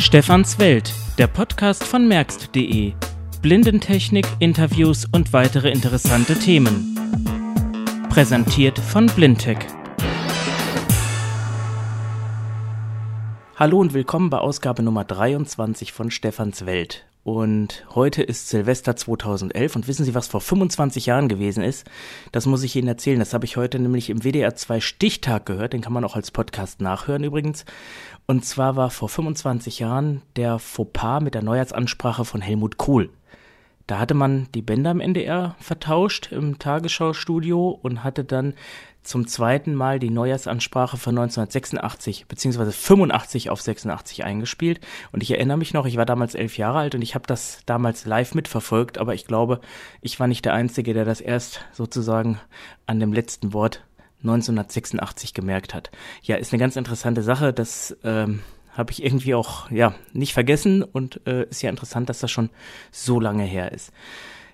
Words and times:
Stefans 0.00 0.58
Welt, 0.58 0.94
der 1.18 1.26
Podcast 1.26 1.84
von 1.84 2.08
merkst.de. 2.08 2.94
Blindentechnik, 3.42 4.26
Interviews 4.38 5.04
und 5.12 5.34
weitere 5.34 5.70
interessante 5.70 6.38
Themen. 6.38 6.96
Präsentiert 8.08 8.78
von 8.78 9.06
Blindtech. 9.08 9.58
Hallo 13.56 13.78
und 13.78 13.92
willkommen 13.92 14.30
bei 14.30 14.38
Ausgabe 14.38 14.82
Nummer 14.82 15.04
23 15.04 15.92
von 15.92 16.10
Stefans 16.10 16.64
Welt. 16.64 17.04
Und 17.22 17.84
heute 17.94 18.22
ist 18.22 18.48
Silvester 18.48 18.96
2011 18.96 19.76
und 19.76 19.88
wissen 19.88 20.06
Sie, 20.06 20.14
was 20.14 20.26
vor 20.26 20.40
25 20.40 21.04
Jahren 21.04 21.28
gewesen 21.28 21.62
ist? 21.62 21.86
Das 22.32 22.46
muss 22.46 22.62
ich 22.62 22.74
Ihnen 22.76 22.88
erzählen. 22.88 23.18
Das 23.18 23.34
habe 23.34 23.44
ich 23.44 23.58
heute 23.58 23.78
nämlich 23.78 24.08
im 24.08 24.24
WDR 24.24 24.54
2 24.54 24.80
Stichtag 24.80 25.44
gehört. 25.44 25.74
Den 25.74 25.82
kann 25.82 25.92
man 25.92 26.04
auch 26.04 26.16
als 26.16 26.30
Podcast 26.30 26.80
nachhören 26.80 27.22
übrigens. 27.22 27.66
Und 28.30 28.44
zwar 28.44 28.76
war 28.76 28.90
vor 28.90 29.08
25 29.08 29.80
Jahren 29.80 30.22
der 30.36 30.60
Fauxpas 30.60 31.20
mit 31.20 31.34
der 31.34 31.42
Neujahrsansprache 31.42 32.24
von 32.24 32.40
Helmut 32.40 32.76
Kohl. 32.76 33.10
Da 33.88 33.98
hatte 33.98 34.14
man 34.14 34.46
die 34.54 34.62
Bänder 34.62 34.92
im 34.92 35.00
NDR 35.00 35.56
vertauscht 35.58 36.30
im 36.30 36.60
Tagesschau-Studio 36.60 37.76
und 37.82 38.04
hatte 38.04 38.22
dann 38.22 38.54
zum 39.02 39.26
zweiten 39.26 39.74
Mal 39.74 39.98
die 39.98 40.10
Neujahrsansprache 40.10 40.96
von 40.96 41.18
1986 41.18 42.26
beziehungsweise 42.28 42.70
85 42.70 43.50
auf 43.50 43.60
86 43.60 44.22
eingespielt. 44.22 44.78
Und 45.10 45.24
ich 45.24 45.32
erinnere 45.32 45.58
mich 45.58 45.74
noch, 45.74 45.84
ich 45.84 45.96
war 45.96 46.06
damals 46.06 46.36
elf 46.36 46.56
Jahre 46.56 46.78
alt 46.78 46.94
und 46.94 47.02
ich 47.02 47.16
habe 47.16 47.26
das 47.26 47.62
damals 47.66 48.06
live 48.06 48.36
mitverfolgt, 48.36 48.98
aber 48.98 49.12
ich 49.12 49.26
glaube, 49.26 49.60
ich 50.02 50.20
war 50.20 50.28
nicht 50.28 50.44
der 50.44 50.54
Einzige, 50.54 50.94
der 50.94 51.04
das 51.04 51.20
erst 51.20 51.62
sozusagen 51.72 52.38
an 52.86 53.00
dem 53.00 53.12
letzten 53.12 53.52
Wort 53.52 53.82
1986 54.22 55.34
gemerkt 55.34 55.74
hat. 55.74 55.90
Ja, 56.22 56.36
ist 56.36 56.52
eine 56.52 56.60
ganz 56.60 56.76
interessante 56.76 57.22
Sache. 57.22 57.52
Das 57.52 57.96
ähm, 58.04 58.40
habe 58.72 58.92
ich 58.92 59.02
irgendwie 59.04 59.34
auch 59.34 59.70
ja 59.70 59.94
nicht 60.12 60.32
vergessen 60.32 60.82
und 60.82 61.20
äh, 61.26 61.44
ist 61.44 61.62
ja 61.62 61.70
interessant, 61.70 62.08
dass 62.08 62.20
das 62.20 62.30
schon 62.30 62.50
so 62.90 63.20
lange 63.20 63.44
her 63.44 63.72
ist. 63.72 63.92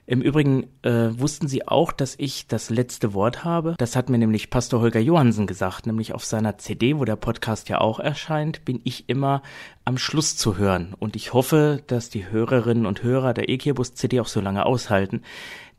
Im 0.08 0.22
Übrigen 0.22 0.68
äh, 0.82 1.18
wussten 1.18 1.48
Sie 1.48 1.66
auch, 1.66 1.90
dass 1.90 2.14
ich 2.16 2.46
das 2.46 2.70
letzte 2.70 3.12
Wort 3.12 3.42
habe. 3.42 3.74
Das 3.76 3.96
hat 3.96 4.08
mir 4.08 4.18
nämlich 4.18 4.50
Pastor 4.50 4.80
Holger 4.80 5.00
Johansen 5.00 5.48
gesagt, 5.48 5.84
nämlich 5.86 6.14
auf 6.14 6.24
seiner 6.24 6.58
CD, 6.58 6.96
wo 6.96 7.04
der 7.04 7.16
Podcast 7.16 7.68
ja 7.68 7.80
auch 7.80 7.98
erscheint, 7.98 8.64
bin 8.64 8.80
ich 8.84 9.08
immer 9.08 9.42
am 9.84 9.98
Schluss 9.98 10.36
zu 10.36 10.58
hören. 10.58 10.94
Und 11.00 11.16
ich 11.16 11.32
hoffe, 11.32 11.82
dass 11.88 12.08
die 12.08 12.30
Hörerinnen 12.30 12.86
und 12.86 13.02
Hörer 13.02 13.34
der 13.34 13.48
EKBus 13.48 13.94
CD 13.94 14.20
auch 14.20 14.28
so 14.28 14.40
lange 14.40 14.64
aushalten, 14.64 15.22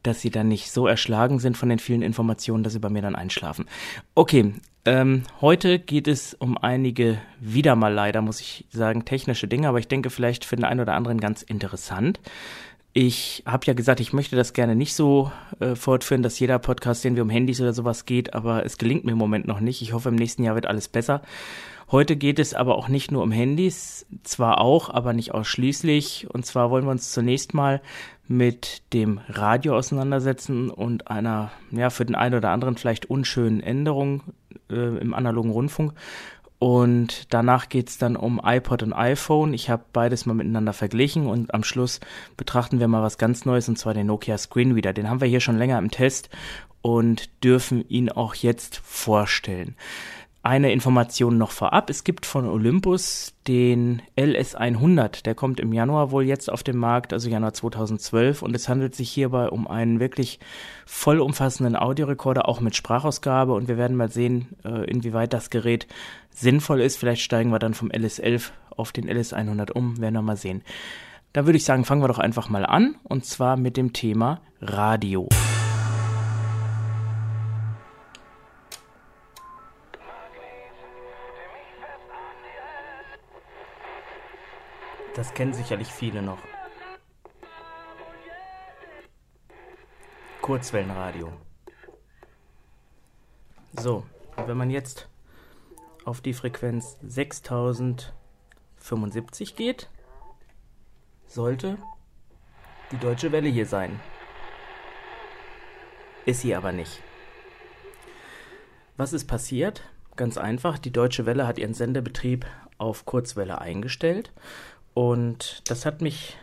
dass 0.08 0.22
sie 0.22 0.30
dann 0.30 0.48
nicht 0.48 0.72
so 0.72 0.88
erschlagen 0.88 1.40
sind 1.40 1.58
von 1.58 1.70
den 1.70 1.80
vielen 1.80 2.02
Informationen, 2.02 2.64
dass 2.64 2.74
sie 2.74 2.80
bei 2.80 2.90
mir 2.90 3.02
dann 3.02 3.16
einschlafen. 3.16 3.66
Okay, 4.16 4.54
ähm, 4.86 5.24
heute 5.42 5.80
geht 5.80 6.08
es 6.08 6.34
um 6.34 6.58
einige, 6.58 7.18
wieder 7.42 7.76
mal 7.76 7.94
leider, 7.94 8.22
muss 8.22 8.40
ich 8.40 8.66
sagen, 8.72 9.04
technische 9.04 9.48
Dinge, 9.48 9.68
aber 9.68 9.80
ich 9.80 9.90
denke 9.90 10.10
vielleicht 10.10 10.46
für 10.46 10.56
den 10.56 10.64
einen 10.64 10.80
oder 10.80 10.94
anderen 10.94 11.20
ganz 11.20 11.42
interessant. 11.42 12.22
Ich 13.00 13.44
habe 13.46 13.64
ja 13.68 13.76
gesagt, 13.76 14.00
ich 14.00 14.12
möchte 14.12 14.36
das 14.36 14.54
gerne 14.54 14.76
nicht 14.76 14.96
so 14.96 15.32
äh, 15.60 15.76
fortführen, 15.76 16.24
dass 16.24 16.40
jeder 16.40 16.58
Podcast, 16.58 17.04
den 17.04 17.16
wir 17.16 17.22
um 17.22 17.30
Handys 17.30 17.62
oder 17.62 17.72
sowas 17.72 18.06
geht, 18.06 18.34
aber 18.34 18.66
es 18.66 18.80
gelingt 18.80 19.06
mir 19.06 19.12
im 19.12 19.20
Moment 19.20 19.46
noch 19.46 19.60
nicht. 19.60 19.84
Ich 19.84 19.94
hoffe, 19.94 20.10
im 20.10 20.16
nächsten 20.16 20.44
Jahr 20.44 20.56
wird 20.56 20.66
alles 20.66 20.88
besser. 20.88 21.22
Heute 21.92 22.16
geht 22.16 22.40
es 22.40 22.56
aber 22.56 22.76
auch 22.76 22.88
nicht 22.88 23.12
nur 23.12 23.22
um 23.22 23.32
Handys, 23.32 24.08
zwar 24.24 24.60
auch, 24.60 24.90
aber 24.90 25.14
nicht 25.14 25.32
ausschließlich. 25.32 26.26
Und 26.34 26.48
zwar 26.48 26.72
wollen 26.72 26.86
wir 26.86 26.90
uns 26.90 27.12
zunächst 27.12 27.54
mal 27.54 27.84
mit 28.28 28.82
dem 28.94 29.20
Radio 29.30 29.78
auseinandersetzen 29.78 30.72
und 30.72 31.08
einer, 31.08 31.52
ja, 31.70 31.92
für 31.92 32.04
den 32.04 32.16
einen 32.16 32.34
oder 32.34 32.50
anderen 32.50 32.78
vielleicht 32.78 33.06
unschönen 33.06 33.62
Änderung 33.62 34.24
äh, 34.72 34.98
im 34.98 35.14
analogen 35.14 35.52
Rundfunk. 35.52 35.94
Und 36.60 37.34
danach 37.34 37.70
geht's 37.70 38.00
dann 38.00 38.16
um 38.16 38.42
iPod 38.44 38.82
und 38.82 38.94
iPhone. 38.94 39.54
Ich 39.54 39.70
habe 39.70 39.84
beides 39.94 40.26
mal 40.26 40.34
miteinander 40.34 40.74
verglichen 40.74 41.28
und 41.28 41.54
am 41.54 41.64
Schluss 41.64 42.00
betrachten 42.36 42.80
wir 42.80 42.88
mal 42.88 43.04
was 43.04 43.20
ganz 43.20 43.46
Neues 43.46 43.70
und 43.70 43.78
zwar 43.78 43.94
den 43.94 44.08
Nokia 44.08 44.38
Screenreader. 44.38 44.94
Den 44.94 45.10
haben 45.10 45.22
wir 45.22 45.28
hier 45.28 45.40
schon 45.40 45.58
länger 45.58 45.78
im 45.78 45.92
Test 45.92 46.30
und 46.82 47.44
dürfen 47.44 47.88
ihn 47.90 48.10
auch 48.10 48.34
jetzt 48.34 48.78
vorstellen. 48.78 49.76
Eine 50.48 50.72
Information 50.72 51.38
noch 51.38 51.52
vorab. 51.52 51.90
Es 51.90 52.06
gibt 52.06 52.26
von 52.26 52.48
Olympus 52.48 53.34
den 53.50 54.02
LS100. 54.18 55.24
Der 55.24 55.36
kommt 55.36 55.60
im 55.60 55.74
Januar 55.74 56.12
wohl 56.12 56.24
jetzt 56.24 56.50
auf 56.50 56.64
den 56.64 56.78
Markt, 56.78 57.12
also 57.12 57.30
Januar 57.30 57.54
2012. 57.54 58.44
Und 58.44 58.56
es 58.56 58.70
handelt 58.70 58.96
sich 58.96 59.10
hierbei 59.10 59.50
um 59.50 59.68
einen 59.68 60.00
wirklich 60.00 60.40
vollumfassenden 60.86 61.76
Audiorekorder, 61.76 62.48
auch 62.48 62.62
mit 62.62 62.78
Sprachausgabe. 62.78 63.52
Und 63.52 63.68
wir 63.68 63.76
werden 63.76 63.98
mal 63.98 64.10
sehen, 64.10 64.56
äh, 64.64 64.90
inwieweit 64.90 65.34
das 65.34 65.50
Gerät 65.50 65.86
sinnvoll 66.30 66.80
ist. 66.80 66.96
Vielleicht 66.96 67.24
steigen 67.24 67.50
wir 67.50 67.60
dann 67.60 67.74
vom 67.74 67.90
LS11 67.90 68.52
auf 68.70 68.94
den 68.94 69.10
LS100 69.10 69.74
um. 69.74 70.00
Werden 70.00 70.14
wir 70.14 70.22
mal 70.22 70.38
sehen. 70.38 70.64
Da 71.34 71.46
würde 71.46 71.58
ich 71.58 71.66
sagen, 71.66 71.84
fangen 71.84 72.02
wir 72.02 72.08
doch 72.08 72.20
einfach 72.20 72.48
mal 72.48 72.66
an. 72.66 72.96
Und 73.04 73.26
zwar 73.26 73.58
mit 73.58 73.76
dem 73.76 73.92
Thema 73.92 74.40
Radio. 74.62 75.28
Das 85.18 85.34
kennen 85.34 85.52
sicherlich 85.52 85.88
viele 85.88 86.22
noch. 86.22 86.38
Kurzwellenradio. 90.44 91.34
So, 93.74 94.06
wenn 94.46 94.58
man 94.58 94.70
jetzt 94.70 95.10
auf 96.06 96.22
die 96.22 96.34
Frequenz 96.34 97.00
6075 97.02 99.56
geht, 99.56 99.90
sollte 101.26 101.80
die 102.92 102.98
deutsche 102.98 103.32
Welle 103.32 103.50
hier 103.50 103.66
sein. 103.66 104.00
Ist 106.28 106.42
sie 106.42 106.54
aber 106.54 106.72
nicht. 106.72 107.02
Was 108.98 109.14
ist 109.14 109.26
passiert? 109.26 109.82
Ganz 110.16 110.38
einfach, 110.38 110.78
die 110.78 110.92
Deutsche 110.92 111.26
Welle 111.26 111.48
hat 111.48 111.58
ihren 111.58 111.74
Sendebetrieb 111.74 112.46
auf 112.78 113.06
Kurzwelle 113.06 113.60
eingestellt 113.60 114.32
und 114.98 115.62
das 115.70 115.86
hat 115.86 116.02
mich 116.02 116.38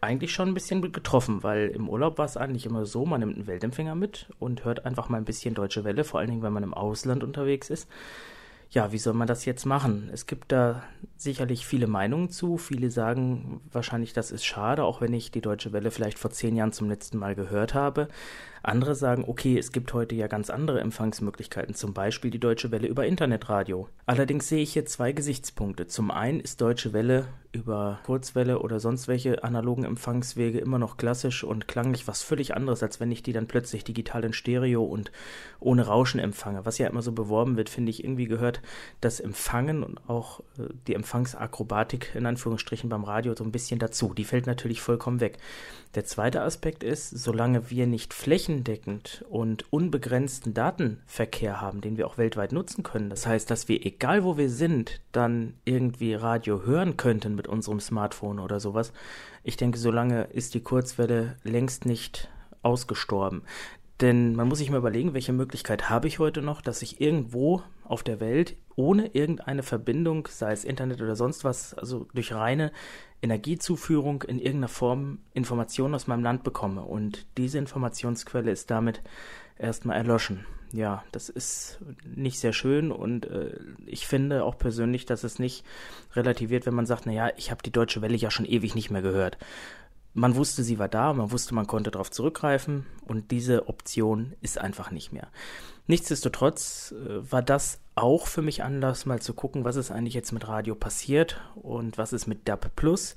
eigentlich 0.00 0.32
schon 0.32 0.48
ein 0.48 0.54
bisschen 0.54 0.80
getroffen, 0.92 1.42
weil 1.42 1.68
im 1.68 1.90
Urlaub 1.90 2.16
war 2.16 2.24
es 2.24 2.38
eigentlich 2.38 2.64
immer 2.64 2.86
so, 2.86 3.04
man 3.04 3.20
nimmt 3.20 3.36
einen 3.36 3.46
Weltempfänger 3.46 3.94
mit 3.94 4.30
und 4.38 4.64
hört 4.64 4.86
einfach 4.86 5.10
mal 5.10 5.18
ein 5.18 5.26
bisschen 5.26 5.52
deutsche 5.52 5.84
Welle, 5.84 6.02
vor 6.02 6.18
allen 6.18 6.30
Dingen, 6.30 6.42
wenn 6.42 6.54
man 6.54 6.62
im 6.62 6.72
Ausland 6.72 7.22
unterwegs 7.22 7.68
ist. 7.68 7.86
Ja, 8.70 8.92
wie 8.92 8.98
soll 8.98 9.12
man 9.12 9.26
das 9.26 9.44
jetzt 9.44 9.66
machen? 9.66 10.08
Es 10.10 10.26
gibt 10.26 10.52
da 10.52 10.82
sicherlich 11.18 11.66
viele 11.66 11.86
Meinungen 11.86 12.30
zu. 12.30 12.56
Viele 12.56 12.90
sagen 12.90 13.60
wahrscheinlich, 13.70 14.14
das 14.14 14.30
ist 14.30 14.46
schade, 14.46 14.84
auch 14.84 15.02
wenn 15.02 15.12
ich 15.12 15.30
die 15.30 15.42
Deutsche 15.42 15.74
Welle 15.74 15.90
vielleicht 15.90 16.18
vor 16.18 16.30
zehn 16.30 16.56
Jahren 16.56 16.72
zum 16.72 16.88
letzten 16.88 17.18
Mal 17.18 17.34
gehört 17.34 17.74
habe. 17.74 18.08
Andere 18.62 18.94
sagen, 18.94 19.24
okay, 19.26 19.58
es 19.58 19.72
gibt 19.72 19.92
heute 19.92 20.14
ja 20.14 20.28
ganz 20.28 20.50
andere 20.50 20.80
Empfangsmöglichkeiten, 20.80 21.74
zum 21.74 21.94
Beispiel 21.94 22.30
die 22.30 22.38
Deutsche 22.38 22.70
Welle 22.70 22.86
über 22.86 23.06
Internetradio. 23.06 23.88
Allerdings 24.06 24.48
sehe 24.48 24.62
ich 24.62 24.72
hier 24.72 24.86
zwei 24.86 25.12
Gesichtspunkte. 25.12 25.86
Zum 25.86 26.10
einen 26.10 26.40
ist 26.40 26.60
Deutsche 26.60 26.92
Welle 26.92 27.26
über 27.52 28.00
Kurzwelle 28.06 28.60
oder 28.60 28.80
sonst 28.80 29.08
welche 29.08 29.44
analogen 29.44 29.84
Empfangswege 29.84 30.58
immer 30.58 30.78
noch 30.78 30.96
klassisch 30.96 31.44
und 31.44 31.68
klanglich 31.68 32.08
was 32.08 32.22
völlig 32.22 32.54
anderes, 32.54 32.82
als 32.82 32.98
wenn 32.98 33.12
ich 33.12 33.22
die 33.22 33.34
dann 33.34 33.46
plötzlich 33.46 33.84
digital 33.84 34.24
in 34.24 34.32
Stereo 34.32 34.82
und 34.82 35.12
ohne 35.60 35.86
Rauschen 35.86 36.18
empfange. 36.18 36.64
Was 36.64 36.78
ja 36.78 36.88
immer 36.88 37.02
so 37.02 37.12
beworben 37.12 37.56
wird, 37.56 37.68
finde 37.68 37.90
ich 37.90 38.04
irgendwie 38.04 38.26
gehört 38.26 38.62
das 39.00 39.20
Empfangen 39.20 39.82
und 39.84 40.08
auch 40.08 40.40
äh, 40.58 40.68
die 40.86 40.94
Empfangsakrobatik 40.94 42.14
in 42.14 42.24
Anführungsstrichen 42.24 42.88
beim 42.88 43.04
Radio 43.04 43.34
so 43.36 43.44
ein 43.44 43.52
bisschen 43.52 43.78
dazu. 43.78 44.14
Die 44.14 44.24
fällt 44.24 44.46
natürlich 44.46 44.80
vollkommen 44.80 45.20
weg. 45.20 45.38
Der 45.94 46.06
zweite 46.06 46.40
Aspekt 46.40 46.82
ist, 46.82 47.10
solange 47.10 47.70
wir 47.70 47.86
nicht 47.86 48.14
flächendeckend 48.52 49.24
und 49.30 49.64
unbegrenzten 49.70 50.52
Datenverkehr 50.52 51.60
haben, 51.60 51.80
den 51.80 51.96
wir 51.96 52.06
auch 52.06 52.18
weltweit 52.18 52.52
nutzen 52.52 52.82
können, 52.82 53.08
das 53.08 53.26
heißt, 53.26 53.50
dass 53.50 53.68
wir 53.68 53.84
egal 53.86 54.24
wo 54.24 54.36
wir 54.36 54.50
sind, 54.50 55.00
dann 55.12 55.54
irgendwie 55.64 56.14
Radio 56.14 56.62
hören 56.64 56.96
könnten 56.96 57.34
mit 57.34 57.48
unserem 57.48 57.80
Smartphone 57.80 58.38
oder 58.38 58.60
sowas, 58.60 58.92
ich 59.42 59.56
denke, 59.56 59.78
solange 59.78 60.24
ist 60.24 60.54
die 60.54 60.60
Kurzwelle 60.60 61.36
längst 61.44 61.86
nicht 61.86 62.28
ausgestorben. 62.62 63.42
Denn 64.00 64.34
man 64.34 64.48
muss 64.48 64.58
sich 64.58 64.70
mal 64.70 64.78
überlegen, 64.78 65.14
welche 65.14 65.32
Möglichkeit 65.32 65.88
habe 65.88 66.08
ich 66.08 66.18
heute 66.18 66.42
noch, 66.42 66.60
dass 66.60 66.82
ich 66.82 67.00
irgendwo 67.00 67.62
auf 67.92 68.02
der 68.02 68.20
Welt 68.20 68.56
ohne 68.74 69.08
irgendeine 69.08 69.62
Verbindung, 69.62 70.26
sei 70.30 70.52
es 70.52 70.64
Internet 70.64 71.02
oder 71.02 71.14
sonst 71.14 71.44
was, 71.44 71.74
also 71.74 72.08
durch 72.14 72.32
reine 72.32 72.72
Energiezuführung 73.20 74.22
in 74.22 74.38
irgendeiner 74.38 74.68
Form 74.68 75.18
Informationen 75.34 75.94
aus 75.94 76.06
meinem 76.06 76.22
Land 76.22 76.42
bekomme. 76.42 76.82
Und 76.82 77.26
diese 77.36 77.58
Informationsquelle 77.58 78.50
ist 78.50 78.70
damit 78.70 79.02
erstmal 79.58 79.98
erloschen. 79.98 80.46
Ja, 80.72 81.04
das 81.12 81.28
ist 81.28 81.80
nicht 82.16 82.38
sehr 82.40 82.54
schön 82.54 82.92
und 82.92 83.26
äh, 83.26 83.58
ich 83.84 84.06
finde 84.06 84.42
auch 84.42 84.56
persönlich, 84.56 85.04
dass 85.04 85.22
es 85.22 85.38
nicht 85.38 85.66
relativiert, 86.14 86.64
wenn 86.64 86.72
man 86.72 86.86
sagt, 86.86 87.04
naja, 87.04 87.30
ich 87.36 87.50
habe 87.50 87.62
die 87.62 87.70
Deutsche 87.70 88.00
Welle 88.00 88.16
ja 88.16 88.30
schon 88.30 88.46
ewig 88.46 88.74
nicht 88.74 88.90
mehr 88.90 89.02
gehört. 89.02 89.36
Man 90.14 90.36
wusste, 90.36 90.62
sie 90.62 90.78
war 90.78 90.88
da, 90.88 91.12
man 91.12 91.32
wusste, 91.32 91.54
man 91.54 91.66
konnte 91.66 91.90
darauf 91.90 92.10
zurückgreifen 92.10 92.86
und 93.06 93.30
diese 93.30 93.68
Option 93.68 94.34
ist 94.40 94.58
einfach 94.58 94.90
nicht 94.90 95.12
mehr. 95.12 95.28
Nichtsdestotrotz 95.86 96.92
äh, 96.92 97.32
war 97.32 97.42
das 97.42 97.80
auch 97.94 98.26
für 98.26 98.42
mich 98.42 98.62
Anlass, 98.62 99.06
mal 99.06 99.20
zu 99.20 99.34
gucken, 99.34 99.64
was 99.64 99.76
ist 99.76 99.90
eigentlich 99.90 100.14
jetzt 100.14 100.32
mit 100.32 100.46
Radio 100.48 100.74
passiert 100.74 101.40
und 101.54 101.98
was 101.98 102.12
ist 102.12 102.26
mit 102.26 102.48
DAB 102.48 102.70
Plus. 102.76 103.14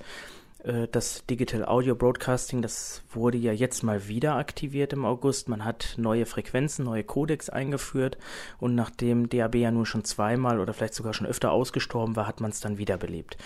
Äh, 0.64 0.88
das 0.88 1.24
Digital 1.26 1.64
Audio 1.64 1.94
Broadcasting, 1.94 2.62
das 2.62 3.02
wurde 3.10 3.38
ja 3.38 3.52
jetzt 3.52 3.82
mal 3.82 4.08
wieder 4.08 4.36
aktiviert 4.36 4.92
im 4.92 5.04
August. 5.04 5.48
Man 5.48 5.64
hat 5.64 5.94
neue 5.96 6.26
Frequenzen, 6.26 6.84
neue 6.84 7.04
Codecs 7.04 7.48
eingeführt 7.48 8.18
und 8.58 8.74
nachdem 8.74 9.28
DAB 9.28 9.54
ja 9.56 9.70
nur 9.70 9.86
schon 9.86 10.04
zweimal 10.04 10.58
oder 10.60 10.74
vielleicht 10.74 10.94
sogar 10.94 11.14
schon 11.14 11.26
öfter 11.26 11.52
ausgestorben 11.52 12.16
war, 12.16 12.26
hat 12.26 12.40
man 12.40 12.50
es 12.50 12.60
dann 12.60 12.78
wiederbelebt. 12.78 13.36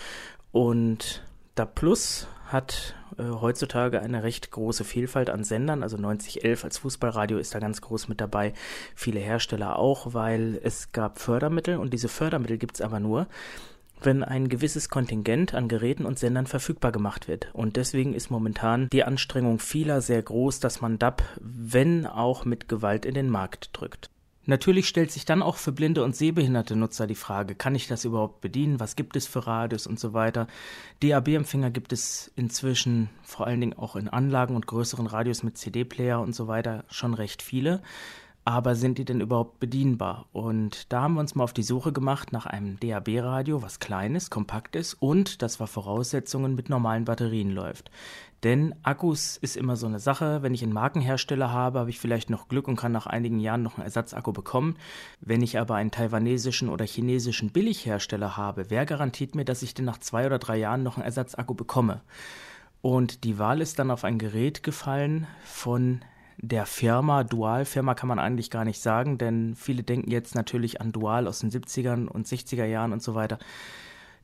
Und 0.51 1.23
DAB 1.55 1.75
Plus 1.75 2.27
hat 2.47 2.95
äh, 3.21 3.41
heutzutage 3.41 4.01
eine 4.01 4.23
recht 4.23 4.51
große 4.51 4.83
Vielfalt 4.83 5.29
an 5.29 5.43
Sendern. 5.43 5.83
Also 5.83 5.97
9011 5.97 6.63
als 6.63 6.77
Fußballradio 6.79 7.37
ist 7.37 7.55
da 7.55 7.59
ganz 7.59 7.81
groß 7.81 8.07
mit 8.07 8.21
dabei. 8.21 8.53
Viele 8.95 9.19
Hersteller 9.19 9.77
auch, 9.77 10.13
weil 10.13 10.59
es 10.63 10.91
gab 10.91 11.19
Fördermittel 11.19 11.77
und 11.77 11.93
diese 11.93 12.09
Fördermittel 12.09 12.57
gibt 12.57 12.75
es 12.75 12.81
aber 12.81 12.99
nur, 12.99 13.27
wenn 14.01 14.23
ein 14.23 14.49
gewisses 14.49 14.89
Kontingent 14.89 15.53
an 15.53 15.67
Geräten 15.67 16.05
und 16.05 16.19
Sendern 16.19 16.47
verfügbar 16.47 16.91
gemacht 16.91 17.27
wird. 17.27 17.49
Und 17.53 17.75
deswegen 17.75 18.13
ist 18.13 18.31
momentan 18.31 18.89
die 18.91 19.03
Anstrengung 19.03 19.59
vieler 19.59 20.01
sehr 20.01 20.21
groß, 20.21 20.59
dass 20.59 20.81
man 20.81 20.99
DAB, 20.99 21.23
wenn 21.39 22.07
auch 22.07 22.45
mit 22.45 22.67
Gewalt 22.67 23.05
in 23.05 23.13
den 23.13 23.29
Markt 23.29 23.69
drückt. 23.73 24.10
Natürlich 24.45 24.87
stellt 24.87 25.11
sich 25.11 25.25
dann 25.25 25.43
auch 25.43 25.57
für 25.57 25.71
blinde 25.71 26.03
und 26.03 26.15
sehbehinderte 26.15 26.75
Nutzer 26.75 27.05
die 27.05 27.15
Frage, 27.15 27.53
kann 27.53 27.75
ich 27.75 27.87
das 27.87 28.05
überhaupt 28.05 28.41
bedienen? 28.41 28.79
Was 28.79 28.95
gibt 28.95 29.15
es 29.15 29.27
für 29.27 29.45
Radios 29.45 29.85
und 29.85 29.99
so 29.99 30.13
weiter? 30.13 30.47
DAB-Empfänger 31.01 31.69
gibt 31.69 31.93
es 31.93 32.31
inzwischen 32.35 33.09
vor 33.21 33.45
allen 33.45 33.61
Dingen 33.61 33.77
auch 33.77 33.95
in 33.95 34.07
Anlagen 34.07 34.55
und 34.55 34.65
größeren 34.65 35.05
Radios 35.05 35.43
mit 35.43 35.57
CD-Player 35.57 36.19
und 36.19 36.33
so 36.33 36.47
weiter 36.47 36.85
schon 36.89 37.13
recht 37.13 37.43
viele 37.43 37.83
aber 38.43 38.75
sind 38.75 38.97
die 38.97 39.05
denn 39.05 39.21
überhaupt 39.21 39.59
bedienbar? 39.59 40.25
Und 40.33 40.91
da 40.91 41.01
haben 41.01 41.13
wir 41.13 41.19
uns 41.19 41.35
mal 41.35 41.43
auf 41.43 41.53
die 41.53 41.63
Suche 41.63 41.91
gemacht 41.91 42.31
nach 42.31 42.45
einem 42.45 42.79
DAB-Radio, 42.79 43.61
was 43.61 43.79
kleines, 43.79 44.29
kompakt 44.29 44.75
ist 44.75 44.95
und 44.95 45.41
das 45.41 45.59
war 45.59 45.67
Voraussetzungen 45.67 46.55
mit 46.55 46.69
normalen 46.69 47.05
Batterien 47.05 47.51
läuft. 47.51 47.91
Denn 48.43 48.73
Akkus 48.81 49.37
ist 49.37 49.55
immer 49.55 49.75
so 49.75 49.85
eine 49.85 49.99
Sache. 49.99 50.41
Wenn 50.41 50.55
ich 50.55 50.63
einen 50.63 50.73
Markenhersteller 50.73 51.51
habe, 51.51 51.79
habe 51.79 51.91
ich 51.91 51.99
vielleicht 51.99 52.31
noch 52.31 52.47
Glück 52.47 52.67
und 52.67 52.75
kann 52.75 52.91
nach 52.91 53.05
einigen 53.05 53.39
Jahren 53.39 53.61
noch 53.61 53.77
einen 53.77 53.85
Ersatzakku 53.85 54.33
bekommen. 54.33 54.77
Wenn 55.19 55.43
ich 55.43 55.59
aber 55.59 55.75
einen 55.75 55.91
taiwanesischen 55.91 56.69
oder 56.69 56.85
chinesischen 56.85 57.51
Billighersteller 57.51 58.37
habe, 58.37 58.69
wer 58.69 58.87
garantiert 58.87 59.35
mir, 59.35 59.45
dass 59.45 59.61
ich 59.61 59.75
denn 59.75 59.85
nach 59.85 59.99
zwei 59.99 60.25
oder 60.25 60.39
drei 60.39 60.57
Jahren 60.57 60.81
noch 60.81 60.97
einen 60.97 61.05
Ersatzakku 61.05 61.53
bekomme? 61.53 62.01
Und 62.81 63.25
die 63.25 63.37
Wahl 63.37 63.61
ist 63.61 63.77
dann 63.77 63.91
auf 63.91 64.03
ein 64.03 64.17
Gerät 64.17 64.63
gefallen 64.63 65.27
von 65.43 66.01
der 66.41 66.65
Firma. 66.65 67.23
Dual-Firma 67.23 67.93
kann 67.93 68.09
man 68.09 68.19
eigentlich 68.19 68.49
gar 68.49 68.65
nicht 68.65 68.81
sagen, 68.81 69.17
denn 69.17 69.55
viele 69.55 69.83
denken 69.83 70.11
jetzt 70.11 70.35
natürlich 70.35 70.81
an 70.81 70.91
Dual 70.91 71.27
aus 71.27 71.39
den 71.39 71.51
70ern 71.51 72.07
und 72.07 72.27
60er 72.27 72.65
Jahren 72.65 72.91
und 72.91 73.01
so 73.01 73.15
weiter 73.15 73.39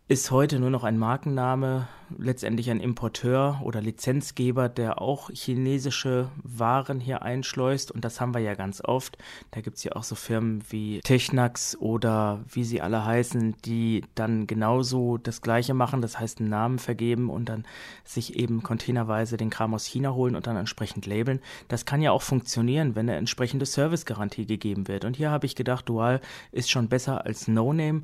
ist 0.09 0.31
heute 0.31 0.59
nur 0.59 0.69
noch 0.69 0.85
ein 0.85 0.97
Markenname, 0.97 1.89
letztendlich 2.17 2.69
ein 2.69 2.79
Importeur 2.79 3.59
oder 3.63 3.81
Lizenzgeber, 3.81 4.69
der 4.69 5.01
auch 5.01 5.29
chinesische 5.31 6.29
Waren 6.43 7.01
hier 7.01 7.23
einschleust. 7.23 7.91
Und 7.91 8.05
das 8.05 8.21
haben 8.21 8.33
wir 8.33 8.39
ja 8.39 8.55
ganz 8.55 8.81
oft. 8.81 9.17
Da 9.51 9.59
gibt's 9.59 9.83
ja 9.83 9.91
auch 9.97 10.03
so 10.03 10.15
Firmen 10.15 10.63
wie 10.69 11.01
Technax 11.01 11.75
oder 11.77 12.39
wie 12.49 12.63
sie 12.63 12.79
alle 12.79 13.03
heißen, 13.03 13.55
die 13.65 14.05
dann 14.15 14.47
genauso 14.47 15.17
das 15.17 15.41
Gleiche 15.41 15.73
machen, 15.73 16.01
das 16.01 16.17
heißt 16.17 16.39
einen 16.39 16.49
Namen 16.49 16.79
vergeben 16.79 17.29
und 17.29 17.49
dann 17.49 17.65
sich 18.05 18.37
eben 18.37 18.63
containerweise 18.63 19.35
den 19.35 19.49
Kram 19.49 19.73
aus 19.73 19.85
China 19.85 20.13
holen 20.13 20.37
und 20.37 20.47
dann 20.47 20.55
entsprechend 20.55 21.05
labeln. 21.05 21.41
Das 21.67 21.85
kann 21.85 22.01
ja 22.01 22.11
auch 22.11 22.21
funktionieren, 22.21 22.95
wenn 22.95 23.09
eine 23.09 23.17
entsprechende 23.17 23.65
Servicegarantie 23.65 24.45
gegeben 24.45 24.87
wird. 24.87 25.03
Und 25.03 25.17
hier 25.17 25.31
habe 25.31 25.45
ich 25.45 25.55
gedacht, 25.55 25.89
Dual 25.89 26.21
ist 26.53 26.71
schon 26.71 26.87
besser 26.87 27.25
als 27.25 27.49
No 27.49 27.73
Name 27.73 28.03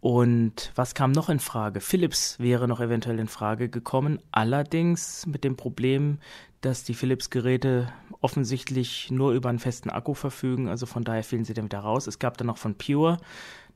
und 0.00 0.72
was 0.74 0.94
kam 0.94 1.12
noch 1.12 1.28
in 1.28 1.40
Frage? 1.40 1.80
Philips 1.80 2.38
wäre 2.38 2.66
noch 2.66 2.80
eventuell 2.80 3.18
in 3.18 3.28
Frage 3.28 3.68
gekommen, 3.68 4.18
allerdings 4.32 5.26
mit 5.26 5.44
dem 5.44 5.56
Problem, 5.56 6.18
dass 6.62 6.84
die 6.84 6.94
Philips-Geräte 6.94 7.92
offensichtlich 8.20 9.10
nur 9.10 9.32
über 9.32 9.48
einen 9.48 9.58
festen 9.58 9.90
Akku 9.90 10.14
verfügen, 10.14 10.68
also 10.68 10.86
von 10.86 11.04
daher 11.04 11.24
fielen 11.24 11.44
sie 11.44 11.54
dann 11.54 11.66
wieder 11.66 11.80
raus. 11.80 12.06
Es 12.06 12.18
gab 12.18 12.36
dann 12.38 12.46
noch 12.46 12.58
von 12.58 12.74
Pure 12.74 13.18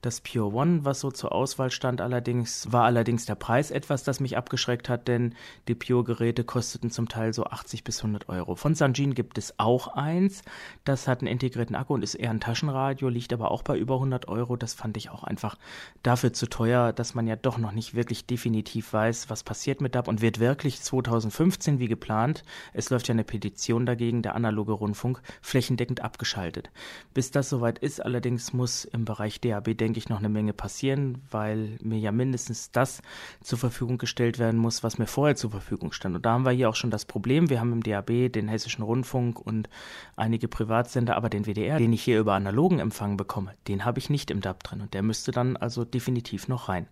das 0.05 0.21
Pure 0.21 0.53
One, 0.53 0.85
was 0.85 1.01
so 1.01 1.11
zur 1.11 1.33
Auswahl 1.33 1.71
stand, 1.71 2.01
allerdings 2.01 2.71
war 2.71 2.85
allerdings 2.85 3.25
der 3.25 3.35
Preis 3.35 3.71
etwas, 3.71 4.05
das 4.05 4.21
mich 4.21 4.37
abgeschreckt 4.37 4.89
hat, 4.89 5.09
denn 5.09 5.35
die 5.69 5.75
Pure-Geräte 5.75 6.45
kosteten 6.45 6.91
zum 6.91 7.09
Teil 7.09 7.33
so 7.33 7.45
80 7.45 7.85
bis 7.85 7.99
100 7.99 8.29
Euro. 8.29 8.55
Von 8.55 8.75
Sanjin 8.75 9.15
gibt 9.15 9.39
es 9.39 9.59
auch 9.59 9.89
eins, 9.89 10.43
das 10.85 11.09
hat 11.09 11.21
einen 11.21 11.29
integrierten 11.29 11.75
Akku 11.75 11.95
und 11.95 12.03
ist 12.03 12.15
eher 12.15 12.31
ein 12.31 12.41
Taschenradio, 12.41 13.09
liegt 13.09 13.33
aber 13.33 13.51
auch 13.51 13.63
bei 13.63 13.79
über 13.79 13.95
100 13.95 14.29
Euro. 14.29 14.57
Das 14.57 14.75
fand 14.75 14.97
ich 14.97 15.11
auch 15.11 15.25
einfach 15.25 15.57
dafür 16.03 16.33
zu 16.33 16.47
teuer, 16.47 16.93
dass 16.93 17.15
man 17.15 17.27
ja 17.27 17.37
doch 17.37 17.59
noch 17.59 17.73
nicht 17.73 17.95
wirklich 17.95 18.27
definitiv 18.27 18.93
weiß, 18.93 19.31
was 19.31 19.43
passiert 19.43 19.81
mit 19.81 19.95
DAB 19.95 20.09
und 20.09 20.21
wird 20.21 20.39
wirklich 20.39 20.81
2015 20.83 21.79
wie 21.79 21.89
geplant. 21.89 22.43
Es 22.73 22.91
läuft 22.91 23.09
ja 23.09 23.13
eine 23.13 23.25
Petition 23.25 23.87
dagegen, 23.87 24.23
der 24.23 24.35
analoge 24.35 24.73
Rundfunk 24.73 25.23
flächendeckend 25.41 26.03
abgeschaltet. 26.03 26.71
Bis 27.15 27.31
das 27.31 27.49
soweit 27.49 27.79
ist, 27.79 28.05
allerdings 28.05 28.53
muss 28.53 28.85
im 28.85 29.05
Bereich 29.05 29.41
DAB 29.41 29.77
denke 29.95 30.13
noch 30.13 30.19
eine 30.19 30.29
Menge 30.29 30.53
passieren, 30.53 31.23
weil 31.31 31.79
mir 31.83 31.99
ja 31.99 32.13
mindestens 32.13 32.71
das 32.71 33.03
zur 33.43 33.59
Verfügung 33.59 33.99
gestellt 33.99 34.39
werden 34.39 34.59
muss, 34.59 34.83
was 34.83 34.99
mir 34.99 35.07
vorher 35.07 35.37
zur 35.37 35.51
Verfügung 35.51 35.93
stand. 35.93 36.15
Und 36.17 36.27
da 36.27 36.33
haben 36.33 36.45
wir 36.45 36.53
hier 36.53 36.69
auch 36.69 36.75
schon 36.75 36.91
das 36.91 37.05
Problem. 37.05 37.51
Wir 37.51 37.61
haben 37.61 37.73
im 37.73 37.83
DAB 37.83 38.33
den 38.33 38.49
Hessischen 38.49 38.85
Rundfunk 38.85 39.41
und 39.41 39.69
einige 40.17 40.49
Privatsender, 40.49 41.17
aber 41.17 41.29
den 41.29 41.47
WDR, 41.47 41.79
den 41.79 41.93
ich 41.93 42.03
hier 42.03 42.21
über 42.21 42.35
analogen 42.35 42.79
Empfang 42.79 43.17
bekomme, 43.17 43.53
den 43.69 43.85
habe 43.85 43.99
ich 43.99 44.11
nicht 44.11 44.31
im 44.31 44.41
DAB 44.41 44.63
drin. 44.63 44.81
Und 44.81 44.95
der 44.95 45.03
müsste 45.03 45.31
dann 45.33 45.57
also 45.57 45.85
definitiv 45.85 46.49
noch 46.49 46.69
rein. 46.69 46.87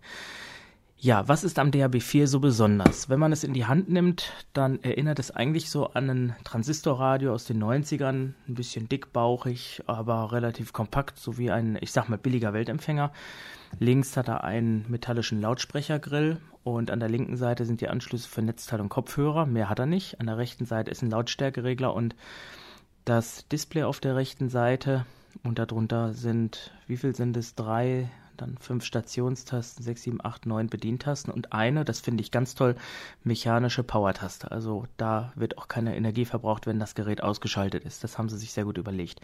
Ja, 1.04 1.26
was 1.26 1.42
ist 1.42 1.58
am 1.58 1.72
DAB4 1.72 2.28
so 2.28 2.38
besonders? 2.38 3.08
Wenn 3.08 3.18
man 3.18 3.32
es 3.32 3.42
in 3.42 3.54
die 3.54 3.66
Hand 3.66 3.88
nimmt, 3.88 4.32
dann 4.52 4.80
erinnert 4.84 5.18
es 5.18 5.32
eigentlich 5.32 5.68
so 5.68 5.88
an 5.88 6.08
ein 6.08 6.36
Transistorradio 6.44 7.32
aus 7.32 7.44
den 7.44 7.60
90ern, 7.60 8.34
ein 8.46 8.54
bisschen 8.54 8.88
dickbauchig, 8.88 9.82
aber 9.88 10.30
relativ 10.30 10.72
kompakt, 10.72 11.18
so 11.18 11.38
wie 11.38 11.50
ein, 11.50 11.76
ich 11.80 11.90
sag 11.90 12.08
mal, 12.08 12.18
billiger 12.18 12.52
Weltempfänger. 12.52 13.10
Links 13.80 14.16
hat 14.16 14.28
er 14.28 14.44
einen 14.44 14.84
metallischen 14.88 15.40
Lautsprechergrill 15.40 16.40
und 16.62 16.88
an 16.92 17.00
der 17.00 17.08
linken 17.08 17.36
Seite 17.36 17.64
sind 17.66 17.80
die 17.80 17.88
Anschlüsse 17.88 18.28
für 18.28 18.42
Netzteil 18.42 18.80
und 18.80 18.88
Kopfhörer. 18.88 19.44
Mehr 19.44 19.68
hat 19.68 19.80
er 19.80 19.86
nicht. 19.86 20.20
An 20.20 20.26
der 20.26 20.38
rechten 20.38 20.66
Seite 20.66 20.92
ist 20.92 21.02
ein 21.02 21.10
Lautstärkeregler 21.10 21.92
und 21.92 22.14
das 23.04 23.48
Display 23.48 23.82
auf 23.82 23.98
der 23.98 24.14
rechten 24.14 24.48
Seite 24.48 25.04
und 25.42 25.58
darunter 25.58 26.12
sind, 26.12 26.70
wie 26.86 26.96
viel 26.96 27.16
sind 27.16 27.36
es? 27.36 27.56
Drei 27.56 28.08
dann 28.36 28.56
fünf 28.58 28.84
Stationstasten, 28.84 29.84
sechs, 29.84 30.02
sieben, 30.02 30.24
acht, 30.24 30.46
neun 30.46 30.68
Bedientasten 30.68 31.32
und 31.32 31.52
eine, 31.52 31.84
das 31.84 32.00
finde 32.00 32.22
ich 32.22 32.30
ganz 32.30 32.54
toll, 32.54 32.76
mechanische 33.24 33.82
Power-Taste. 33.82 34.50
Also 34.50 34.86
da 34.96 35.32
wird 35.34 35.58
auch 35.58 35.68
keine 35.68 35.96
Energie 35.96 36.24
verbraucht, 36.24 36.66
wenn 36.66 36.78
das 36.78 36.94
Gerät 36.94 37.22
ausgeschaltet 37.22 37.84
ist. 37.84 38.04
Das 38.04 38.18
haben 38.18 38.28
sie 38.28 38.38
sich 38.38 38.52
sehr 38.52 38.64
gut 38.64 38.78
überlegt. 38.78 39.20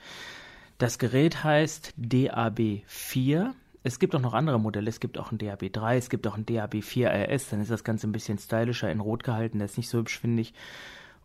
Das 0.78 0.98
Gerät 0.98 1.42
heißt 1.42 1.94
DAB4. 2.00 3.50
Es 3.82 3.98
gibt 3.98 4.14
auch 4.14 4.20
noch 4.20 4.34
andere 4.34 4.60
Modelle. 4.60 4.88
Es 4.88 5.00
gibt 5.00 5.18
auch 5.18 5.32
ein 5.32 5.38
DAB3, 5.38 5.96
es 5.96 6.10
gibt 6.10 6.26
auch 6.26 6.36
ein 6.36 6.46
DAB4 6.46 7.08
RS. 7.08 7.50
Dann 7.50 7.60
ist 7.60 7.70
das 7.70 7.84
Ganze 7.84 8.06
ein 8.06 8.12
bisschen 8.12 8.38
stylischer 8.38 8.90
in 8.90 9.00
Rot 9.00 9.24
gehalten. 9.24 9.58
Das 9.58 9.72
ist 9.72 9.76
nicht 9.76 9.88
so 9.88 9.98
hübsch, 9.98 10.18
finde 10.20 10.42
ich. 10.42 10.54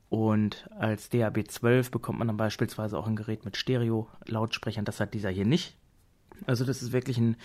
Und 0.09 0.69
als 0.77 1.11
DAB12 1.11 1.89
bekommt 1.91 2.19
man 2.19 2.27
dann 2.27 2.37
beispielsweise 2.37 2.97
auch 2.97 3.07
ein 3.07 3.15
Gerät 3.15 3.45
mit 3.45 3.57
Stereo-Lautsprechern. 3.57 4.85
Das 4.85 4.99
hat 4.99 5.13
dieser 5.13 5.29
hier 5.29 5.45
nicht. 5.45 5.75
Also 6.45 6.65
das 6.65 6.81
ist 6.81 6.91
wirklich 6.91 7.17
ein 7.17 7.35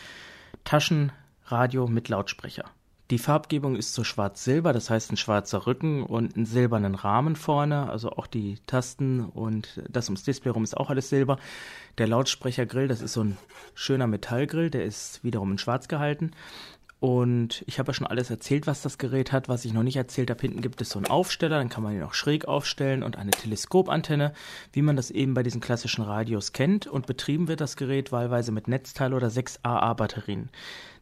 Taschenradio 0.65 1.87
mit 1.87 2.09
Lautsprecher. 2.09 2.65
Die 3.11 3.19
Farbgebung 3.19 3.75
ist 3.75 3.95
so 3.95 4.05
schwarz-silber, 4.05 4.75
das 4.75 4.91
heißt 4.91 5.11
ein 5.11 5.17
schwarzer 5.17 5.67
Rücken 5.67 6.03
und 6.03 6.37
einen 6.37 6.45
silbernen 6.45 6.95
Rahmen 6.95 7.37
vorne, 7.37 7.89
also 7.89 8.11
auch 8.11 8.27
die 8.27 8.59
Tasten 8.67 9.25
und 9.25 9.83
das 9.89 10.09
ums 10.09 10.25
Display 10.25 10.51
rum 10.51 10.63
ist 10.63 10.77
auch 10.77 10.91
alles 10.91 11.09
silber. 11.09 11.39
Der 11.97 12.07
Lautsprechergrill, 12.07 12.87
das 12.87 13.01
ist 13.01 13.15
so 13.15 13.25
ein 13.25 13.39
schöner 13.75 14.07
Metallgrill, 14.07 14.69
der 14.69 14.85
ist 14.85 15.25
wiederum 15.25 15.53
in 15.53 15.59
schwarz 15.59 15.89
gehalten 15.89 16.33
und 17.01 17.63
ich 17.67 17.79
habe 17.79 17.91
ja 17.91 17.95
schon 17.95 18.09
alles 18.09 18.29
erzählt, 18.29 18.67
was 18.67 18.83
das 18.83 18.99
Gerät 18.99 19.31
hat. 19.31 19.49
Was 19.49 19.65
ich 19.65 19.73
noch 19.73 19.85
nicht 19.85 19.97
erzählt 19.97 20.31
habe, 20.31 20.41
hinten 20.41 20.63
gibt 20.63 20.81
es 20.81 20.91
so 20.91 20.99
einen 20.99 21.07
Aufsteller, 21.07 21.59
dann 21.59 21.69
kann 21.69 21.85
man 21.85 21.95
ihn 21.95 22.03
auch 22.03 22.15
schräg 22.15 22.49
aufstellen 22.49 23.05
und 23.05 23.17
eine 23.17 23.31
Teleskopantenne, 23.31 24.33
wie 24.73 24.83
man 24.83 24.97
das 24.97 25.13
eben 25.13 25.35
bei 25.35 25.45
diesen 25.45 25.61
klassischen 25.61 26.03
Radios 26.03 26.53
kennt. 26.53 26.89
Und 26.89 27.07
betrieben 27.07 27.47
wird 27.47 27.61
das 27.61 27.77
Gerät 27.77 28.11
wahlweise 28.11 28.51
mit 28.51 28.67
Netzteil 28.67 29.15
oder 29.15 29.31
6 29.31 29.61
AA-Batterien. 29.63 30.51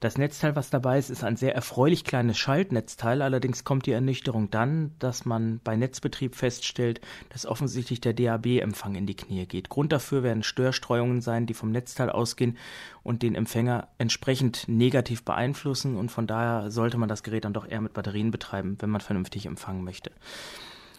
Das 0.01 0.19
Netzteil, 0.19 0.57
was 0.57 0.71
dabei 0.71 0.99
ist, 0.99 1.11
ist 1.11 1.25
ein 1.25 1.37
sehr 1.37 1.55
erfreulich 1.55 2.05
kleines 2.05 2.39
Schaltnetzteil. 2.39 3.23
Allerdings 3.23 3.65
kommt 3.65 3.87
die 3.87 3.93
Ernüchterung 3.93 4.51
dann, 4.51 4.93
dass 4.99 5.25
man 5.25 5.61
bei 5.65 5.77
Netzbetrieb 5.77 6.35
feststellt, 6.35 7.01
dass 7.31 7.47
offensichtlich 7.47 8.01
der 8.01 8.13
DAB-Empfang 8.13 8.95
in 8.95 9.07
die 9.07 9.17
Knie 9.17 9.47
geht. 9.47 9.69
Grund 9.69 9.93
dafür 9.93 10.23
werden 10.23 10.43
Störstreuungen 10.43 11.21
sein, 11.21 11.47
die 11.47 11.55
vom 11.55 11.71
Netzteil 11.71 12.11
ausgehen 12.11 12.57
und 13.03 13.23
den 13.23 13.35
Empfänger 13.35 13.89
entsprechend 13.99 14.69
negativ 14.69 15.25
beeinflussen. 15.25 15.97
Und 15.97 16.11
von 16.11 16.27
daher 16.27 16.71
sollte 16.71 16.99
man 16.99 17.09
das 17.09 17.23
Gerät 17.23 17.45
dann 17.45 17.55
doch 17.55 17.69
eher 17.69 17.81
mit 17.81 17.95
Batterien 17.95 18.31
betreiben, 18.31 18.77
wenn 18.81 18.91
man 18.91 19.01
vernünftig 19.01 19.47
empfangen 19.47 19.85
möchte. 19.85 20.11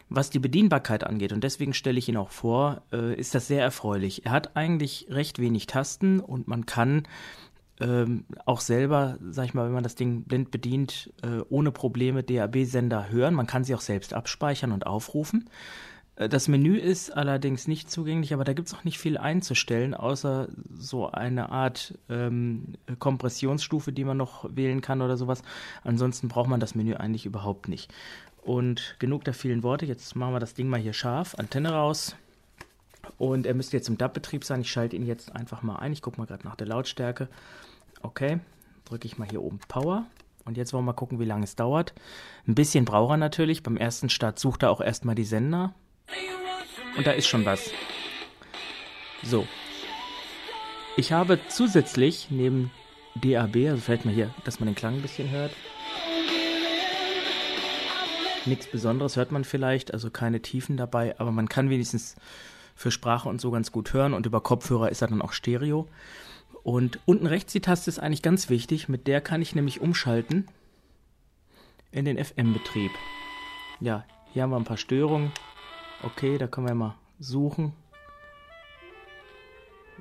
Was 0.10 0.30
die 0.30 0.40
Bedienbarkeit 0.40 1.04
angeht, 1.04 1.34
und 1.34 1.44
deswegen 1.44 1.74
stelle 1.74 2.00
ich 2.00 2.08
ihn 2.08 2.16
auch 2.16 2.30
vor, 2.30 2.82
äh, 2.94 3.14
ist 3.16 3.36
das 3.36 3.48
sehr 3.48 3.62
erfreulich. 3.62 4.26
Er 4.26 4.32
hat 4.32 4.56
eigentlich 4.56 5.08
recht 5.10 5.38
wenig 5.40 5.68
Tasten 5.68 6.22
und 6.22 6.48
man 6.48 6.66
kann 6.66 7.04
ähm, 7.80 8.26
auch 8.46 8.60
selber, 8.60 9.18
sag 9.30 9.46
ich 9.46 9.54
mal, 9.54 9.66
wenn 9.66 9.74
man 9.74 9.84
das 9.84 9.96
Ding 9.96 10.24
blind 10.24 10.52
bedient, 10.52 11.14
äh, 11.22 11.42
ohne 11.50 11.72
Probleme 11.72 12.24
DAB-Sender 12.24 13.10
hören. 13.10 13.34
Man 13.34 13.48
kann 13.48 13.64
sie 13.64 13.76
auch 13.76 13.82
selbst 13.82 14.14
abspeichern 14.14 14.72
und 14.72 14.88
aufrufen. 14.88 15.50
Äh, 16.16 16.30
das 16.30 16.48
Menü 16.48 16.78
ist 16.78 17.12
allerdings 17.12 17.68
nicht 17.68 17.90
zugänglich, 17.90 18.34
aber 18.34 18.44
da 18.44 18.54
gibt 18.54 18.68
es 18.68 18.74
auch 18.74 18.84
nicht 18.84 18.98
viel 18.98 19.18
einzustellen, 19.18 19.94
außer 19.94 20.50
so 20.76 21.12
eine 21.12 21.50
Art 21.50 21.98
ähm, 22.10 22.76
Kompressionsstufe, 23.00 23.92
die 23.92 24.04
man 24.04 24.18
noch 24.18 24.46
wählen 24.56 24.82
kann 24.82 25.02
oder 25.02 25.18
sowas. 25.18 25.44
Ansonsten 25.84 26.28
braucht 26.28 26.50
man 26.50 26.60
das 26.60 26.76
Menü 26.76 26.96
eigentlich 26.96 27.26
überhaupt 27.26 27.68
nicht. 27.68 27.94
Und 28.42 28.96
genug 29.00 29.24
der 29.26 29.34
vielen 29.34 29.62
Worte. 29.62 29.86
Jetzt 29.86 30.16
machen 30.16 30.34
wir 30.34 30.40
das 30.40 30.54
Ding 30.54 30.70
mal 30.70 30.80
hier 30.80 30.94
scharf. 30.94 31.36
Antenne 31.38 31.72
raus. 31.72 32.16
Und 33.18 33.46
er 33.46 33.54
müsste 33.54 33.78
jetzt 33.78 33.90
im 33.90 33.98
DAB-Betrieb 33.98 34.44
sein. 34.44 34.62
Ich 34.62 34.72
schalte 34.72 34.96
ihn 34.96 35.06
jetzt 35.06 35.36
einfach 35.36 35.64
mal 35.64 35.78
ein. 35.78 35.94
Ich 35.94 36.02
gucke 36.02 36.18
mal 36.18 36.26
gerade 36.26 36.46
nach 36.46 36.56
der 36.56 36.68
Lautstärke. 36.68 37.28
Okay, 38.08 38.40
drücke 38.86 39.06
ich 39.06 39.18
mal 39.18 39.28
hier 39.30 39.42
oben 39.42 39.60
Power. 39.68 40.06
Und 40.46 40.56
jetzt 40.56 40.72
wollen 40.72 40.86
wir 40.86 40.94
mal 40.94 40.98
gucken, 40.98 41.20
wie 41.20 41.26
lange 41.26 41.44
es 41.44 41.58
dauert. 41.58 41.94
Ein 42.48 42.56
bisschen 42.56 42.86
braucht 42.86 43.12
er 43.12 43.18
natürlich. 43.18 43.64
Beim 43.64 43.76
ersten 43.76 44.10
Start 44.10 44.40
sucht 44.40 44.64
er 44.64 44.72
auch 44.72 44.80
erstmal 44.80 45.14
die 45.14 45.26
Sender. 45.26 45.74
Und 46.96 47.06
da 47.06 47.12
ist 47.12 47.28
schon 47.28 47.44
was. 47.44 47.70
So. 49.24 49.46
Ich 50.96 51.12
habe 51.12 51.38
zusätzlich 51.50 52.28
neben 52.30 52.72
DAB, 53.16 53.58
also 53.68 53.82
vielleicht 53.82 54.06
mal 54.06 54.14
hier, 54.14 54.34
dass 54.46 54.62
man 54.62 54.68
den 54.68 54.76
Klang 54.76 54.96
ein 54.96 55.02
bisschen 55.02 55.30
hört, 55.30 55.52
Nichts 58.46 58.68
Besonderes 58.68 59.18
hört 59.18 59.34
man 59.34 59.44
vielleicht, 59.44 59.94
also 59.94 60.10
keine 60.10 60.42
Tiefen 60.42 60.78
dabei, 60.78 61.20
aber 61.20 61.34
man 61.34 61.50
kann 61.50 61.70
wenigstens 61.70 62.16
für 62.78 62.92
Sprache 62.92 63.28
und 63.28 63.42
so 63.42 63.52
ganz 63.52 63.74
gut 63.74 63.92
hören 63.92 64.14
und 64.14 64.26
über 64.26 64.40
Kopfhörer 64.40 64.88
ist 64.90 65.02
er 65.02 65.10
dann 65.10 65.22
auch 65.22 65.34
Stereo. 65.34 65.90
Und 66.68 67.00
unten 67.06 67.28
rechts 67.28 67.54
die 67.54 67.62
Taste 67.62 67.90
ist 67.90 67.98
eigentlich 67.98 68.22
ganz 68.22 68.50
wichtig, 68.50 68.90
mit 68.90 69.08
der 69.08 69.22
kann 69.22 69.42
ich 69.42 69.56
nämlich 69.56 69.80
umschalten 69.80 70.50
in 71.92 72.04
den 72.04 72.22
FM-Betrieb. 72.22 72.92
Ja, 73.80 74.04
hier 74.34 74.44
haben 74.44 74.50
wir 74.50 74.58
ein 74.58 74.66
paar 74.66 74.76
Störungen. 74.76 75.32
Okay, 76.04 76.38
da 76.38 76.48
können 76.48 76.68
wir 76.68 76.76
mal 76.76 76.96
suchen. 77.20 77.72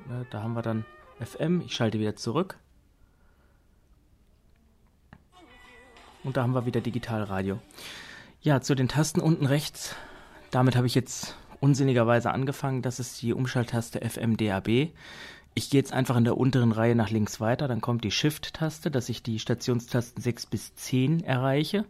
Ja, 0.09 0.25
da 0.29 0.43
haben 0.43 0.55
wir 0.55 0.61
dann 0.61 0.83
FM. 1.23 1.61
Ich 1.61 1.73
schalte 1.73 2.01
wieder 2.01 2.17
zurück. 2.17 2.59
Und 6.25 6.35
da 6.35 6.43
haben 6.43 6.53
wir 6.53 6.65
wieder 6.65 6.81
Digitalradio. 6.81 7.59
Ja, 8.41 8.59
zu 8.59 8.75
den 8.75 8.89
Tasten 8.89 9.21
unten 9.21 9.45
rechts. 9.45 9.95
Damit 10.51 10.75
habe 10.75 10.87
ich 10.87 10.95
jetzt 10.95 11.37
unsinnigerweise 11.61 12.31
angefangen. 12.31 12.81
Das 12.81 12.99
ist 12.99 13.21
die 13.21 13.31
Umschalttaste 13.31 14.01
FM 14.01 14.35
DAB. 14.35 14.89
Ich 15.57 15.71
gehe 15.71 15.79
jetzt 15.79 15.91
einfach 15.91 16.15
in 16.15 16.23
der 16.23 16.37
unteren 16.37 16.71
Reihe 16.71 16.93
nach 16.93 17.09
links 17.09 17.39
weiter, 17.39 17.67
dann 17.67 17.81
kommt 17.81 18.03
die 18.03 18.11
Shift-Taste, 18.11 18.91
dass 18.91 19.09
ich 19.09 19.23
die 19.23 19.39
Stationstasten 19.39 20.21
6 20.21 20.45
bis 20.45 20.75
10 20.75 21.23
erreiche. 21.23 21.83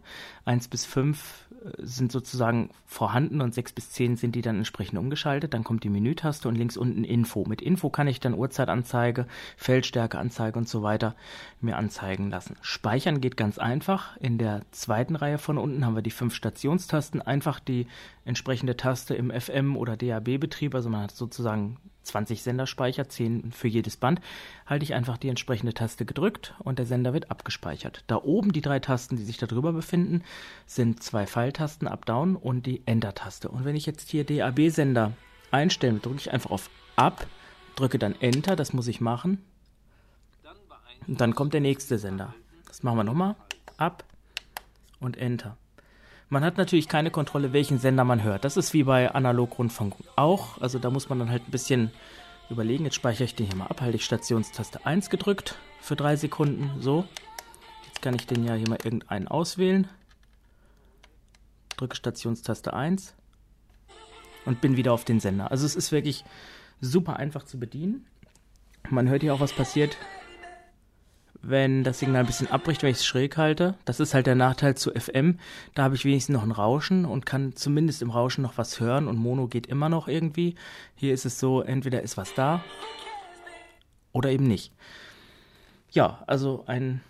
1 0.46 0.68
bis 0.68 0.86
5 0.86 1.46
sind 1.76 2.10
sozusagen 2.10 2.70
vorhanden 2.86 3.42
und 3.42 3.52
6 3.52 3.74
bis 3.74 3.90
10 3.90 4.16
sind 4.16 4.34
die 4.34 4.40
dann 4.40 4.56
entsprechend 4.56 4.98
umgeschaltet. 4.98 5.52
Dann 5.52 5.64
kommt 5.64 5.84
die 5.84 5.90
Menütaste 5.90 6.48
und 6.48 6.54
links 6.54 6.78
unten 6.78 7.04
Info. 7.04 7.44
Mit 7.46 7.60
Info 7.60 7.90
kann 7.90 8.08
ich 8.08 8.20
dann 8.20 8.32
Uhrzeitanzeige, 8.32 9.26
Feldstärkeanzeige 9.58 10.58
und 10.58 10.66
so 10.66 10.82
weiter 10.82 11.14
mir 11.60 11.76
anzeigen 11.76 12.30
lassen. 12.30 12.56
Speichern 12.62 13.20
geht 13.20 13.36
ganz 13.36 13.58
einfach. 13.58 14.16
In 14.16 14.38
der 14.38 14.62
zweiten 14.70 15.14
Reihe 15.14 15.36
von 15.36 15.58
unten 15.58 15.84
haben 15.84 15.94
wir 15.94 16.00
die 16.00 16.10
fünf 16.10 16.34
Stationstasten. 16.34 17.20
Einfach 17.20 17.60
die 17.60 17.86
entsprechende 18.24 18.78
Taste 18.78 19.14
im 19.14 19.30
FM- 19.30 19.76
oder 19.76 19.98
DAB-Betrieb. 19.98 20.74
Also 20.74 20.88
man 20.88 21.02
hat 21.02 21.10
sozusagen 21.10 21.76
20 22.08 22.42
Senderspeicher, 22.42 23.08
10 23.08 23.52
für 23.52 23.68
jedes 23.68 23.96
Band, 23.96 24.20
halte 24.66 24.84
ich 24.84 24.94
einfach 24.94 25.16
die 25.16 25.28
entsprechende 25.28 25.74
Taste 25.74 26.04
gedrückt 26.04 26.54
und 26.58 26.78
der 26.78 26.86
Sender 26.86 27.12
wird 27.12 27.30
abgespeichert. 27.30 28.04
Da 28.06 28.16
oben 28.16 28.52
die 28.52 28.60
drei 28.60 28.80
Tasten, 28.80 29.16
die 29.16 29.24
sich 29.24 29.38
darüber 29.38 29.72
befinden, 29.72 30.22
sind 30.66 31.02
zwei 31.02 31.26
Pfeiltasten 31.26 31.88
Up-Down 31.88 32.36
und 32.36 32.66
die 32.66 32.82
Enter-Taste. 32.86 33.48
Und 33.48 33.64
wenn 33.64 33.76
ich 33.76 33.86
jetzt 33.86 34.10
hier 34.10 34.24
DAB-Sender 34.24 35.12
einstelle, 35.50 35.98
drücke 35.98 36.18
ich 36.18 36.32
einfach 36.32 36.50
auf 36.50 36.70
Up, 36.96 37.26
drücke 37.76 37.98
dann 37.98 38.14
Enter, 38.20 38.56
das 38.56 38.72
muss 38.72 38.88
ich 38.88 39.00
machen. 39.00 39.42
Und 41.06 41.20
dann 41.20 41.34
kommt 41.34 41.54
der 41.54 41.60
nächste 41.60 41.98
Sender. 41.98 42.34
Das 42.66 42.82
machen 42.82 42.98
wir 42.98 43.04
nochmal. 43.04 43.36
Up 43.76 44.04
und 45.00 45.16
Enter. 45.16 45.56
Man 46.30 46.44
hat 46.44 46.58
natürlich 46.58 46.88
keine 46.88 47.10
Kontrolle, 47.10 47.52
welchen 47.54 47.78
Sender 47.78 48.04
man 48.04 48.22
hört. 48.22 48.44
Das 48.44 48.58
ist 48.58 48.74
wie 48.74 48.82
bei 48.82 49.10
Analogrundfunk 49.10 49.94
auch. 50.16 50.60
Also 50.60 50.78
da 50.78 50.90
muss 50.90 51.08
man 51.08 51.18
dann 51.18 51.30
halt 51.30 51.48
ein 51.48 51.50
bisschen 51.50 51.90
überlegen. 52.50 52.84
Jetzt 52.84 52.96
speichere 52.96 53.24
ich 53.24 53.34
den 53.34 53.46
hier 53.46 53.56
mal 53.56 53.66
ab. 53.66 53.80
Halte 53.80 53.96
ich 53.96 54.04
Stationstaste 54.04 54.84
1 54.84 55.08
gedrückt 55.08 55.56
für 55.80 55.96
drei 55.96 56.16
Sekunden. 56.16 56.70
So. 56.80 57.06
Jetzt 57.86 58.02
kann 58.02 58.14
ich 58.14 58.26
den 58.26 58.44
ja 58.44 58.54
hier 58.54 58.68
mal 58.68 58.78
irgendeinen 58.84 59.26
auswählen. 59.26 59.88
Drücke 61.78 61.96
Stationstaste 61.96 62.74
1 62.74 63.14
und 64.44 64.60
bin 64.60 64.76
wieder 64.76 64.92
auf 64.92 65.04
den 65.04 65.20
Sender. 65.20 65.50
Also 65.50 65.64
es 65.64 65.76
ist 65.76 65.92
wirklich 65.92 66.24
super 66.80 67.16
einfach 67.16 67.44
zu 67.44 67.58
bedienen. 67.58 68.06
Man 68.90 69.08
hört 69.08 69.22
hier 69.22 69.32
auch, 69.32 69.40
was 69.40 69.52
passiert, 69.52 69.96
wenn 71.42 71.84
das 71.84 72.00
Signal 72.00 72.20
ein 72.20 72.26
bisschen 72.26 72.50
abbricht, 72.50 72.82
wenn 72.82 72.90
ich 72.90 72.98
es 72.98 73.06
schräg 73.06 73.36
halte. 73.36 73.74
Das 73.84 74.00
ist 74.00 74.14
halt 74.14 74.26
der 74.26 74.34
Nachteil 74.34 74.76
zu 74.76 74.92
FM. 74.92 75.38
Da 75.74 75.84
habe 75.84 75.94
ich 75.94 76.04
wenigstens 76.04 76.34
noch 76.34 76.42
ein 76.42 76.50
Rauschen 76.50 77.04
und 77.04 77.26
kann 77.26 77.54
zumindest 77.54 78.02
im 78.02 78.10
Rauschen 78.10 78.42
noch 78.42 78.58
was 78.58 78.80
hören 78.80 79.08
und 79.08 79.16
Mono 79.16 79.46
geht 79.46 79.66
immer 79.66 79.88
noch 79.88 80.08
irgendwie. 80.08 80.56
Hier 80.94 81.14
ist 81.14 81.26
es 81.26 81.38
so, 81.38 81.62
entweder 81.62 82.02
ist 82.02 82.16
was 82.16 82.34
da 82.34 82.62
oder 84.12 84.30
eben 84.30 84.46
nicht. 84.46 84.72
Ja, 85.90 86.22
also 86.26 86.64
ein 86.66 87.00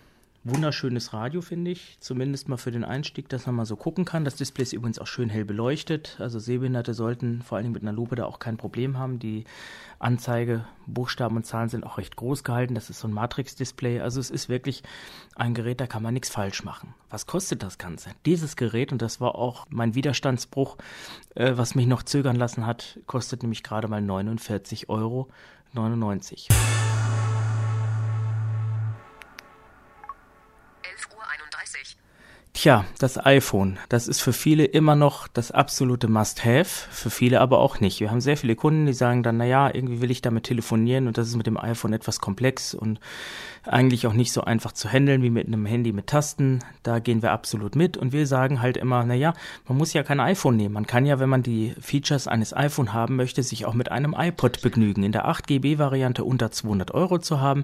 wunderschönes 0.43 1.13
Radio, 1.13 1.41
finde 1.41 1.71
ich. 1.71 1.97
Zumindest 1.99 2.47
mal 2.47 2.57
für 2.57 2.71
den 2.71 2.83
Einstieg, 2.83 3.29
dass 3.29 3.45
man 3.45 3.55
mal 3.55 3.65
so 3.65 3.75
gucken 3.75 4.05
kann. 4.05 4.25
Das 4.25 4.35
Display 4.35 4.63
ist 4.63 4.73
übrigens 4.73 4.99
auch 4.99 5.07
schön 5.07 5.29
hell 5.29 5.45
beleuchtet. 5.45 6.17
Also 6.19 6.39
Sehbehinderte 6.39 6.93
sollten 6.93 7.41
vor 7.41 7.57
allem 7.57 7.71
mit 7.71 7.81
einer 7.81 7.91
Lupe 7.91 8.15
da 8.15 8.25
auch 8.25 8.39
kein 8.39 8.57
Problem 8.57 8.97
haben. 8.97 9.19
Die 9.19 9.45
Anzeige, 9.99 10.65
Buchstaben 10.87 11.35
und 11.35 11.45
Zahlen 11.45 11.69
sind 11.69 11.85
auch 11.85 11.97
recht 11.97 12.15
groß 12.15 12.43
gehalten. 12.43 12.73
Das 12.73 12.89
ist 12.89 12.99
so 12.99 13.07
ein 13.07 13.13
Matrix-Display. 13.13 13.99
Also 13.99 14.19
es 14.19 14.29
ist 14.29 14.47
wirklich 14.49 14.83
ein 15.35 15.53
Gerät, 15.53 15.81
da 15.81 15.87
kann 15.87 16.03
man 16.03 16.13
nichts 16.13 16.29
falsch 16.29 16.63
machen. 16.63 16.93
Was 17.09 17.25
kostet 17.25 17.61
das 17.63 17.77
Ganze? 17.77 18.11
Dieses 18.25 18.55
Gerät, 18.55 18.91
und 18.91 19.01
das 19.01 19.19
war 19.19 19.35
auch 19.35 19.67
mein 19.69 19.95
Widerstandsbruch, 19.95 20.77
äh, 21.35 21.53
was 21.55 21.75
mich 21.75 21.87
noch 21.87 22.03
zögern 22.03 22.37
lassen 22.37 22.65
hat, 22.65 22.99
kostet 23.07 23.43
nämlich 23.43 23.63
gerade 23.63 23.87
mal 23.87 24.01
49,99 24.01 24.87
Euro. 24.89 25.27
Tja, 32.61 32.83
das 32.99 33.25
iPhone, 33.25 33.79
das 33.87 34.09
ist 34.09 34.19
für 34.19 34.33
viele 34.33 34.65
immer 34.65 34.93
noch 34.93 35.29
das 35.29 35.49
absolute 35.49 36.09
Must-Have, 36.09 36.65
für 36.65 37.09
viele 37.09 37.39
aber 37.39 37.59
auch 37.59 37.79
nicht. 37.79 38.01
Wir 38.01 38.11
haben 38.11 38.19
sehr 38.19 38.35
viele 38.35 38.57
Kunden, 38.57 38.85
die 38.85 38.91
sagen 38.91 39.23
dann, 39.23 39.37
naja, 39.37 39.73
irgendwie 39.73 40.01
will 40.01 40.11
ich 40.11 40.21
damit 40.21 40.43
telefonieren 40.43 41.07
und 41.07 41.17
das 41.17 41.29
ist 41.29 41.37
mit 41.37 41.47
dem 41.47 41.57
iPhone 41.57 41.93
etwas 41.93 42.19
komplex 42.19 42.73
und 42.73 42.99
eigentlich 43.63 44.07
auch 44.07 44.13
nicht 44.13 44.33
so 44.33 44.41
einfach 44.41 44.73
zu 44.73 44.89
handeln 44.89 45.23
wie 45.23 45.29
mit 45.29 45.47
einem 45.47 45.65
Handy 45.65 45.93
mit 45.93 46.07
Tasten. 46.07 46.59
Da 46.83 46.99
gehen 46.99 47.21
wir 47.21 47.31
absolut 47.31 47.77
mit 47.77 47.95
und 47.95 48.11
wir 48.11 48.27
sagen 48.27 48.61
halt 48.61 48.75
immer, 48.75 49.05
naja, 49.05 49.35
man 49.65 49.77
muss 49.77 49.93
ja 49.93 50.03
kein 50.03 50.19
iPhone 50.19 50.57
nehmen. 50.57 50.73
Man 50.73 50.85
kann 50.85 51.05
ja, 51.05 51.17
wenn 51.17 51.29
man 51.29 51.43
die 51.43 51.73
Features 51.79 52.27
eines 52.27 52.53
iPhone 52.53 52.91
haben 52.91 53.15
möchte, 53.15 53.41
sich 53.41 53.67
auch 53.67 53.73
mit 53.73 53.89
einem 53.89 54.13
iPod 54.17 54.61
begnügen. 54.61 55.03
In 55.03 55.13
der 55.13 55.29
8 55.29 55.47
GB 55.47 55.77
Variante 55.77 56.25
unter 56.25 56.51
200 56.51 56.93
Euro 56.93 57.19
zu 57.19 57.39
haben 57.39 57.63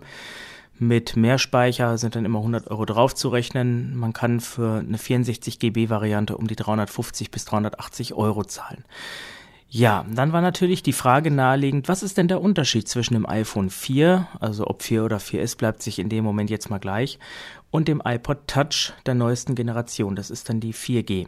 mit 0.77 1.15
Mehrspeicher 1.15 1.98
sind 1.98 2.15
dann 2.15 2.25
immer 2.25 2.39
100 2.39 2.70
Euro 2.70 2.86
draufzurechnen. 2.86 3.96
Man 3.96 4.13
kann 4.13 4.39
für 4.39 4.79
eine 4.79 4.98
64 4.98 5.60
GB 5.60 5.89
Variante 5.89 6.38
um 6.38 6.48
die 6.48 6.55
350 6.55 7.32
bis 7.32 7.46
380 7.46 8.13
Euro 8.13 8.44
zahlen. 8.44 8.84
Ja, 9.70 10.05
dann 10.10 10.32
war 10.32 10.41
natürlich 10.41 10.84
die 10.84 10.94
Frage 10.94 11.32
naheliegend, 11.32 11.89
was 11.89 12.03
ist 12.03 12.17
denn 12.17 12.27
der 12.27 12.41
Unterschied 12.41 12.88
zwischen 12.88 13.13
dem 13.13 13.27
iPhone 13.27 13.70
4, 13.70 14.27
also 14.39 14.67
ob 14.67 14.84
4 14.84 15.03
oder 15.03 15.17
4S 15.17 15.58
bleibt 15.58 15.82
sich 15.82 16.00
in 16.00 16.08
dem 16.08 16.24
Moment 16.24 16.50
jetzt 16.50 16.70
mal 16.70 16.77
gleich, 16.77 17.20
und 17.72 17.88
dem 17.88 18.01
iPod 18.05 18.48
Touch 18.48 18.94
der 19.05 19.15
neuesten 19.15 19.55
Generation, 19.55 20.15
das 20.15 20.29
ist 20.29 20.48
dann 20.50 20.62
die 20.62 20.74
4G. 20.74 21.27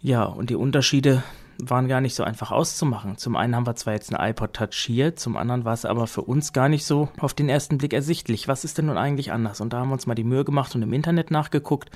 Ja, 0.00 0.24
und 0.24 0.50
die 0.50 0.54
Unterschiede 0.54 1.24
waren 1.58 1.88
gar 1.88 2.00
nicht 2.00 2.14
so 2.14 2.24
einfach 2.24 2.50
auszumachen. 2.50 3.16
Zum 3.18 3.36
einen 3.36 3.56
haben 3.56 3.66
wir 3.66 3.76
zwar 3.76 3.94
jetzt 3.94 4.12
eine 4.12 4.30
iPod 4.30 4.54
Touch 4.54 4.74
hier, 4.74 5.16
zum 5.16 5.36
anderen 5.36 5.64
war 5.64 5.72
es 5.72 5.84
aber 5.84 6.06
für 6.06 6.22
uns 6.22 6.52
gar 6.52 6.68
nicht 6.68 6.84
so 6.84 7.08
auf 7.18 7.34
den 7.34 7.48
ersten 7.48 7.78
Blick 7.78 7.92
ersichtlich. 7.92 8.48
Was 8.48 8.64
ist 8.64 8.78
denn 8.78 8.86
nun 8.86 8.98
eigentlich 8.98 9.32
anders? 9.32 9.60
Und 9.60 9.72
da 9.72 9.78
haben 9.78 9.88
wir 9.88 9.94
uns 9.94 10.06
mal 10.06 10.14
die 10.14 10.24
Mühe 10.24 10.44
gemacht 10.44 10.74
und 10.74 10.82
im 10.82 10.92
Internet 10.92 11.30
nachgeguckt. 11.30 11.90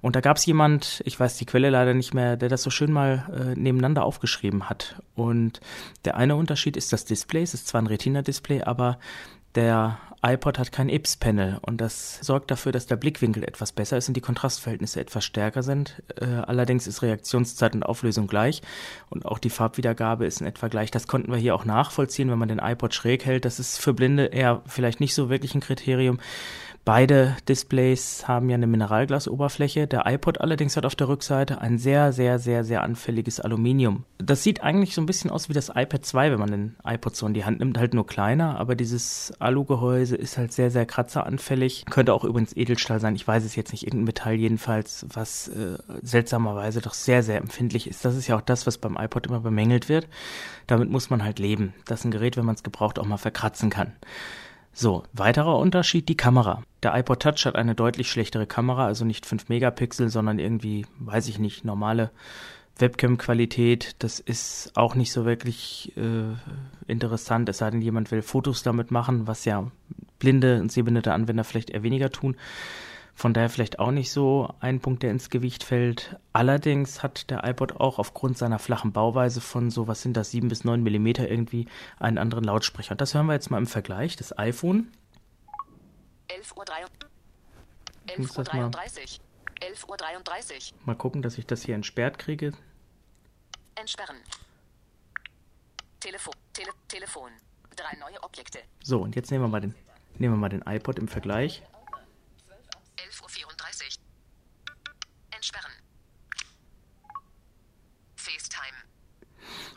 Und 0.00 0.16
da 0.16 0.20
gab 0.20 0.36
es 0.36 0.46
jemand, 0.46 1.02
ich 1.04 1.18
weiß 1.18 1.36
die 1.36 1.46
Quelle 1.46 1.70
leider 1.70 1.94
nicht 1.94 2.14
mehr, 2.14 2.36
der 2.36 2.48
das 2.48 2.62
so 2.62 2.70
schön 2.70 2.92
mal 2.92 3.26
äh, 3.32 3.58
nebeneinander 3.58 4.04
aufgeschrieben 4.04 4.68
hat. 4.68 5.02
Und 5.14 5.60
der 6.04 6.16
eine 6.16 6.36
Unterschied 6.36 6.76
ist 6.76 6.92
das 6.92 7.04
Display. 7.04 7.42
Es 7.42 7.54
ist 7.54 7.68
zwar 7.68 7.82
ein 7.82 7.86
Retina-Display, 7.86 8.62
aber 8.62 8.98
der 9.54 9.98
iPod 10.24 10.58
hat 10.58 10.70
kein 10.70 10.88
IPS-Panel 10.88 11.58
und 11.62 11.80
das 11.80 12.18
sorgt 12.20 12.50
dafür, 12.52 12.70
dass 12.70 12.86
der 12.86 12.94
Blickwinkel 12.96 13.42
etwas 13.42 13.72
besser 13.72 13.96
ist 13.96 14.06
und 14.06 14.16
die 14.16 14.20
Kontrastverhältnisse 14.20 15.00
etwas 15.00 15.24
stärker 15.24 15.64
sind. 15.64 16.00
Äh, 16.20 16.26
allerdings 16.26 16.86
ist 16.86 17.02
Reaktionszeit 17.02 17.74
und 17.74 17.82
Auflösung 17.82 18.28
gleich 18.28 18.62
und 19.10 19.26
auch 19.26 19.38
die 19.38 19.50
Farbwiedergabe 19.50 20.24
ist 20.24 20.40
in 20.40 20.46
etwa 20.46 20.68
gleich. 20.68 20.92
Das 20.92 21.08
konnten 21.08 21.32
wir 21.32 21.38
hier 21.38 21.56
auch 21.56 21.64
nachvollziehen, 21.64 22.30
wenn 22.30 22.38
man 22.38 22.48
den 22.48 22.60
iPod 22.60 22.94
schräg 22.94 23.24
hält. 23.24 23.44
Das 23.44 23.58
ist 23.58 23.78
für 23.78 23.94
Blinde 23.94 24.26
eher 24.26 24.62
vielleicht 24.66 25.00
nicht 25.00 25.14
so 25.14 25.28
wirklich 25.28 25.56
ein 25.56 25.60
Kriterium. 25.60 26.20
Beide 26.84 27.36
Displays 27.48 28.26
haben 28.26 28.50
ja 28.50 28.56
eine 28.56 28.66
Mineralglasoberfläche. 28.66 29.86
Der 29.86 30.04
iPod 30.06 30.40
allerdings 30.40 30.76
hat 30.76 30.84
auf 30.84 30.96
der 30.96 31.06
Rückseite 31.06 31.60
ein 31.60 31.78
sehr, 31.78 32.12
sehr, 32.12 32.40
sehr, 32.40 32.64
sehr 32.64 32.82
anfälliges 32.82 33.38
Aluminium. 33.38 34.04
Das 34.18 34.42
sieht 34.42 34.64
eigentlich 34.64 34.92
so 34.92 35.00
ein 35.00 35.06
bisschen 35.06 35.30
aus 35.30 35.48
wie 35.48 35.52
das 35.52 35.68
iPad 35.68 36.04
2, 36.04 36.32
wenn 36.32 36.40
man 36.40 36.50
den 36.50 36.76
iPod 36.84 37.14
so 37.14 37.24
in 37.24 37.34
die 37.34 37.44
Hand 37.44 37.60
nimmt, 37.60 37.78
halt 37.78 37.94
nur 37.94 38.04
kleiner, 38.04 38.58
aber 38.58 38.74
dieses 38.74 39.32
Alugehäuse 39.38 40.16
ist 40.16 40.38
halt 40.38 40.52
sehr, 40.52 40.72
sehr 40.72 40.84
kratzeranfällig. 40.84 41.84
Könnte 41.88 42.14
auch 42.14 42.24
übrigens 42.24 42.56
Edelstahl 42.56 42.98
sein, 42.98 43.14
ich 43.14 43.28
weiß 43.28 43.44
es 43.44 43.54
jetzt 43.54 43.70
nicht, 43.70 43.84
irgendein 43.84 44.06
Metall 44.06 44.34
jedenfalls, 44.34 45.06
was 45.08 45.48
äh, 45.48 45.78
seltsamerweise 46.02 46.80
doch 46.80 46.94
sehr, 46.94 47.22
sehr 47.22 47.38
empfindlich 47.38 47.88
ist. 47.88 48.04
Das 48.04 48.16
ist 48.16 48.26
ja 48.26 48.36
auch 48.36 48.40
das, 48.40 48.66
was 48.66 48.78
beim 48.78 48.96
iPod 48.96 49.28
immer 49.28 49.40
bemängelt 49.40 49.88
wird. 49.88 50.08
Damit 50.66 50.90
muss 50.90 51.10
man 51.10 51.22
halt 51.22 51.38
leben, 51.38 51.74
dass 51.86 52.04
ein 52.04 52.10
Gerät, 52.10 52.36
wenn 52.36 52.44
man 52.44 52.56
es 52.56 52.64
gebraucht, 52.64 52.98
auch 52.98 53.06
mal 53.06 53.18
verkratzen 53.18 53.70
kann. 53.70 53.92
So, 54.72 55.02
weiterer 55.12 55.58
Unterschied, 55.58 56.08
die 56.08 56.16
Kamera. 56.16 56.62
Der 56.82 56.96
iPod 56.96 57.20
Touch 57.20 57.44
hat 57.44 57.56
eine 57.56 57.74
deutlich 57.74 58.10
schlechtere 58.10 58.46
Kamera, 58.46 58.86
also 58.86 59.04
nicht 59.04 59.26
5 59.26 59.48
Megapixel, 59.48 60.08
sondern 60.08 60.38
irgendwie, 60.38 60.86
weiß 60.98 61.28
ich 61.28 61.38
nicht, 61.38 61.64
normale 61.64 62.10
Webcam-Qualität. 62.78 63.96
Das 63.98 64.18
ist 64.18 64.72
auch 64.74 64.94
nicht 64.94 65.12
so 65.12 65.24
wirklich 65.26 65.92
äh, 65.96 66.34
interessant, 66.90 67.48
es 67.48 67.58
sei 67.58 67.70
denn, 67.70 67.82
jemand 67.82 68.10
will 68.10 68.22
Fotos 68.22 68.62
damit 68.62 68.90
machen, 68.90 69.26
was 69.26 69.44
ja 69.44 69.70
blinde 70.18 70.60
und 70.60 70.72
sehbehinderte 70.72 71.12
Anwender 71.12 71.44
vielleicht 71.44 71.70
eher 71.70 71.82
weniger 71.82 72.10
tun. 72.10 72.36
Von 73.14 73.34
daher 73.34 73.50
vielleicht 73.50 73.78
auch 73.78 73.90
nicht 73.90 74.10
so 74.10 74.52
ein 74.60 74.80
Punkt, 74.80 75.02
der 75.02 75.10
ins 75.10 75.30
Gewicht 75.30 75.64
fällt. 75.64 76.18
Allerdings 76.32 77.02
hat 77.02 77.30
der 77.30 77.44
iPod 77.44 77.80
auch 77.80 77.98
aufgrund 77.98 78.38
seiner 78.38 78.58
flachen 78.58 78.92
Bauweise 78.92 79.40
von 79.40 79.70
so, 79.70 79.86
was 79.86 80.02
sind 80.02 80.16
das, 80.16 80.30
7 80.30 80.48
bis 80.48 80.64
9 80.64 80.82
Millimeter 80.82 81.28
irgendwie 81.28 81.68
einen 81.98 82.18
anderen 82.18 82.44
Lautsprecher. 82.44 82.92
Und 82.92 83.00
das 83.00 83.14
hören 83.14 83.26
wir 83.26 83.34
jetzt 83.34 83.50
mal 83.50 83.58
im 83.58 83.66
Vergleich. 83.66 84.16
Das 84.16 84.36
iPhone. 84.38 84.90
11.33 86.28 86.56
Uhr. 86.56 86.66
11 88.06 88.28
Uhr 88.28 88.34
11.33 88.34 89.88
Uhr. 89.88 89.96
33. 89.96 90.74
Mal 90.84 90.96
gucken, 90.96 91.22
dass 91.22 91.38
ich 91.38 91.46
das 91.46 91.62
hier 91.62 91.74
entsperrt 91.74 92.18
kriege. 92.18 92.52
Entsperren. 93.74 94.16
Telefon. 96.00 96.34
Tele 96.52 96.70
Telefon. 96.88 97.30
Drei 97.76 97.96
neue 97.98 98.22
Objekte. 98.22 98.58
So, 98.82 99.00
und 99.00 99.14
jetzt 99.14 99.30
nehmen 99.30 99.44
wir 99.44 99.48
mal 99.48 99.60
den, 99.60 99.74
nehmen 100.18 100.34
wir 100.34 100.38
mal 100.38 100.48
den 100.48 100.62
iPod 100.62 100.98
im 100.98 101.08
Vergleich. 101.08 101.62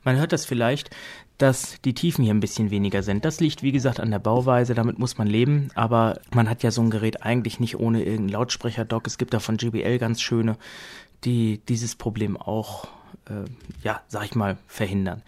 Man 0.04 0.18
hört 0.18 0.32
das 0.32 0.46
vielleicht, 0.46 0.92
dass 1.38 1.82
die 1.82 1.94
Tiefen 1.94 2.24
hier 2.24 2.34
ein 2.34 2.40
bisschen 2.40 2.72
weniger 2.72 3.04
sind. 3.04 3.26
Das 3.26 3.40
liegt, 3.40 3.64
wie 3.64 3.72
gesagt, 3.72 4.00
an 4.00 4.12
der 4.12 4.20
Bauweise, 4.20 4.74
damit 4.74 5.00
muss 5.00 5.18
man 5.18 5.28
leben, 5.28 5.70
aber 5.76 6.22
man 6.34 6.50
hat 6.50 6.64
ja 6.64 6.72
so 6.72 6.82
ein 6.82 6.90
Gerät 6.90 7.24
eigentlich 7.24 7.60
nicht 7.60 7.78
ohne 7.78 8.00
irgendeinen 8.00 8.30
Lautsprecher-Dock. 8.30 9.08
Es 9.08 9.18
gibt 9.18 9.34
da 9.34 9.40
von 9.40 9.58
JBL 9.58 9.98
ganz 9.98 10.22
schöne, 10.22 10.58
die 11.24 11.60
dieses 11.68 11.96
Problem 11.96 12.38
auch, 12.38 12.88
äh, 13.28 13.50
ja, 13.84 14.02
sag 14.08 14.26
ich 14.26 14.36
mal, 14.36 14.58
verhindern. 14.68 15.24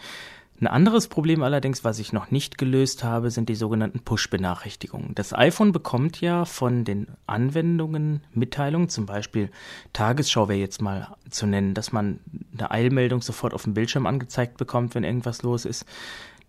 Ein 0.59 0.67
anderes 0.67 1.07
Problem 1.07 1.43
allerdings, 1.43 1.83
was 1.83 1.99
ich 1.99 2.13
noch 2.13 2.31
nicht 2.31 2.57
gelöst 2.57 3.03
habe, 3.03 3.29
sind 3.29 3.47
die 3.47 3.55
sogenannten 3.55 3.99
Push-Benachrichtigungen. 3.99 5.13
Das 5.13 5.31
iPhone 5.31 5.71
bekommt 5.71 6.19
ja 6.19 6.45
von 6.45 6.83
den 6.83 7.07
Anwendungen 7.27 8.23
Mitteilungen, 8.33 8.89
zum 8.89 9.05
Beispiel 9.05 9.51
Tagesschau 9.93 10.47
wäre 10.49 10.57
jetzt 10.57 10.81
mal 10.81 11.15
zu 11.29 11.45
nennen, 11.45 11.75
dass 11.75 11.91
man 11.91 12.21
eine 12.57 12.71
Eilmeldung 12.71 13.21
sofort 13.21 13.53
auf 13.53 13.63
dem 13.63 13.75
Bildschirm 13.75 14.07
angezeigt 14.07 14.57
bekommt, 14.57 14.95
wenn 14.95 15.03
irgendwas 15.03 15.43
los 15.43 15.63
ist. 15.63 15.85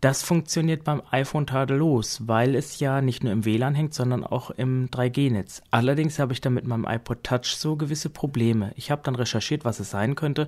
Das 0.01 0.23
funktioniert 0.23 0.85
beim 0.85 1.03
iPhone 1.11 1.49
tadellos, 1.49 2.29
weil 2.29 2.55
es 2.55 2.79
ja 2.79 3.01
nicht 3.01 3.25
nur 3.25 3.33
im 3.33 3.45
WLAN 3.45 3.75
hängt, 3.75 3.95
sondern 3.95 4.25
auch 4.25 4.51
im 4.51 4.89
3G-Netz. 4.91 5.61
Allerdings 5.73 6.21
habe 6.21 6.33
ich 6.33 6.41
da 6.41 6.51
mit 6.51 6.65
meinem 6.69 6.85
iPod 6.85 7.25
Touch 7.25 7.57
so 7.57 7.75
gewisse 7.75 8.09
Probleme. 8.09 8.71
Ich 8.77 8.93
habe 8.93 9.03
dann 9.03 9.17
recherchiert, 9.17 9.65
was 9.65 9.81
es 9.81 9.91
sein 9.91 10.15
könnte. 10.15 10.47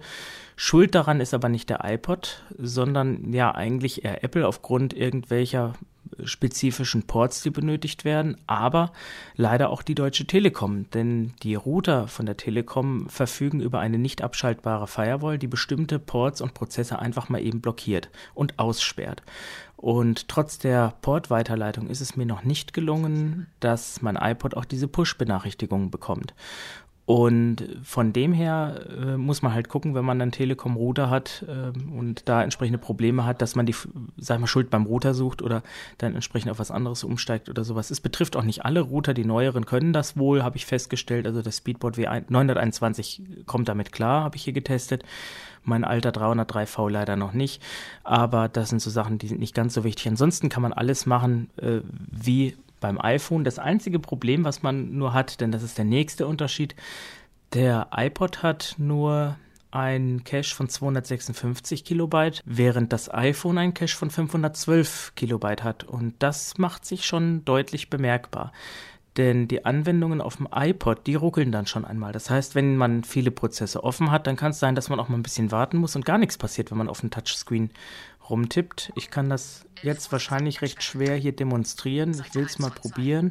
Schuld 0.55 0.95
daran 0.95 1.21
ist 1.21 1.35
aber 1.35 1.49
nicht 1.49 1.69
der 1.69 1.81
iPod, 1.85 2.45
sondern 2.59 3.33
ja 3.33 3.53
eigentlich 3.53 4.05
eher 4.05 4.23
Apple 4.23 4.47
aufgrund 4.47 4.95
irgendwelcher 4.95 5.73
spezifischen 6.25 7.05
Ports, 7.05 7.43
die 7.43 7.51
benötigt 7.51 8.05
werden, 8.05 8.37
aber 8.47 8.93
leider 9.37 9.71
auch 9.71 9.83
die 9.83 9.95
Deutsche 9.95 10.27
Telekom, 10.27 10.91
denn 10.91 11.33
die 11.43 11.55
Router 11.55 12.09
von 12.09 12.27
der 12.27 12.37
Telekom 12.37 13.09
verfügen 13.09 13.61
über 13.61 13.81
eine 13.81 13.99
nicht 13.99 14.23
abschaltbare 14.23 14.87
Firewall, 14.87 15.39
die 15.39 15.47
bestimmte 15.47 15.99
Ports 15.99 16.41
und 16.41 16.55
Prozesse 16.55 16.99
einfach 16.99 17.29
mal 17.29 17.43
eben 17.43 17.61
blockiert 17.61 18.11
und 18.35 18.59
aussperrt. 18.59 19.23
Und 19.77 20.29
trotz 20.29 20.59
der 20.59 20.93
Portweiterleitung 21.01 21.89
ist 21.89 22.03
es 22.03 22.15
mir 22.15 22.27
noch 22.27 22.45
nicht 22.45 22.75
gelungen, 22.75 23.47
dass 23.61 24.03
mein 24.03 24.17
iPod 24.17 24.55
auch 24.55 24.67
diese 24.67 24.89
Push-Benachrichtigungen 24.89 25.91
bekommt. 25.91 26.35
Und 27.11 27.67
von 27.83 28.13
dem 28.13 28.33
her 28.33 28.87
äh, 28.89 29.17
muss 29.17 29.43
man 29.43 29.53
halt 29.53 29.69
gucken, 29.69 29.97
wenn 29.97 30.05
man 30.05 30.23
einen 30.23 30.31
Telekom-Router 30.31 31.11
hat 31.11 31.45
äh, 31.49 31.77
und 31.99 32.29
da 32.29 32.41
entsprechende 32.41 32.79
Probleme 32.79 33.27
hat, 33.27 33.43
dass 33.43 33.57
man 33.57 33.67
die, 33.67 33.75
sag 34.17 34.39
mal, 34.39 34.47
Schuld 34.47 34.71
beim 34.71 34.87
Router 34.87 35.13
sucht 35.13 35.43
oder 35.43 35.65
dann 35.99 36.15
entsprechend 36.15 36.53
auf 36.53 36.61
was 36.61 36.71
anderes 36.71 37.03
umsteigt 37.03 37.49
oder 37.49 37.65
sowas. 37.65 37.91
Es 37.91 38.01
betrifft 38.01 38.37
auch 38.37 38.45
nicht 38.45 38.65
alle 38.65 38.83
Router, 38.83 39.13
die 39.13 39.25
neueren 39.25 39.67
können 39.67 39.93
das 39.93 40.17
wohl, 40.17 40.45
habe 40.45 40.57
ich 40.57 40.67
festgestellt. 40.67 41.27
Also 41.27 41.43
das 41.43 41.57
Speedboard 41.57 41.97
W921 41.97 43.45
kommt 43.45 43.69
damit 43.69 43.91
klar, 43.91 44.23
habe 44.23 44.37
ich 44.37 44.45
hier 44.45 44.53
getestet. 44.53 45.03
Mein 45.65 45.83
alter 45.83 46.11
303V 46.11 46.91
leider 46.91 47.17
noch 47.17 47.33
nicht. 47.33 47.61
Aber 48.05 48.49
das 48.49 48.69
sind 48.69 48.81
so 48.81 48.89
Sachen, 48.89 49.19
die 49.19 49.27
sind 49.27 49.41
nicht 49.41 49.57
ganz 49.57 49.75
so 49.75 49.83
wichtig. 49.83 50.07
Ansonsten 50.07 50.49
kann 50.49 50.63
man 50.63 50.73
alles 50.73 51.07
machen, 51.07 51.51
äh, 51.57 51.81
wie 52.09 52.55
beim 52.81 53.01
iPhone. 53.01 53.45
Das 53.45 53.59
einzige 53.59 53.99
Problem, 53.99 54.45
was 54.45 54.63
man 54.63 54.97
nur 54.97 55.13
hat, 55.13 55.41
denn 55.41 55.53
das 55.53 55.63
ist 55.63 55.79
der 55.79 55.85
nächste 55.85 56.27
Unterschied, 56.27 56.75
der 57.53 57.89
iPod 57.93 58.43
hat 58.43 58.75
nur 58.79 59.37
ein 59.71 60.25
Cache 60.25 60.55
von 60.55 60.69
256 60.69 61.85
Kilobyte, 61.85 62.43
während 62.45 62.93
das 62.93 63.13
iPhone 63.13 63.59
ein 63.59 63.75
Cache 63.75 63.97
von 63.97 64.11
512 64.11 65.13
Kilobyte 65.15 65.63
hat. 65.63 65.85
Und 65.85 66.15
das 66.19 66.59
macht 66.59 66.85
sich 66.85 67.07
schon 67.07 67.45
deutlich 67.45 67.91
bemerkbar. 67.91 68.53
Denn 69.17 69.49
die 69.49 69.65
Anwendungen 69.65 70.21
auf 70.21 70.37
dem 70.37 70.49
iPod, 70.55 71.07
die 71.07 71.17
ruckeln 71.17 71.51
dann 71.51 71.67
schon 71.67 71.85
einmal. 71.85 72.13
Das 72.13 72.31
heißt, 72.31 72.55
wenn 72.55 72.77
man 72.77 73.03
viele 73.03 73.33
Prozesse 73.33 73.83
offen 73.83 74.11
hat, 74.11 74.27
dann 74.27 74.37
kann 74.37 74.53
es 74.53 74.61
sein, 74.61 74.77
dass 74.77 74.89
man 74.89 75.01
auch 75.01 75.09
mal 75.09 75.17
ein 75.17 75.25
bisschen 75.25 75.51
warten 75.51 75.79
muss 75.79 75.97
und 75.97 76.05
gar 76.05 76.19
nichts 76.19 76.39
passiert, 76.39 76.71
wenn 76.71 76.79
man 76.79 76.89
auf 76.89 77.01
dem 77.01 77.11
Touchscreen 77.11 77.71
rumtippt. 78.31 78.93
Ich 78.97 79.11
kann 79.11 79.29
das 79.29 79.67
jetzt 79.83 80.11
wahrscheinlich 80.13 80.63
recht 80.63 80.83
schwer 80.83 81.17
hier 81.17 81.33
demonstrieren. 81.33 82.11
Ich 82.27 82.35
will 82.35 82.45
es 82.45 82.59
mal 82.59 82.71
probieren. 82.71 83.31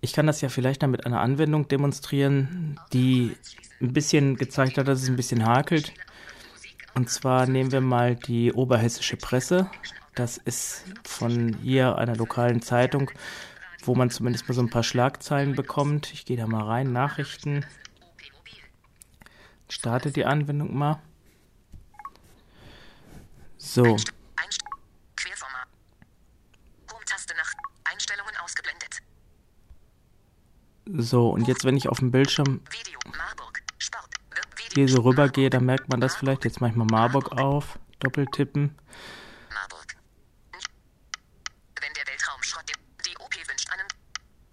Ich 0.00 0.12
kann 0.12 0.26
das 0.26 0.40
ja 0.40 0.48
vielleicht 0.48 0.82
dann 0.82 0.90
mit 0.90 1.06
einer 1.06 1.20
Anwendung 1.20 1.68
demonstrieren, 1.68 2.80
die 2.92 3.36
ein 3.80 3.92
bisschen 3.92 4.36
gezeigt 4.36 4.78
hat, 4.78 4.88
dass 4.88 5.02
es 5.02 5.08
ein 5.08 5.16
bisschen 5.16 5.44
hakelt. 5.46 5.92
Und 6.94 7.10
zwar 7.10 7.46
nehmen 7.46 7.72
wir 7.72 7.80
mal 7.80 8.16
die 8.16 8.52
Oberhessische 8.52 9.16
Presse. 9.16 9.70
Das 10.14 10.38
ist 10.38 10.84
von 11.04 11.56
hier 11.62 11.96
einer 11.96 12.16
lokalen 12.16 12.62
Zeitung, 12.62 13.10
wo 13.84 13.94
man 13.94 14.10
zumindest 14.10 14.48
mal 14.48 14.54
so 14.54 14.62
ein 14.62 14.70
paar 14.70 14.82
Schlagzeilen 14.82 15.54
bekommt. 15.54 16.12
Ich 16.12 16.24
gehe 16.24 16.36
da 16.36 16.46
mal 16.46 16.64
rein, 16.64 16.92
Nachrichten. 16.92 17.64
Starte 19.68 20.10
die 20.10 20.24
Anwendung 20.24 20.76
mal. 20.76 21.00
So. 23.60 23.82
Querformat. 25.16 25.68
Home-Taste 26.92 27.34
nach 27.36 27.52
Einstellungen 27.84 28.34
ausgeblendet. 28.42 29.02
So, 30.86 31.28
und 31.30 31.46
jetzt, 31.46 31.64
wenn 31.64 31.76
ich 31.76 31.88
auf 31.88 31.98
dem 31.98 32.10
Bildschirm 32.10 32.62
hier 34.74 34.88
so 34.88 35.02
rüber 35.02 35.28
gehe, 35.28 35.50
dann 35.50 35.66
merkt 35.66 35.90
man 35.90 36.00
das 36.00 36.16
vielleicht. 36.16 36.44
Jetzt 36.44 36.60
mache 36.60 36.70
ich 36.70 36.76
mal 36.76 36.86
Marburg 36.90 37.32
auf, 37.32 37.78
doppeltippen. 37.98 38.76
Marburg. 39.52 39.94
Wenn 41.80 41.92
der 41.92 42.06
Weltraumschrott 42.06 42.68
den, 42.68 42.76
die 43.06 43.16
OP 43.18 43.36
wünscht 43.36 43.70
einen, 43.70 43.86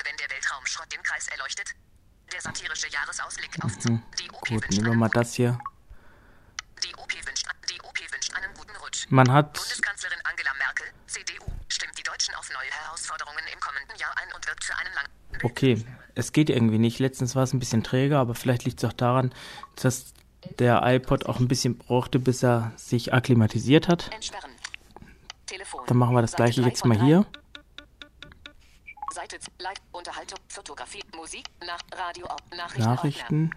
wenn 0.04 0.18
der 0.18 0.30
Weltraumschrott 0.30 0.92
den 0.92 1.02
Kreis 1.02 1.28
erleuchtet, 1.30 1.74
der 2.34 2.42
satirische 2.42 2.90
Jahresausblick 2.90 3.64
auf 3.64 3.86
mhm. 3.86 4.04
die 4.20 4.30
OP 4.32 4.48
Gut, 4.50 4.70
nehmen 4.72 4.86
wir 4.86 4.96
mal 4.96 5.10
das 5.10 5.34
hier. 5.34 5.58
Man 9.10 9.32
hat. 9.32 9.54
Bundeskanzlerin 9.54 10.20
Angela 10.24 10.52
Merkel, 10.58 10.86
CDU, 11.08 11.46
stimmt 11.70 11.98
die 11.98 12.04
Deutschen 12.04 12.36
auf 12.36 12.50
neue 12.54 12.70
Herausforderungen 12.70 13.44
im 13.54 13.60
kommenden 13.60 13.98
Jahr 13.98 14.14
ein 14.18 14.28
und 14.36 14.46
wirbt 14.48 14.64
für 14.64 14.76
einen 14.78 14.94
langen. 14.94 15.44
Okay, 15.44 15.86
es 16.16 16.34
geht 16.34 16.50
irgendwie 16.50 16.78
nicht. 16.78 17.00
Letztens 17.00 17.36
war 17.36 17.44
es 17.44 17.54
ein 17.54 17.60
bisschen 17.60 17.84
träger, 17.84 18.20
aber 18.20 18.36
vielleicht 18.36 18.66
liegt 18.66 18.84
es 18.84 18.90
auch 18.90 18.94
daran, 18.94 19.34
dass 19.82 20.14
der 20.60 20.82
iPod 20.84 21.26
auch 21.26 21.40
ein 21.40 21.48
bisschen 21.48 21.78
brauchte, 21.78 22.20
bis 22.20 22.44
er 22.44 22.74
sich 22.76 23.14
akklimatisiert 23.14 23.88
hat. 23.88 24.10
Dann 25.88 25.98
machen 25.98 26.16
wir 26.16 26.22
das 26.22 26.34
gleiche 26.34 26.62
jetzt 26.62 26.86
mal 26.86 27.00
hier. 27.00 27.26
Seite 29.14 29.40
Like, 29.60 29.80
Unterhaltung, 29.92 30.40
Fotografie, 30.48 31.02
Musik, 31.16 31.46
nach 31.66 31.80
Radio, 31.96 32.28
Nachrichten. 32.56 32.84
Nachrichten. 32.84 33.52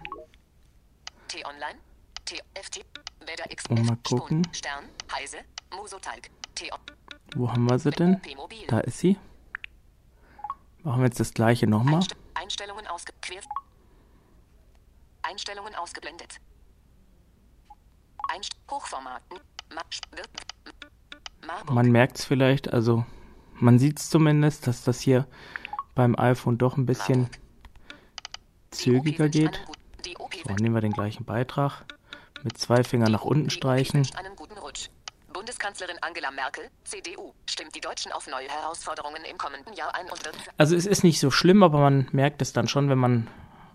T-Online, 1.27 1.77
TFT, 2.25 2.85
und 3.69 3.85
mal 3.85 3.97
gucken. 4.03 4.47
Stern, 4.51 4.85
Heise, 5.11 5.37
Musotalk, 5.75 6.29
T 6.55 6.69
Wo 7.35 7.49
haben 7.49 7.69
wir 7.69 7.79
sie 7.79 7.91
denn? 7.91 8.21
Da 8.67 8.79
ist 8.79 8.99
sie. 8.99 9.17
Machen 10.83 11.01
wir 11.01 11.05
jetzt 11.05 11.19
das 11.19 11.33
gleiche 11.33 11.67
nochmal. 11.67 12.03
Einstellungen, 12.33 12.87
ausge 12.87 13.13
Einstellungen 15.21 15.75
ausgeblendet. 15.75 16.39
Einst 18.29 18.55
Hochformat. 18.69 19.21
Man 21.69 21.91
merkt 21.91 22.19
es 22.19 22.25
vielleicht, 22.25 22.73
also 22.73 23.05
man 23.53 23.79
sieht 23.79 23.99
es 23.99 24.09
zumindest, 24.09 24.67
dass 24.67 24.83
das 24.83 24.99
hier 24.99 25.27
beim 25.95 26.17
iPhone 26.17 26.57
doch 26.57 26.77
ein 26.77 26.85
bisschen 26.85 27.29
zügiger 28.71 29.29
geht. 29.29 29.61
So, 30.47 30.53
nehmen 30.55 30.73
wir 30.73 30.81
den 30.81 30.93
gleichen 30.93 31.25
Beitrag. 31.25 31.85
Mit 32.43 32.57
zwei 32.57 32.83
Fingern 32.83 33.11
nach 33.11 33.23
unten 33.23 33.49
streichen. 33.49 34.07
Bundeskanzlerin 35.33 35.95
Angela 36.01 36.29
Merkel, 36.31 36.65
CDU, 36.83 37.33
stimmt 37.49 37.73
die 37.73 37.81
Deutschen 37.81 38.11
auf 38.11 38.27
neue 38.27 38.47
Herausforderungen 38.47 39.23
im 39.29 39.37
kommenden 39.37 39.73
Jahr 39.73 39.95
ein 39.95 40.05
und 40.09 40.23
wird. 40.25 40.35
Also 40.57 40.75
es 40.75 40.85
ist 40.85 41.03
nicht 41.03 41.19
so 41.19 41.31
schlimm, 41.31 41.63
aber 41.63 41.79
man 41.79 42.07
merkt 42.11 42.41
es 42.41 42.53
dann 42.53 42.67
schon, 42.67 42.89
wenn 42.89 42.97
man 42.97 43.27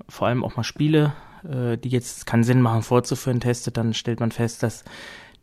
vor 0.09 0.29
allem 0.29 0.45
auch 0.45 0.57
mal 0.57 0.65
Spiele, 0.65 1.15
äh, 1.45 1.77
die 1.77 1.89
jetzt 1.89 2.27
keinen 2.27 2.45
Sinn 2.45 2.61
machen 2.61 2.83
vorzuführen, 2.83 3.41
testet, 3.41 3.77
dann 3.77 3.95
stellt 3.95 4.21
man 4.21 4.33
fest, 4.33 4.63
dass 4.63 4.85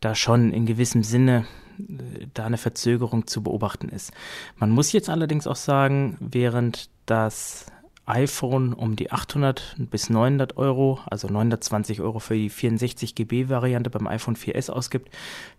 da 0.00 0.14
schon 0.14 0.52
in 0.52 0.66
gewissem 0.66 1.02
Sinne 1.02 1.46
äh, 1.78 2.26
da 2.32 2.46
eine 2.46 2.58
Verzögerung 2.58 3.26
zu 3.26 3.42
beobachten 3.42 3.88
ist. 3.88 4.12
Man 4.56 4.70
muss 4.70 4.92
jetzt 4.92 5.10
allerdings 5.10 5.46
auch 5.46 5.56
sagen, 5.56 6.16
während 6.20 6.90
das 7.06 7.66
iPhone 8.06 8.74
um 8.74 8.96
die 8.96 9.12
800 9.12 9.76
bis 9.90 10.10
900 10.10 10.56
Euro, 10.56 10.98
also 11.10 11.28
920 11.28 12.00
Euro 12.00 12.18
für 12.18 12.34
die 12.34 12.50
64 12.50 13.14
GB 13.14 13.48
Variante 13.48 13.88
beim 13.88 14.06
iPhone 14.06 14.36
4S 14.36 14.70
ausgibt, 14.70 15.10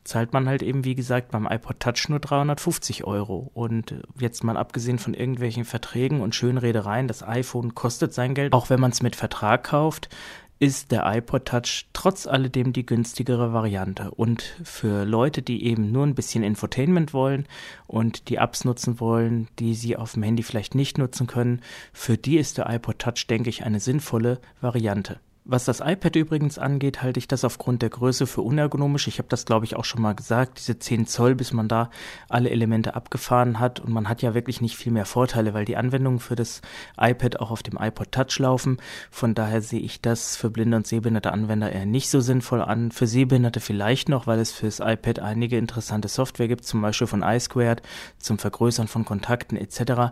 zahlt 0.03 0.31
man 0.34 0.47
halt 0.47 0.62
eben, 0.62 0.86
wie 0.86 0.95
gesagt, 0.95 1.31
beim 1.31 1.47
iPod 1.47 1.79
Touch 1.79 2.08
nur 2.10 2.19
350 2.19 3.03
Euro. 3.05 3.49
Und 3.53 3.95
jetzt 4.19 4.43
mal 4.43 4.58
abgesehen 4.58 4.99
von 4.99 5.13
irgendwelchen 5.13 5.65
Verträgen 5.65 6.21
und 6.21 6.36
Schönredereien, 6.36 7.08
das 7.08 7.23
iPhone 7.23 7.73
kostet 7.73 8.13
sein 8.13 8.36
Geld, 8.36 8.53
auch 8.53 8.69
wenn 8.69 8.79
man 8.79 8.91
es 8.91 9.01
mit 9.01 9.15
Vertrag 9.15 9.63
kauft 9.63 10.10
ist 10.59 10.91
der 10.91 11.05
iPod 11.05 11.45
Touch 11.45 11.87
trotz 11.93 12.27
alledem 12.27 12.71
die 12.71 12.85
günstigere 12.85 13.53
Variante. 13.53 14.11
Und 14.11 14.41
für 14.63 15.03
Leute, 15.05 15.41
die 15.41 15.65
eben 15.65 15.91
nur 15.91 16.05
ein 16.05 16.15
bisschen 16.15 16.43
Infotainment 16.43 17.13
wollen 17.13 17.45
und 17.87 18.29
die 18.29 18.37
Apps 18.37 18.63
nutzen 18.63 18.99
wollen, 18.99 19.47
die 19.59 19.75
sie 19.75 19.97
auf 19.97 20.13
dem 20.13 20.23
Handy 20.23 20.43
vielleicht 20.43 20.75
nicht 20.75 20.97
nutzen 20.97 21.27
können, 21.27 21.61
für 21.93 22.17
die 22.17 22.37
ist 22.37 22.57
der 22.57 22.69
iPod 22.69 22.99
Touch, 22.99 23.27
denke 23.27 23.49
ich, 23.49 23.63
eine 23.65 23.79
sinnvolle 23.79 24.39
Variante. 24.61 25.19
Was 25.47 25.63
das 25.63 25.79
iPad 25.79 26.15
übrigens 26.15 26.58
angeht, 26.58 27.03
halte 27.03 27.19
ich 27.19 27.27
das 27.27 27.45
aufgrund 27.45 27.84
der 27.84 27.91
Größe 27.91 28.25
für 28.25 28.41
unergonomisch. 28.41 29.08
Ich 29.08 29.19
habe 29.19 29.29
das, 29.29 29.45
glaube 29.45 29.63
ich, 29.63 29.75
auch 29.75 29.86
schon 29.86 30.01
mal 30.01 30.15
gesagt, 30.15 30.58
diese 30.58 30.79
10 30.79 31.05
Zoll, 31.05 31.36
bis 31.36 31.53
man 31.53 31.67
da 31.67 31.91
alle 32.29 32.49
Elemente 32.49 32.95
abgefahren 32.95 33.60
hat. 33.60 33.79
Und 33.79 33.93
man 33.93 34.10
hat 34.10 34.23
ja 34.23 34.34
wirklich 34.34 34.60
nicht 34.60 34.75
viel 34.75 34.91
mehr 34.91 35.05
Vorteile, 35.05 35.53
weil 35.53 35.63
die 35.63 35.77
Anwendungen 35.77 36.19
für 36.19 36.36
das 36.36 36.63
iPad 36.99 37.39
auch 37.39 37.51
auf 37.51 37.62
dem 37.62 37.77
iPod 37.79 38.12
Touch 38.12 38.39
laufen. 38.39 38.77
Von 39.12 39.36
daher 39.36 39.62
sehe 39.62 39.81
ich 39.81 40.01
das 40.01 40.36
für 40.36 40.49
blinde 40.49 40.77
und 40.77 40.88
sehbehinderte 40.88 41.31
Anwender 41.31 41.71
eher 41.71 41.86
nicht 41.86 42.10
so 42.10 42.21
sinnvoll 42.21 42.63
an. 42.63 42.89
Für 42.89 43.05
Sehbehinderte 43.05 43.60
vielleicht 43.60 44.10
noch, 44.10 44.25
weil 44.25 44.39
es 44.39 44.51
fürs 44.51 44.79
iPad 44.79 45.19
einige 45.19 45.60
interessante 45.60 46.08
Software 46.08 46.47
gibt, 46.47 46.65
zum 46.65 46.81
Beispiel 46.81 47.05
von 47.05 47.21
iSquared 47.21 47.84
zum 48.17 48.39
Vergrößern 48.39 48.88
von 48.88 49.05
Kontakten 49.05 49.58
etc 49.58 50.12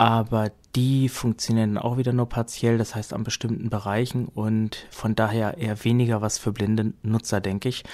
aber 0.00 0.50
die 0.76 1.10
funktionieren 1.10 1.76
auch 1.76 1.98
wieder 1.98 2.14
nur 2.14 2.26
partiell, 2.26 2.78
das 2.78 2.94
heißt 2.94 3.12
an 3.12 3.22
bestimmten 3.22 3.68
Bereichen 3.68 4.28
und 4.28 4.86
von 4.90 5.14
daher 5.14 5.58
eher 5.58 5.84
weniger 5.84 6.22
was 6.22 6.38
für 6.38 6.52
blinde 6.52 6.94
Nutzer, 7.02 7.42
denke 7.42 7.68
ich. 7.68 7.84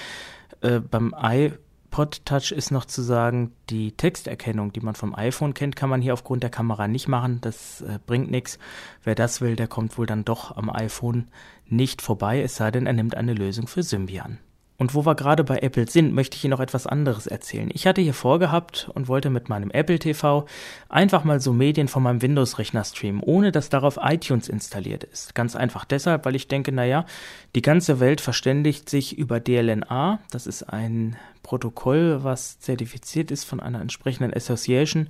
Äh, 0.61 0.79
beim 0.79 1.17
iPod 1.21 2.25
Touch 2.25 2.53
ist 2.53 2.71
noch 2.71 2.85
zu 2.85 3.03
sagen, 3.03 3.51
die 3.71 3.91
Texterkennung, 3.91 4.73
die 4.73 4.83
man 4.83 4.95
vom 4.95 5.17
iPhone 5.17 5.53
kennt, 5.53 5.75
kann 5.75 5.91
man 5.91 6.01
hier 6.01 6.13
aufgrund 6.13 6.45
der 6.45 6.51
Kamera 6.51 6.87
nicht 6.87 7.09
machen. 7.09 7.41
Das 7.41 7.81
äh, 7.81 7.99
bringt 8.07 8.31
nichts. 8.31 8.61
Wer 9.03 9.17
das 9.17 9.41
will, 9.41 9.57
der 9.57 9.67
kommt 9.67 9.99
wohl 9.99 10.07
dann 10.07 10.25
doch 10.25 10.57
am 10.57 10.71
iPhone 10.71 11.27
nicht 11.67 12.03
vorbei, 12.03 12.41
es 12.41 12.55
sei 12.55 12.71
denn, 12.71 12.87
er 12.87 12.93
nimmt 12.93 13.17
eine 13.17 13.35
Lösung 13.35 13.67
für 13.67 13.83
Symbian. 13.83 14.39
Und 14.79 14.95
wo 14.95 15.07
wir 15.07 15.15
gerade 15.15 15.43
bei 15.45 15.59
Apple 15.59 15.89
sind, 15.89 16.13
möchte 16.13 16.37
ich 16.37 16.45
Ihnen 16.45 16.51
noch 16.51 16.61
etwas 16.61 16.87
anderes 16.87 17.27
erzählen. 17.27 17.71
Ich 17.73 17.87
hatte 17.87 18.01
hier 18.03 18.15
vorgehabt 18.15 18.91
und 18.95 19.09
wollte 19.09 19.31
mit 19.31 19.49
meinem 19.49 19.71
Apple 19.71 19.99
TV 19.99 20.47
einfach 20.89 21.25
mal 21.25 21.41
so 21.41 21.53
Medien 21.53 21.89
von 21.89 22.03
meinem 22.03 22.23
Windows-Rechner 22.23 22.85
streamen, 22.85 23.23
ohne 23.23 23.53
dass 23.53 23.69
darauf 23.69 23.99
iTunes 24.03 24.49
installiert 24.49 25.05
ist. 25.05 25.35
Ganz 25.35 25.57
einfach 25.57 25.85
deshalb, 25.85 26.25
weil 26.27 26.37
ich 26.37 26.49
denke, 26.49 26.73
naja, 26.73 27.07
die 27.55 27.63
ganze 27.63 28.01
Welt 28.01 28.21
verständigt 28.21 28.91
sich 28.91 29.17
über 29.17 29.41
DLNA. 29.41 30.19
Das 30.31 30.47
ist 30.47 30.63
ein 30.65 31.17
Protokoll, 31.47 32.25
was 32.25 32.59
zertifiziert 32.59 33.31
ist 33.31 33.45
von 33.45 33.61
einer 33.61 33.81
entsprechenden 33.81 34.35
Association 34.35 35.09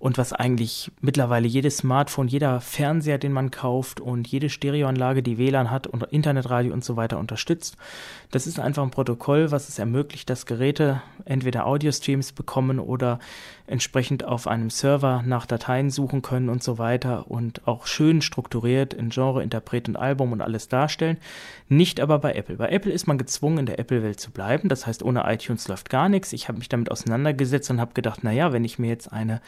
und 0.00 0.18
was 0.18 0.32
eigentlich 0.32 0.90
mittlerweile 1.00 1.46
jedes 1.46 1.76
Smartphone, 1.76 2.26
jeder 2.26 2.60
Fernseher, 2.60 3.18
den 3.18 3.30
man 3.30 3.52
kauft 3.52 4.00
und 4.00 4.26
jede 4.26 4.48
Stereoanlage, 4.48 5.22
die 5.22 5.38
WLAN 5.38 5.70
hat 5.70 5.86
und 5.86 6.02
Internetradio 6.02 6.72
und 6.72 6.84
so 6.84 6.96
weiter 6.96 7.20
unterstützt. 7.20 7.76
Das 8.32 8.48
ist 8.48 8.58
einfach 8.58 8.82
ein 8.82 8.90
Protokoll, 8.90 9.52
was 9.52 9.68
es 9.68 9.78
ermöglicht, 9.78 10.28
dass 10.28 10.44
Geräte 10.44 11.02
entweder 11.24 11.68
Audio-Streams 11.68 12.32
bekommen 12.32 12.80
oder 12.80 13.20
entsprechend 13.66 14.24
auf 14.24 14.46
einem 14.46 14.70
Server 14.70 15.22
nach 15.26 15.46
Dateien 15.46 15.90
suchen 15.90 16.22
können 16.22 16.48
und 16.48 16.62
so 16.62 16.78
weiter 16.78 17.30
und 17.30 17.66
auch 17.66 17.86
schön 17.86 18.22
strukturiert 18.22 18.94
in 18.94 19.10
Genre, 19.10 19.42
Interpret 19.42 19.88
und 19.88 19.96
Album 19.96 20.32
und 20.32 20.40
alles 20.40 20.68
darstellen. 20.68 21.18
Nicht 21.68 22.00
aber 22.00 22.18
bei 22.18 22.34
Apple. 22.34 22.56
Bei 22.56 22.68
Apple 22.68 22.92
ist 22.92 23.06
man 23.06 23.18
gezwungen, 23.18 23.58
in 23.58 23.66
der 23.66 23.78
Apple-Welt 23.78 24.20
zu 24.20 24.30
bleiben. 24.30 24.68
Das 24.68 24.86
heißt, 24.86 25.02
ohne 25.02 25.24
iTunes 25.32 25.68
läuft 25.68 25.90
gar 25.90 26.08
nichts. 26.08 26.32
Ich 26.32 26.48
habe 26.48 26.58
mich 26.58 26.68
damit 26.68 26.90
auseinandergesetzt 26.90 27.70
und 27.70 27.80
habe 27.80 27.94
gedacht, 27.94 28.22
naja, 28.22 28.52
wenn 28.52 28.64
ich 28.64 28.78
mir 28.78 28.88
jetzt 28.88 29.12
eine 29.12 29.40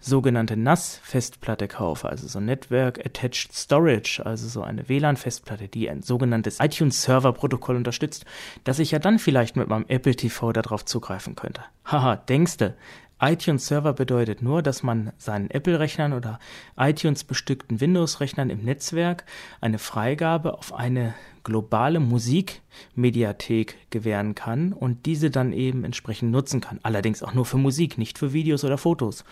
sogenannte 0.00 0.56
NAS-Festplatte 0.56 1.66
kaufe, 1.66 2.08
also 2.08 2.28
so 2.28 2.40
Network 2.40 3.04
Attached 3.04 3.52
Storage, 3.52 4.22
also 4.24 4.46
so 4.46 4.62
eine 4.62 4.88
WLAN-Festplatte, 4.88 5.68
die 5.68 5.90
ein 5.90 6.02
sogenanntes 6.02 6.60
iTunes-Server-Protokoll 6.60 7.76
unterstützt, 7.76 8.24
dass 8.64 8.78
ich 8.78 8.92
ja 8.92 9.00
dann 9.00 9.18
vielleicht 9.18 9.56
mit 9.56 9.68
meinem 9.68 9.86
Apple 9.88 10.14
TV 10.14 10.52
darauf 10.52 10.84
zugreifen 10.84 11.34
könnte. 11.34 11.62
Haha, 11.84 12.16
denkste, 12.16 12.74
iTunes 13.20 13.66
Server 13.66 13.92
bedeutet 13.92 14.42
nur, 14.42 14.62
dass 14.62 14.82
man 14.82 15.12
seinen 15.18 15.50
Apple-Rechnern 15.50 16.12
oder 16.12 16.38
iTunes 16.76 17.24
bestückten 17.24 17.80
Windows-Rechnern 17.80 18.50
im 18.50 18.64
Netzwerk 18.64 19.24
eine 19.60 19.78
Freigabe 19.78 20.56
auf 20.56 20.72
eine 20.72 21.14
globale 21.42 21.98
Musikmediathek 21.98 23.90
gewähren 23.90 24.34
kann 24.34 24.72
und 24.72 25.06
diese 25.06 25.30
dann 25.30 25.52
eben 25.52 25.84
entsprechend 25.84 26.30
nutzen 26.30 26.60
kann. 26.60 26.78
Allerdings 26.82 27.22
auch 27.22 27.34
nur 27.34 27.46
für 27.46 27.58
Musik, 27.58 27.98
nicht 27.98 28.18
für 28.18 28.32
Videos 28.32 28.64
oder 28.64 28.78
Fotos. 28.78 29.24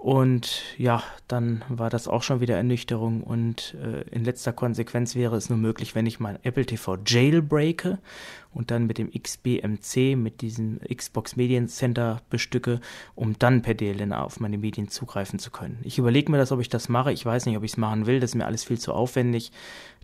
Und 0.00 0.62
ja, 0.78 1.02
dann 1.28 1.62
war 1.68 1.90
das 1.90 2.08
auch 2.08 2.22
schon 2.22 2.40
wieder 2.40 2.56
Ernüchterung 2.56 3.22
und 3.22 3.74
äh, 3.74 4.00
in 4.10 4.24
letzter 4.24 4.54
Konsequenz 4.54 5.14
wäre 5.14 5.36
es 5.36 5.50
nur 5.50 5.58
möglich, 5.58 5.94
wenn 5.94 6.06
ich 6.06 6.18
mein 6.18 6.42
Apple 6.42 6.64
TV 6.64 6.96
jailbreake 7.04 7.98
und 8.54 8.70
dann 8.70 8.86
mit 8.86 8.96
dem 8.96 9.10
XBMC, 9.12 10.16
mit 10.16 10.40
diesem 10.40 10.80
Xbox 10.80 11.36
Medien 11.36 11.68
Center 11.68 12.22
bestücke, 12.30 12.80
um 13.14 13.38
dann 13.38 13.60
per 13.60 13.74
DLNA 13.74 14.22
auf 14.22 14.40
meine 14.40 14.56
Medien 14.56 14.88
zugreifen 14.88 15.38
zu 15.38 15.50
können. 15.50 15.78
Ich 15.82 15.98
überlege 15.98 16.32
mir 16.32 16.38
das, 16.38 16.50
ob 16.50 16.60
ich 16.60 16.70
das 16.70 16.88
mache. 16.88 17.12
Ich 17.12 17.26
weiß 17.26 17.44
nicht, 17.44 17.58
ob 17.58 17.62
ich 17.62 17.72
es 17.72 17.76
machen 17.76 18.06
will. 18.06 18.20
Das 18.20 18.30
ist 18.30 18.36
mir 18.36 18.46
alles 18.46 18.64
viel 18.64 18.78
zu 18.78 18.94
aufwendig. 18.94 19.52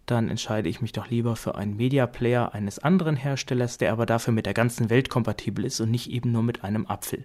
Dann 0.04 0.28
entscheide 0.28 0.68
ich 0.68 0.82
mich 0.82 0.92
doch 0.92 1.08
lieber 1.08 1.36
für 1.36 1.54
einen 1.54 1.74
Media 1.74 2.06
Player 2.06 2.52
eines 2.52 2.78
anderen 2.78 3.16
Herstellers, 3.16 3.78
der 3.78 3.92
aber 3.92 4.04
dafür 4.04 4.34
mit 4.34 4.44
der 4.44 4.52
ganzen 4.52 4.90
Welt 4.90 5.08
kompatibel 5.08 5.64
ist 5.64 5.80
und 5.80 5.90
nicht 5.90 6.10
eben 6.10 6.32
nur 6.32 6.42
mit 6.42 6.64
einem 6.64 6.86
Apfel. 6.86 7.24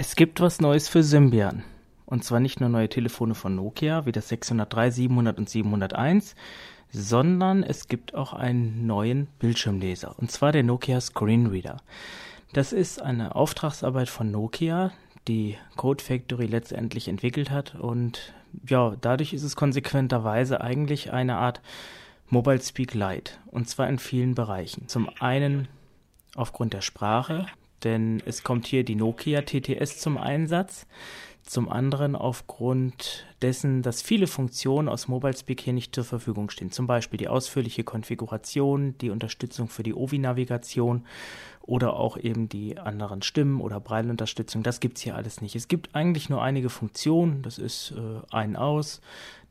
Es 0.00 0.14
gibt 0.14 0.40
was 0.40 0.60
Neues 0.60 0.88
für 0.88 1.02
Symbian. 1.02 1.64
Und 2.06 2.22
zwar 2.22 2.38
nicht 2.38 2.60
nur 2.60 2.68
neue 2.68 2.88
Telefone 2.88 3.34
von 3.34 3.56
Nokia, 3.56 4.06
wie 4.06 4.12
das 4.12 4.28
603, 4.28 4.92
700 4.92 5.38
und 5.38 5.50
701, 5.50 6.36
sondern 6.92 7.64
es 7.64 7.88
gibt 7.88 8.14
auch 8.14 8.32
einen 8.32 8.86
neuen 8.86 9.26
Bildschirmleser. 9.40 10.16
Und 10.16 10.30
zwar 10.30 10.52
der 10.52 10.62
Nokia 10.62 11.00
Screen 11.00 11.48
Reader. 11.48 11.78
Das 12.52 12.72
ist 12.72 13.02
eine 13.02 13.34
Auftragsarbeit 13.34 14.08
von 14.08 14.30
Nokia, 14.30 14.92
die 15.26 15.56
Code 15.74 16.04
Factory 16.04 16.46
letztendlich 16.46 17.08
entwickelt 17.08 17.50
hat. 17.50 17.74
Und 17.74 18.32
ja, 18.68 18.94
dadurch 19.00 19.32
ist 19.32 19.42
es 19.42 19.56
konsequenterweise 19.56 20.60
eigentlich 20.60 21.12
eine 21.12 21.38
Art 21.38 21.60
Mobile 22.28 22.60
Speak 22.60 22.94
Lite. 22.94 23.32
Und 23.46 23.68
zwar 23.68 23.88
in 23.88 23.98
vielen 23.98 24.36
Bereichen. 24.36 24.86
Zum 24.86 25.10
einen 25.18 25.66
aufgrund 26.36 26.72
der 26.72 26.82
Sprache, 26.82 27.46
denn 27.84 28.22
es 28.26 28.42
kommt 28.42 28.66
hier 28.66 28.84
die 28.84 28.94
Nokia 28.94 29.42
TTS 29.42 29.98
zum 29.98 30.18
Einsatz. 30.18 30.86
zum 31.44 31.70
anderen 31.70 32.14
aufgrund 32.14 33.26
dessen, 33.40 33.80
dass 33.80 34.02
viele 34.02 34.26
Funktionen 34.26 34.86
aus 34.86 35.08
MobileSpeak 35.08 35.62
hier 35.62 35.72
nicht 35.72 35.94
zur 35.94 36.04
Verfügung 36.04 36.50
stehen. 36.50 36.70
Zum 36.70 36.86
Beispiel 36.86 37.16
die 37.16 37.28
ausführliche 37.28 37.84
Konfiguration, 37.84 38.98
die 38.98 39.08
Unterstützung 39.08 39.68
für 39.68 39.82
die 39.82 39.94
OVI-Navigation 39.94 41.06
oder 41.62 41.94
auch 41.94 42.18
eben 42.18 42.50
die 42.50 42.78
anderen 42.78 43.22
Stimmen 43.22 43.62
oder 43.62 43.80
Braille-Unterstützung. 43.80 44.62
Das 44.62 44.80
gibt 44.80 44.98
es 44.98 45.04
hier 45.04 45.16
alles 45.16 45.40
nicht. 45.40 45.56
Es 45.56 45.68
gibt 45.68 45.94
eigentlich 45.94 46.28
nur 46.28 46.42
einige 46.42 46.68
Funktionen. 46.68 47.40
Das 47.42 47.56
ist 47.56 47.92
äh, 47.92 48.20
ein 48.30 48.54
aus. 48.54 49.00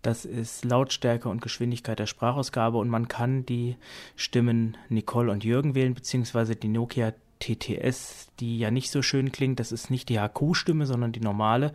Das 0.01 0.25
ist 0.25 0.65
Lautstärke 0.65 1.29
und 1.29 1.41
Geschwindigkeit 1.41 1.99
der 1.99 2.05
Sprachausgabe 2.05 2.77
und 2.77 2.89
man 2.89 3.07
kann 3.07 3.45
die 3.45 3.75
Stimmen 4.15 4.77
Nicole 4.89 5.31
und 5.31 5.43
Jürgen 5.43 5.75
wählen, 5.75 5.93
beziehungsweise 5.93 6.55
die 6.55 6.69
Nokia 6.69 7.13
TTS, 7.39 8.27
die 8.39 8.59
ja 8.59 8.71
nicht 8.71 8.91
so 8.91 9.01
schön 9.01 9.31
klingt. 9.31 9.59
Das 9.59 9.71
ist 9.71 9.89
nicht 9.89 10.09
die 10.09 10.19
HQ-Stimme, 10.19 10.85
sondern 10.85 11.11
die 11.11 11.19
normale. 11.19 11.73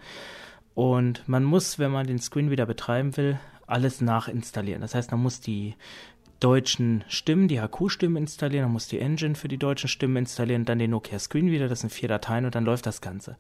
Und 0.74 1.28
man 1.28 1.44
muss, 1.44 1.78
wenn 1.78 1.90
man 1.90 2.06
den 2.06 2.18
Screen 2.18 2.50
wieder 2.50 2.66
betreiben 2.66 3.16
will, 3.16 3.38
alles 3.66 4.00
nachinstallieren. 4.00 4.80
Das 4.80 4.94
heißt, 4.94 5.10
man 5.10 5.20
muss 5.20 5.40
die 5.40 5.74
deutschen 6.40 7.04
Stimmen, 7.08 7.46
die 7.46 7.60
HQ-Stimmen 7.60 8.16
installieren, 8.16 8.64
man 8.64 8.72
muss 8.72 8.88
die 8.88 8.98
Engine 8.98 9.34
für 9.34 9.48
die 9.48 9.58
deutschen 9.58 9.88
Stimmen 9.88 10.16
installieren, 10.16 10.64
dann 10.64 10.78
den 10.78 10.90
Nokia 10.90 11.18
Screen 11.18 11.50
wieder, 11.50 11.68
das 11.68 11.80
sind 11.80 11.90
vier 11.90 12.08
Dateien 12.08 12.44
und 12.44 12.54
dann 12.54 12.64
läuft 12.64 12.86
das 12.86 13.00
Ganze. 13.00 13.36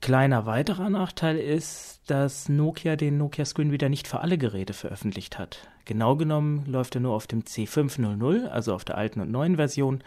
Kleiner 0.00 0.46
weiterer 0.46 0.88
Nachteil 0.88 1.36
ist, 1.36 2.00
dass 2.06 2.48
Nokia 2.48 2.96
den 2.96 3.18
Nokia 3.18 3.44
Screen 3.44 3.72
wieder 3.72 3.88
nicht 3.88 4.08
für 4.08 4.20
alle 4.20 4.38
Geräte 4.38 4.72
veröffentlicht 4.72 5.38
hat. 5.38 5.68
Genau 5.84 6.16
genommen 6.16 6.64
läuft 6.66 6.94
er 6.94 7.00
nur 7.00 7.14
auf 7.14 7.26
dem 7.26 7.42
C500, 7.42 8.46
also 8.46 8.74
auf 8.74 8.84
der 8.84 8.98
alten 8.98 9.20
und 9.20 9.30
neuen 9.30 9.56
Version 9.56 10.02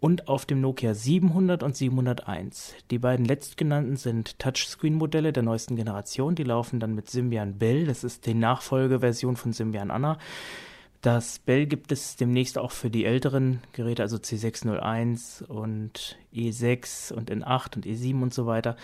und 0.00 0.28
auf 0.28 0.46
dem 0.46 0.60
Nokia 0.60 0.94
700 0.94 1.62
und 1.62 1.76
701. 1.76 2.74
Die 2.90 2.98
beiden 2.98 3.24
letztgenannten 3.24 3.96
sind 3.96 4.38
Touchscreen-Modelle 4.38 5.32
der 5.32 5.42
neuesten 5.42 5.76
Generation. 5.76 6.34
Die 6.34 6.44
laufen 6.44 6.80
dann 6.80 6.94
mit 6.94 7.10
Symbian 7.10 7.58
Bell, 7.58 7.86
das 7.86 8.04
ist 8.04 8.26
die 8.26 8.34
Nachfolgeversion 8.34 9.36
von 9.36 9.52
Symbian 9.52 9.90
Anna. 9.90 10.18
Das 11.04 11.38
Bell 11.38 11.66
gibt 11.66 11.92
es 11.92 12.16
demnächst 12.16 12.56
auch 12.56 12.70
für 12.70 12.88
die 12.88 13.04
älteren 13.04 13.60
Geräte, 13.74 14.00
also 14.00 14.16
C601 14.16 15.44
und 15.44 16.16
E6 16.34 17.12
und 17.12 17.30
N8 17.30 17.76
und 17.76 17.84
E7 17.84 18.22
und 18.22 18.32
so 18.32 18.46
weiter. 18.46 18.74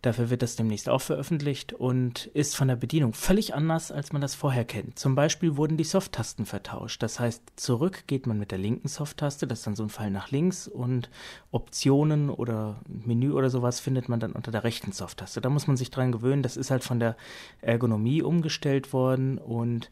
Dafür 0.00 0.30
wird 0.30 0.40
das 0.40 0.56
demnächst 0.56 0.88
auch 0.88 1.02
veröffentlicht 1.02 1.74
und 1.74 2.30
ist 2.32 2.56
von 2.56 2.68
der 2.68 2.76
Bedienung 2.76 3.12
völlig 3.12 3.54
anders, 3.54 3.92
als 3.92 4.10
man 4.14 4.22
das 4.22 4.34
vorher 4.34 4.64
kennt. 4.64 4.98
Zum 4.98 5.14
Beispiel 5.14 5.58
wurden 5.58 5.76
die 5.76 5.84
Soft-Tasten 5.84 6.46
vertauscht. 6.46 7.02
Das 7.02 7.20
heißt, 7.20 7.42
zurück 7.56 8.04
geht 8.06 8.26
man 8.26 8.38
mit 8.38 8.52
der 8.52 8.58
linken 8.58 8.88
Soft-Taste, 8.88 9.46
das 9.46 9.58
ist 9.58 9.66
dann 9.66 9.76
so 9.76 9.82
ein 9.82 9.90
Fall 9.90 10.10
nach 10.10 10.30
links 10.30 10.68
und 10.68 11.10
Optionen 11.50 12.30
oder 12.30 12.80
Menü 12.88 13.32
oder 13.32 13.50
sowas 13.50 13.80
findet 13.80 14.08
man 14.08 14.18
dann 14.18 14.32
unter 14.32 14.50
der 14.50 14.64
rechten 14.64 14.92
Soft-Taste. 14.92 15.42
Da 15.42 15.50
muss 15.50 15.66
man 15.66 15.76
sich 15.76 15.90
dran 15.90 16.10
gewöhnen. 16.10 16.42
Das 16.42 16.56
ist 16.56 16.70
halt 16.70 16.84
von 16.84 17.00
der 17.00 17.18
Ergonomie 17.60 18.22
umgestellt 18.22 18.94
worden 18.94 19.36
und 19.36 19.90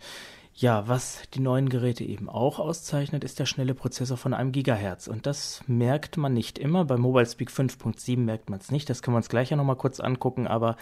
ja, 0.57 0.87
was 0.87 1.23
die 1.35 1.41
neuen 1.41 1.69
Geräte 1.69 2.05
eben 2.05 2.29
auch 2.29 2.61
auszeichnet, 2.61 3.25
ist 3.25 3.41
der 3.41 3.47
schnelle 3.47 3.75
Prozessor 3.75 4.17
von 4.17 4.33
einem 4.33 4.53
Gigahertz. 4.53 5.09
Und 5.09 5.27
das 5.27 5.65
merkt 5.67 6.17
man 6.17 6.33
nicht 6.33 6.59
immer. 6.59 6.85
Bei 6.85 6.97
Mobile 6.97 7.27
Speak 7.27 7.51
5.7 7.51 8.19
merkt 8.19 8.51
man 8.51 8.61
es 8.61 8.71
nicht. 8.71 8.89
Das 8.89 9.03
können 9.03 9.15
wir 9.15 9.19
uns 9.19 9.29
gleich 9.29 9.51
ja 9.51 9.57
nochmal 9.57 9.77
kurz 9.77 9.99
angucken. 9.99 10.47
Aber 10.47 10.77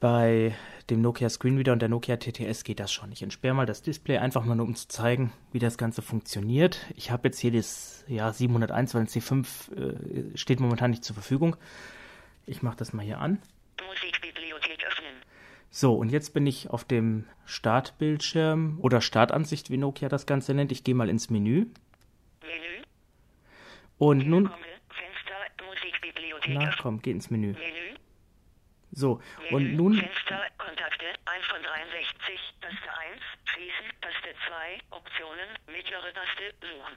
bei 0.00 0.54
dem 0.88 1.02
Nokia 1.02 1.28
Screenreader 1.28 1.74
und 1.74 1.82
der 1.82 1.90
Nokia 1.90 2.16
TTS 2.16 2.64
geht 2.64 2.80
das 2.80 2.90
schon. 2.90 3.12
Ich 3.12 3.22
entsperre 3.22 3.54
mal 3.54 3.66
das 3.66 3.82
Display 3.82 4.16
einfach 4.16 4.44
mal 4.46 4.54
nur, 4.54 4.66
um 4.66 4.74
zu 4.74 4.88
zeigen, 4.88 5.32
wie 5.52 5.58
das 5.58 5.76
Ganze 5.76 6.00
funktioniert. 6.00 6.86
Ich 6.96 7.10
habe 7.10 7.28
jetzt 7.28 7.38
hier 7.38 7.52
das 7.52 8.04
ja, 8.08 8.32
701, 8.32 8.94
weil 8.94 9.02
ein 9.02 9.08
C5 9.08 10.32
äh, 10.32 10.36
steht 10.38 10.60
momentan 10.60 10.90
nicht 10.90 11.04
zur 11.04 11.12
Verfügung. 11.12 11.56
Ich 12.46 12.62
mache 12.62 12.76
das 12.78 12.94
mal 12.94 13.04
hier 13.04 13.18
an. 13.18 13.38
Öffnen. 13.78 14.27
So, 15.70 15.94
und 15.94 16.08
jetzt 16.10 16.32
bin 16.32 16.46
ich 16.46 16.70
auf 16.70 16.84
dem 16.84 17.26
Startbildschirm 17.44 18.78
oder 18.80 19.00
Startansicht, 19.00 19.70
wie 19.70 19.76
Nokia 19.76 20.08
das 20.08 20.26
Ganze 20.26 20.54
nennt. 20.54 20.72
Ich 20.72 20.82
gehe 20.82 20.94
mal 20.94 21.08
ins 21.08 21.30
Menü. 21.30 21.66
Menü. 22.40 22.82
Und 23.98 24.26
nun. 24.26 24.50
Fenster, 24.88 25.34
Na 26.48 26.74
komm, 26.80 27.02
geh 27.02 27.10
ins 27.10 27.30
Menü. 27.30 27.52
Menü. 27.52 27.96
So, 28.92 29.20
Menü, 29.50 29.54
und 29.56 29.76
nun. 29.76 29.94
Fenster, 29.94 30.42
Kontakte, 30.56 31.04
1 31.26 31.46
von 31.46 31.62
63, 31.62 32.40
Taste 32.60 32.98
1, 33.12 33.20
schließen, 33.44 33.86
Taste 34.00 34.34
2, 34.48 34.96
Optionen, 34.96 35.48
mittlere 35.66 36.12
Taste, 36.14 36.54
suchen. 36.60 36.96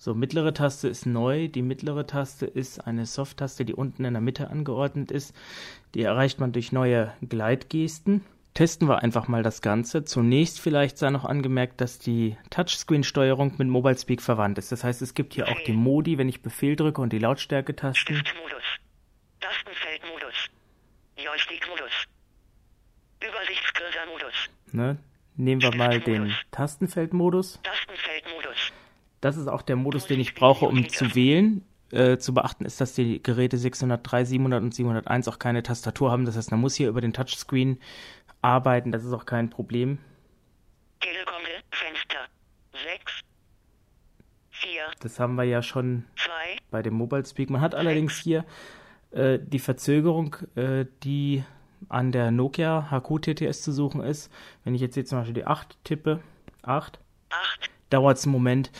So, 0.00 0.14
mittlere 0.14 0.54
Taste 0.54 0.86
ist 0.86 1.06
neu. 1.06 1.48
Die 1.48 1.60
mittlere 1.62 2.06
Taste 2.06 2.46
ist 2.46 2.86
eine 2.86 3.04
Soft-Taste, 3.04 3.64
die 3.64 3.74
unten 3.74 4.04
in 4.04 4.14
der 4.14 4.20
Mitte 4.20 4.48
angeordnet 4.48 5.10
ist. 5.10 5.34
Die 5.94 6.02
erreicht 6.02 6.38
man 6.38 6.52
durch 6.52 6.70
neue 6.70 7.12
Gleitgesten. 7.28 8.24
Testen 8.54 8.88
wir 8.88 9.02
einfach 9.02 9.26
mal 9.26 9.42
das 9.42 9.60
Ganze. 9.60 10.04
Zunächst 10.04 10.60
vielleicht 10.60 10.98
sei 10.98 11.10
noch 11.10 11.24
angemerkt, 11.24 11.80
dass 11.80 11.98
die 11.98 12.36
Touchscreen-Steuerung 12.50 13.54
mit 13.58 13.66
Mobile 13.66 13.98
Speak 13.98 14.22
verwandt 14.22 14.58
ist. 14.58 14.70
Das 14.70 14.84
heißt, 14.84 15.02
es 15.02 15.14
gibt 15.14 15.34
hier 15.34 15.48
auch 15.48 15.60
die 15.66 15.72
Modi, 15.72 16.16
wenn 16.16 16.28
ich 16.28 16.42
Befehl 16.42 16.76
drücke 16.76 17.00
und 17.00 17.12
die 17.12 17.18
Lautstärke-Tasten. 17.18 18.16
Stiftmodus. 18.16 18.62
Tastenfeldmodus. 19.40 20.34
Joystick-Modus. 21.16 21.92
Übersichtscursor-Modus. 23.20 24.50
Ne? 24.70 24.98
Nehmen 25.36 25.62
wir 25.62 25.74
mal 25.74 26.00
den 26.00 26.34
Tastenfeldmodus. 26.52 27.60
Tastenfeldmodus. 27.62 28.27
Das 29.20 29.36
ist 29.36 29.48
auch 29.48 29.62
der 29.62 29.76
Modus, 29.76 30.06
den 30.06 30.20
ich 30.20 30.34
brauche, 30.34 30.66
um 30.66 30.88
zu 30.88 31.14
wählen. 31.14 31.64
Äh, 31.90 32.18
zu 32.18 32.34
beachten 32.34 32.66
ist, 32.66 32.82
dass 32.82 32.92
die 32.92 33.22
Geräte 33.22 33.56
603, 33.56 34.26
700 34.26 34.62
und 34.62 34.74
701 34.74 35.26
auch 35.26 35.38
keine 35.38 35.62
Tastatur 35.62 36.10
haben. 36.10 36.26
Das 36.26 36.36
heißt, 36.36 36.50
man 36.50 36.60
muss 36.60 36.74
hier 36.74 36.90
über 36.90 37.00
den 37.00 37.14
Touchscreen 37.14 37.80
arbeiten. 38.42 38.92
Das 38.92 39.04
ist 39.04 39.12
auch 39.14 39.24
kein 39.24 39.48
Problem. 39.48 39.98
Telekom 41.00 41.42
Fenster 41.70 42.26
6 42.72 43.22
4 44.50 44.82
Das 45.00 45.18
haben 45.18 45.36
wir 45.36 45.44
ja 45.44 45.62
schon 45.62 46.04
2, 46.16 46.30
bei 46.70 46.82
dem 46.82 46.94
Mobile 46.94 47.24
Speak. 47.24 47.48
Man 47.48 47.60
hat 47.60 47.72
6, 47.72 47.80
allerdings 47.80 48.18
hier 48.18 48.44
äh, 49.10 49.38
die 49.40 49.58
Verzögerung, 49.58 50.36
äh, 50.56 50.86
die 51.02 51.44
an 51.88 52.12
der 52.12 52.30
Nokia 52.30 52.90
HQ 52.90 53.22
TTS 53.22 53.62
zu 53.62 53.72
suchen 53.72 54.02
ist. 54.02 54.32
Wenn 54.64 54.74
ich 54.74 54.80
jetzt 54.80 54.94
hier 54.94 55.04
zum 55.04 55.18
Beispiel 55.18 55.34
die 55.34 55.46
8 55.46 55.78
tippe, 55.84 56.20
8, 56.62 56.98
8. 57.30 57.70
dauert 57.90 58.18
es 58.18 58.24
einen 58.24 58.32
Moment, 58.32 58.70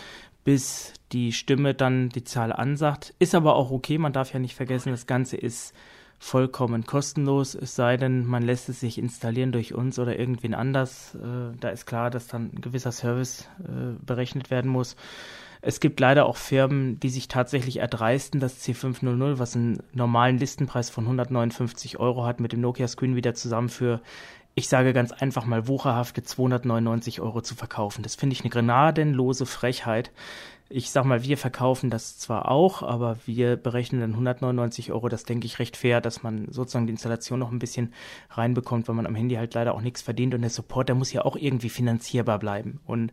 bis 0.48 0.94
die 1.12 1.32
Stimme 1.32 1.74
dann 1.74 2.08
die 2.08 2.24
Zahl 2.24 2.54
ansagt. 2.54 3.12
Ist 3.18 3.34
aber 3.34 3.54
auch 3.54 3.70
okay, 3.70 3.98
man 3.98 4.14
darf 4.14 4.32
ja 4.32 4.40
nicht 4.40 4.54
vergessen, 4.54 4.92
das 4.92 5.06
Ganze 5.06 5.37
ist 5.37 5.74
vollkommen 6.18 6.87
kostenlos, 6.87 7.54
es 7.54 7.76
sei 7.76 7.98
denn, 7.98 8.24
man 8.24 8.42
lässt 8.42 8.70
es 8.70 8.80
sich 8.80 8.96
installieren 8.96 9.52
durch 9.52 9.74
uns 9.74 9.98
oder 9.98 10.18
irgendwen 10.18 10.54
anders. 10.54 11.14
Äh, 11.16 11.54
da 11.61 11.68
ist 11.68 11.84
klar, 11.84 12.08
dass 12.08 12.28
dann 12.28 12.50
ein 12.54 12.62
gewisser 12.62 12.92
Service 12.92 13.46
äh, 13.61 14.02
berechnet 14.02 14.50
werden 14.50 14.70
muss. 14.70 14.96
Es 15.61 15.80
gibt 15.80 16.00
leider 16.00 16.24
auch 16.24 16.38
Firmen, 16.38 16.98
die 16.98 17.11
sich 17.11 17.28
tatsächlich 17.28 17.80
erdreisten, 17.80 18.40
das 18.40 18.66
C500, 18.66 19.38
was 19.38 19.54
einen 19.54 19.82
normalen 19.92 20.38
Listenpreis 20.38 20.88
von 20.88 21.04
159 21.04 21.98
Euro 22.00 22.24
hat, 22.24 22.40
mit 22.40 22.52
dem 22.52 22.62
Nokia 22.62 22.88
Screen 22.88 23.16
wieder 23.16 23.34
zusammen 23.34 23.68
für 23.68 24.00
ich 24.58 24.68
sage 24.68 24.92
ganz 24.92 25.12
einfach 25.12 25.46
mal, 25.46 25.68
wucherhafte 25.68 26.22
299 26.22 27.20
Euro 27.20 27.40
zu 27.40 27.54
verkaufen. 27.54 28.02
Das 28.02 28.16
finde 28.16 28.34
ich 28.34 28.40
eine 28.42 28.50
gnadenlose 28.50 29.46
Frechheit. 29.46 30.10
Ich 30.68 30.90
sag 30.90 31.06
mal, 31.06 31.22
wir 31.22 31.38
verkaufen 31.38 31.88
das 31.88 32.18
zwar 32.18 32.50
auch, 32.50 32.82
aber 32.82 33.16
wir 33.24 33.56
berechnen 33.56 34.02
dann 34.02 34.10
199 34.10 34.92
Euro. 34.92 35.08
Das 35.08 35.24
denke 35.24 35.46
ich 35.46 35.60
recht 35.60 35.78
fair, 35.78 36.02
dass 36.02 36.22
man 36.22 36.48
sozusagen 36.50 36.86
die 36.86 36.90
Installation 36.90 37.38
noch 37.38 37.50
ein 37.50 37.58
bisschen 37.58 37.94
reinbekommt, 38.30 38.86
weil 38.86 38.94
man 38.94 39.06
am 39.06 39.14
Handy 39.14 39.36
halt 39.36 39.54
leider 39.54 39.74
auch 39.74 39.80
nichts 39.80 40.02
verdient 40.02 40.34
und 40.34 40.42
der 40.42 40.50
Support, 40.50 40.88
der 40.88 40.96
muss 40.96 41.12
ja 41.12 41.24
auch 41.24 41.36
irgendwie 41.36 41.70
finanzierbar 41.70 42.38
bleiben. 42.38 42.80
Und 42.84 43.12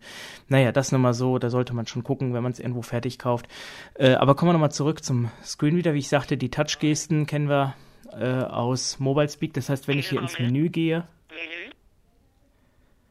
naja, 0.49 0.73
das 0.73 0.91
nochmal 0.91 1.13
so, 1.13 1.37
da 1.37 1.49
sollte 1.49 1.73
man 1.73 1.87
schon 1.87 2.03
gucken, 2.03 2.33
wenn 2.33 2.43
man 2.43 2.51
es 2.51 2.59
irgendwo 2.59 2.81
fertig 2.81 3.19
kauft. 3.19 3.47
Äh, 3.93 4.15
aber 4.15 4.35
kommen 4.35 4.49
wir 4.49 4.53
nochmal 4.53 4.73
zurück 4.73 5.03
zum 5.03 5.31
Screenreader. 5.43 5.93
Wie 5.93 5.99
ich 5.99 6.09
sagte, 6.09 6.35
die 6.35 6.49
Touch-Gesten 6.49 7.25
kennen 7.25 7.47
wir 7.47 7.75
äh, 8.11 8.43
aus 8.43 8.99
Mobile 8.99 9.29
Speak. 9.29 9.53
Das 9.53 9.69
heißt, 9.69 9.87
wenn 9.87 9.99
ich 9.99 10.09
hier 10.09 10.19
ins 10.19 10.39
Menü 10.39 10.67
gehe, 10.67 11.07
Menü. 11.35 11.69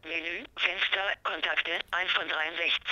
Menü. 0.04 0.44
Fenster. 0.56 1.04
Kontakte. 1.24 1.72
1 1.90 2.12
von 2.12 2.13
63. 2.13 2.13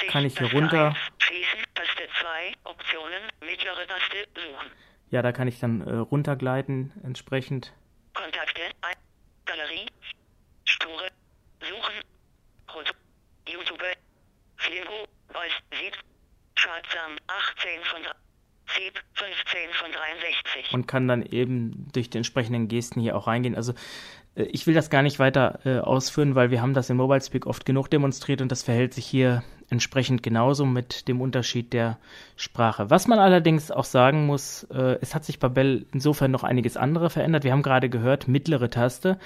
Kann 0.09 0.25
ich 0.25 0.39
hier 0.39 0.53
runter. 0.53 0.89
1, 0.89 0.97
schließen. 1.19 1.61
Taste 1.75 2.09
2. 2.21 2.53
Optionen. 2.65 3.23
Mittlere 3.41 3.87
Taste. 3.87 4.29
Suchen. 4.35 4.71
Ja, 5.11 5.23
da 5.23 5.33
kann 5.33 5.49
ich 5.49 5.61
dann 5.61 5.81
äh, 5.83 5.95
runtergleiten 5.95 6.93
entsprechend. 7.05 7.73
Kontakte. 8.15 8.61
Galerie. 9.45 9.87
Sture. 10.65 11.09
Suchen. 11.61 11.95
YouTube. 13.49 13.83
Filmo. 14.57 15.07
Voice. 15.29 15.53
Sieb. 15.73 15.97
Chartsam. 16.55 17.17
18 17.27 17.85
von 17.85 18.03
15 18.67 19.71
von 19.75 19.93
63. 19.93 20.75
Und 20.75 20.87
kann 20.87 21.09
dann 21.09 21.23
eben 21.23 21.89
durch 21.93 22.11
die 22.11 22.19
entsprechenden 22.19 22.69
Gesten 22.69 23.01
hier 23.01 23.17
auch 23.17 23.27
reingehen. 23.27 23.55
Also 23.55 23.75
ich 24.35 24.67
will 24.67 24.75
das 24.75 24.91
gar 24.91 25.03
nicht 25.03 25.19
weiter 25.19 25.61
äh, 25.65 25.79
ausführen, 25.79 26.35
weil 26.35 26.51
wir 26.51 26.63
haben 26.63 26.75
das 26.75 26.89
in 26.89 26.97
Mobile 26.97 27.21
Speak 27.21 27.47
oft 27.47 27.67
genug 27.67 27.91
demonstriert 27.91 28.41
und 28.41 28.51
das 28.51 28.63
verhält 28.63 28.95
sich 28.95 29.07
hier 29.07 29.43
entsprechend 29.69 30.23
genauso 30.23 30.67
mit 30.67 31.09
dem 31.09 31.21
Unterschied 31.21 31.73
der 31.73 31.99
Sprache. 32.37 32.91
Was 32.91 33.09
man 33.09 33.19
allerdings 33.19 33.71
auch 33.71 33.85
sagen 33.85 34.27
muss, 34.27 34.65
äh, 34.65 34.99
es 35.01 35.15
hat 35.15 35.25
sich 35.25 35.39
bei 35.39 35.49
Bell 35.49 35.87
insofern 35.93 36.31
noch 36.31 36.45
einiges 36.45 36.77
andere 36.77 37.11
verändert. 37.11 37.45
Wir 37.45 37.53
haben 37.53 37.63
gerade 37.63 37.89
gehört, 37.89 38.29
mittlere 38.29 38.69
Taste. 38.69 39.19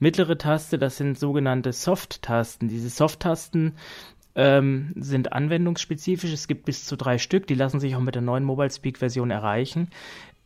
Mittlere 0.00 0.38
Taste, 0.38 0.78
das 0.78 0.96
sind 0.96 1.18
sogenannte 1.18 1.72
Soft-Tasten. 1.72 2.68
Diese 2.68 2.88
Soft-Tasten 2.88 3.74
ähm, 4.34 4.92
sind 4.96 5.32
anwendungsspezifisch. 5.32 6.32
Es 6.32 6.48
gibt 6.48 6.64
bis 6.64 6.84
zu 6.84 6.96
drei 6.96 7.18
Stück. 7.18 7.46
Die 7.46 7.54
lassen 7.54 7.80
sich 7.80 7.94
auch 7.94 8.00
mit 8.00 8.14
der 8.14 8.22
neuen 8.22 8.44
Mobile 8.44 8.70
Speak 8.70 8.98
Version 8.98 9.30
erreichen. 9.30 9.88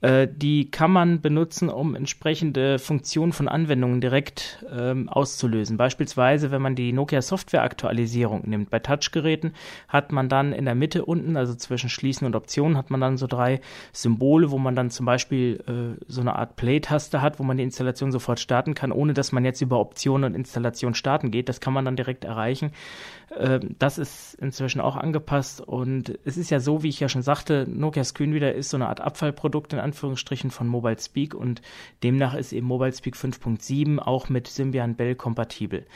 Äh, 0.03 0.29
die 0.31 0.71
kann 0.71 0.91
man 0.91 1.23
benutzen, 1.23 1.71
um 1.71 1.95
entsprechende 1.95 2.79
Funktionen 2.79 3.33
von 3.33 3.49
Anwendungen 3.49 4.03
direkt 4.03 4.65
ähm, 4.71 5.09
auszulösen. 5.09 5.79
Beispielsweise, 5.79 6.51
wenn 6.51 6.61
man 6.61 6.75
die 6.75 6.93
Nokia 6.93 7.23
Software 7.23 7.63
Aktualisierung 7.63 8.43
nimmt. 8.47 8.69
Bei 8.69 8.79
Touchgeräten 8.79 9.55
hat 9.89 10.13
man 10.13 10.29
dann 10.29 10.53
in 10.53 10.67
der 10.67 10.75
Mitte 10.75 11.07
unten, 11.07 11.37
also 11.37 11.55
zwischen 11.55 11.89
Schließen 11.89 12.27
und 12.27 12.37
Optionen, 12.37 12.77
hat 12.77 12.91
man 12.91 13.01
dann 13.01 13.17
so 13.17 13.27
drei 13.27 13.61
Symbole, 13.93 14.51
wo 14.51 14.59
man 14.59 14.77
dann 14.77 14.91
zum 14.91 15.07
Beispiel 15.07 15.65
äh, 15.67 16.05
so 16.09 16.21
eine 16.21 16.37
Art 16.37 16.57
Play-Taste 16.57 17.23
hat, 17.23 17.39
wo 17.39 17.43
man 17.43 17.57
die 17.57 17.63
Installation 17.63 18.13
sofort 18.13 18.39
starten 18.39 18.75
kann, 18.75 18.93
ohne 18.93 19.15
dass 19.15 19.33
man 19.33 19.47
jetzt 19.47 19.63
über 19.63 19.81
Optionen 19.81 20.25
und 20.25 20.37
Installation 20.39 20.95
starten 20.95 21.31
geht. 21.31 21.49
Das 21.49 21.61
kann 21.61 21.73
man 21.73 21.87
dann 21.87 21.97
direkt 21.97 22.25
erreichen. 22.25 22.73
Ähm, 23.35 23.77
das 23.79 23.99
ist 23.99 24.35
inzwischen 24.35 24.81
auch 24.81 24.97
angepasst 24.97 25.61
und 25.61 26.19
es 26.25 26.37
ist 26.37 26.51
ja 26.51 26.61
so, 26.61 26.83
wie 26.83 26.89
ich 26.89 27.01
ja 27.01 27.09
schon 27.09 27.23
sagte, 27.23 27.67
Nokia 27.69 28.05
Screenreader 28.05 28.55
ist 28.55 28.71
so 28.71 28.77
eine 28.77 28.89
Art 28.89 29.01
Abfallprodukt 29.01 29.73
in 29.73 29.79
Anführungsstrichen 29.87 30.51
von 30.51 30.67
Mobile 30.67 30.99
Speak 30.99 31.35
und 31.35 31.63
demnach 32.03 32.35
ist 32.35 32.53
eben 32.53 32.67
Mobile 32.67 32.93
Speak 32.93 33.15
5.7 33.15 33.99
auch 33.99 34.29
mit 34.29 34.49
Symbian 34.49 34.97
Bell 34.97 35.15
kompatibel. 35.15 35.87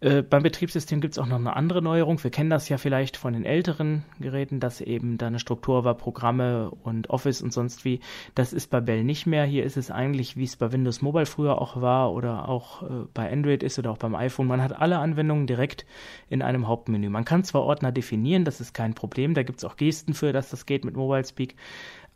Äh, 0.00 0.22
beim 0.22 0.42
Betriebssystem 0.42 1.00
gibt 1.00 1.14
es 1.14 1.18
auch 1.18 1.26
noch 1.26 1.38
eine 1.38 1.56
andere 1.56 1.80
Neuerung. 1.80 2.22
Wir 2.22 2.30
kennen 2.30 2.50
das 2.50 2.68
ja 2.68 2.76
vielleicht 2.76 3.16
von 3.16 3.32
den 3.32 3.46
älteren 3.46 4.04
Geräten, 4.20 4.60
dass 4.60 4.82
eben 4.82 5.16
da 5.16 5.28
eine 5.28 5.38
Struktur 5.38 5.84
war, 5.84 5.94
Programme 5.94 6.70
und 6.70 7.08
Office 7.08 7.40
und 7.40 7.52
sonst 7.52 7.86
wie. 7.86 8.00
Das 8.34 8.52
ist 8.52 8.68
bei 8.68 8.80
Bell 8.80 9.04
nicht 9.04 9.26
mehr. 9.26 9.44
Hier 9.44 9.64
ist 9.64 9.78
es 9.78 9.90
eigentlich, 9.90 10.36
wie 10.36 10.44
es 10.44 10.56
bei 10.56 10.70
Windows 10.70 11.00
Mobile 11.00 11.24
früher 11.24 11.60
auch 11.62 11.80
war 11.80 12.12
oder 12.12 12.46
auch 12.48 12.82
äh, 12.82 13.06
bei 13.14 13.32
Android 13.32 13.62
ist 13.62 13.78
oder 13.78 13.90
auch 13.90 13.98
beim 13.98 14.14
iPhone. 14.14 14.46
Man 14.46 14.62
hat 14.62 14.78
alle 14.78 14.98
Anwendungen 14.98 15.46
direkt 15.46 15.86
in 16.28 16.42
einem 16.42 16.68
Hauptmenü. 16.68 17.08
Man 17.08 17.24
kann 17.24 17.44
zwar 17.44 17.62
Ordner 17.62 17.90
definieren, 17.90 18.44
das 18.44 18.60
ist 18.60 18.74
kein 18.74 18.92
Problem. 18.92 19.32
Da 19.32 19.44
gibt 19.44 19.58
es 19.60 19.64
auch 19.64 19.76
Gesten 19.76 20.12
für, 20.12 20.32
dass 20.34 20.50
das 20.50 20.66
geht 20.66 20.84
mit 20.84 20.94
Mobile 20.94 21.24
Speak. 21.24 21.56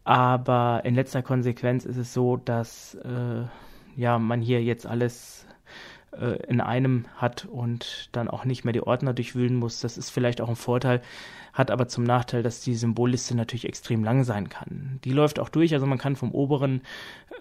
Aber 0.04 0.82
in 0.84 0.94
letzter 0.94 1.22
Konsequenz 1.22 1.84
ist 1.84 1.96
es 1.96 2.12
so, 2.12 2.36
dass 2.36 2.94
äh, 2.94 3.44
ja 3.96 4.18
man 4.18 4.40
hier 4.40 4.62
jetzt 4.62 4.86
alles 4.86 5.46
äh, 6.12 6.42
in 6.46 6.60
einem 6.60 7.06
hat 7.16 7.44
und 7.44 8.08
dann 8.12 8.28
auch 8.28 8.44
nicht 8.44 8.64
mehr 8.64 8.72
die 8.72 8.82
Ordner 8.82 9.12
durchwühlen 9.12 9.56
muss. 9.56 9.80
Das 9.80 9.98
ist 9.98 10.10
vielleicht 10.10 10.40
auch 10.40 10.48
ein 10.48 10.56
Vorteil, 10.56 11.02
hat 11.52 11.70
aber 11.70 11.88
zum 11.88 12.04
Nachteil, 12.04 12.42
dass 12.42 12.60
die 12.62 12.74
Symbolliste 12.74 13.36
natürlich 13.36 13.66
extrem 13.66 14.02
lang 14.02 14.24
sein 14.24 14.48
kann. 14.48 14.98
Die 15.04 15.12
läuft 15.12 15.38
auch 15.38 15.48
durch, 15.48 15.74
also 15.74 15.86
man 15.86 15.98
kann 15.98 16.16
vom 16.16 16.32
oberen 16.32 16.82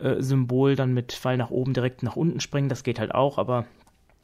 äh, 0.01 0.21
Symbol 0.21 0.75
dann 0.75 0.93
mit 0.93 1.13
Pfeil 1.13 1.37
nach 1.37 1.49
oben 1.51 1.73
direkt 1.73 2.03
nach 2.03 2.15
unten 2.15 2.39
springen, 2.39 2.69
das 2.69 2.83
geht 2.83 2.99
halt 2.99 3.15
auch, 3.15 3.37
aber 3.37 3.65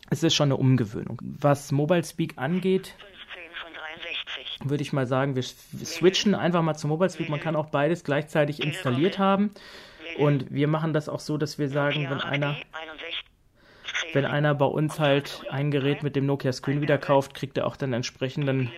es 0.09 0.21
ist 0.21 0.35
schon 0.35 0.47
eine 0.47 0.57
Umgewöhnung. 0.57 1.19
Was 1.21 1.71
Mobile 1.71 2.03
Speak 2.03 2.33
angeht, 2.37 2.95
würde 4.69 4.81
ich 4.81 4.93
mal 4.93 5.07
sagen, 5.07 5.35
wir 5.35 5.43
switchen 5.43 6.35
einfach 6.35 6.61
mal 6.61 6.75
zu 6.75 6.87
Mobile 6.87 7.09
Speak. 7.09 7.29
Man 7.29 7.39
kann 7.39 7.55
auch 7.55 7.67
beides 7.67 8.03
gleichzeitig 8.03 8.61
installiert 8.61 9.19
haben. 9.19 9.51
Und 10.17 10.53
wir 10.53 10.67
machen 10.67 10.93
das 10.93 11.09
auch 11.09 11.19
so, 11.19 11.37
dass 11.37 11.57
wir 11.59 11.69
sagen, 11.69 12.09
wenn 12.09 12.21
einer 12.21 12.57
wenn 14.13 14.25
einer 14.25 14.55
bei 14.55 14.65
uns 14.65 14.99
halt 14.99 15.43
ein 15.49 15.71
Gerät 15.71 16.03
mit 16.03 16.15
dem 16.15 16.25
Nokia 16.25 16.53
Screen 16.53 16.81
wieder 16.81 16.97
kauft, 16.97 17.33
kriegt 17.33 17.57
er 17.57 17.67
auch 17.67 17.75
dann 17.75 17.93
entsprechenden 17.93 18.71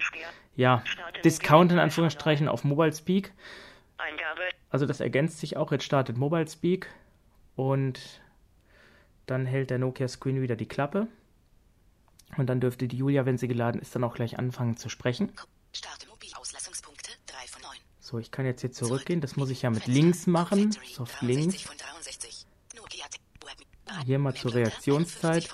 ja, 0.56 0.84
Discount 1.24 1.72
in 1.72 1.80
Anführungsstrichen 1.80 2.48
auf 2.48 2.64
Mobile 2.64 2.94
Speak. 2.94 3.34
Also 4.70 4.86
das 4.86 5.00
ergänzt 5.00 5.40
sich 5.40 5.56
auch. 5.56 5.72
Jetzt 5.72 5.84
startet 5.84 6.18
Mobile 6.18 6.48
Speak 6.48 6.90
und 7.56 8.22
dann 9.28 9.46
hält 9.46 9.70
der 9.70 9.78
Nokia 9.78 10.08
Screen 10.08 10.42
wieder 10.42 10.56
die 10.56 10.68
Klappe. 10.68 11.08
Und 12.36 12.48
dann 12.48 12.60
dürfte 12.60 12.88
die 12.88 12.98
Julia, 12.98 13.26
wenn 13.26 13.38
sie 13.38 13.48
geladen 13.48 13.80
ist, 13.80 13.96
dann 13.96 14.04
auch 14.04 14.16
gleich 14.16 14.38
anfangen 14.38 14.76
zu 14.76 14.90
sprechen. 14.90 15.32
Starte 15.74 16.08
Mobilauslassungspunkte 16.08 17.12
3 17.28 17.48
von 17.48 17.62
9. 17.62 17.72
So, 18.00 18.20
ich 18.20 18.32
kann 18.32 18.46
jetzt 18.46 18.62
hier 18.62 18.72
zurückgehen. 18.72 19.22
Das 19.22 19.36
muss 19.36 19.50
ich 19.50 19.62
ja 19.62 19.70
mit 19.70 19.88
links 19.88 20.28
machen. 20.28 20.76
Soft 20.94 21.22
links. 21.22 21.70
Hier 24.06 24.20
mal 24.20 24.34
zur 24.34 24.54
Reaktionszeit. 24.54 25.50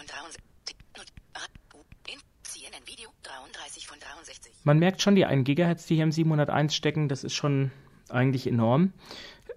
Man 4.63 4.79
merkt 4.79 5.01
schon, 5.01 5.15
die 5.15 5.25
1 5.25 5.45
GHz, 5.45 5.87
die 5.87 5.95
hier 5.95 6.03
im 6.03 6.11
701 6.11 6.73
stecken, 6.73 7.09
das 7.09 7.23
ist 7.23 7.33
schon 7.33 7.71
eigentlich 8.09 8.47
enorm. 8.47 8.93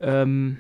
Ähm, 0.00 0.58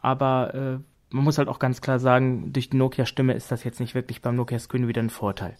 aber 0.00 0.54
äh, 0.54 1.14
man 1.14 1.24
muss 1.24 1.38
halt 1.38 1.48
auch 1.48 1.58
ganz 1.58 1.80
klar 1.80 1.98
sagen, 1.98 2.52
durch 2.52 2.70
die 2.70 2.76
Nokia-Stimme 2.76 3.34
ist 3.34 3.50
das 3.50 3.64
jetzt 3.64 3.80
nicht 3.80 3.94
wirklich 3.94 4.20
beim 4.20 4.36
Nokia 4.36 4.58
Screen 4.58 4.88
wieder 4.88 5.02
ein 5.02 5.10
Vorteil. 5.10 5.56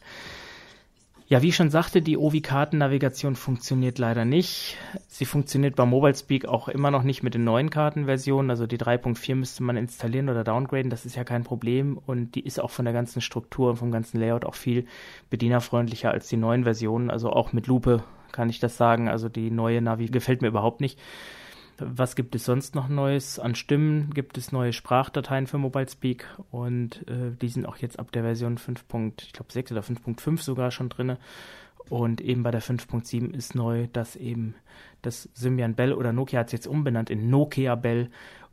Ja, 1.32 1.40
wie 1.40 1.48
ich 1.48 1.56
schon 1.56 1.70
sagte, 1.70 2.02
die 2.02 2.18
Ovi-Kartennavigation 2.18 3.36
funktioniert 3.36 3.98
leider 3.98 4.26
nicht. 4.26 4.76
Sie 5.08 5.24
funktioniert 5.24 5.76
bei 5.76 5.86
Mobile 5.86 6.14
Speak 6.14 6.44
auch 6.44 6.68
immer 6.68 6.90
noch 6.90 7.04
nicht 7.04 7.22
mit 7.22 7.32
den 7.32 7.42
neuen 7.42 7.70
Kartenversionen. 7.70 8.50
Also 8.50 8.66
die 8.66 8.76
3.4 8.76 9.36
müsste 9.36 9.62
man 9.62 9.78
installieren 9.78 10.28
oder 10.28 10.44
downgraden, 10.44 10.90
das 10.90 11.06
ist 11.06 11.16
ja 11.16 11.24
kein 11.24 11.42
Problem. 11.42 11.98
Und 12.04 12.34
die 12.34 12.44
ist 12.44 12.60
auch 12.60 12.68
von 12.68 12.84
der 12.84 12.92
ganzen 12.92 13.22
Struktur 13.22 13.70
und 13.70 13.76
vom 13.76 13.90
ganzen 13.90 14.20
Layout 14.20 14.44
auch 14.44 14.54
viel 14.54 14.84
bedienerfreundlicher 15.30 16.10
als 16.10 16.28
die 16.28 16.36
neuen 16.36 16.64
Versionen. 16.64 17.10
Also 17.10 17.30
auch 17.30 17.54
mit 17.54 17.66
Lupe 17.66 18.04
kann 18.30 18.50
ich 18.50 18.60
das 18.60 18.76
sagen. 18.76 19.08
Also 19.08 19.30
die 19.30 19.50
neue 19.50 19.80
Navi 19.80 20.08
gefällt 20.08 20.42
mir 20.42 20.48
überhaupt 20.48 20.82
nicht. 20.82 20.98
Was 21.78 22.16
gibt 22.16 22.34
es 22.34 22.44
sonst 22.44 22.74
noch 22.74 22.88
Neues? 22.88 23.38
An 23.38 23.54
Stimmen 23.54 24.10
gibt 24.14 24.38
es 24.38 24.52
neue 24.52 24.72
Sprachdateien 24.72 25.46
für 25.46 25.58
Mobile 25.58 25.88
Speak 25.88 26.26
und 26.50 27.06
äh, 27.08 27.32
die 27.40 27.48
sind 27.48 27.66
auch 27.66 27.76
jetzt 27.76 27.98
ab 27.98 28.12
der 28.12 28.22
Version 28.22 28.58
5. 28.58 28.84
ich 29.20 29.32
glaube 29.32 29.52
6 29.52 29.72
oder 29.72 29.80
5.5 29.80 30.42
sogar 30.42 30.70
schon 30.70 30.88
drin. 30.88 31.16
Und 31.88 32.20
eben 32.20 32.42
bei 32.42 32.50
der 32.50 32.62
5.7 32.62 33.34
ist 33.34 33.54
neu, 33.54 33.88
dass 33.92 34.16
eben 34.16 34.54
das 35.02 35.28
Symbian 35.34 35.74
Bell 35.74 35.92
oder 35.92 36.12
Nokia 36.12 36.40
hat 36.40 36.46
es 36.46 36.52
jetzt 36.52 36.66
umbenannt 36.66 37.10
in 37.10 37.28
Nokia 37.28 37.74
Bell 37.74 38.10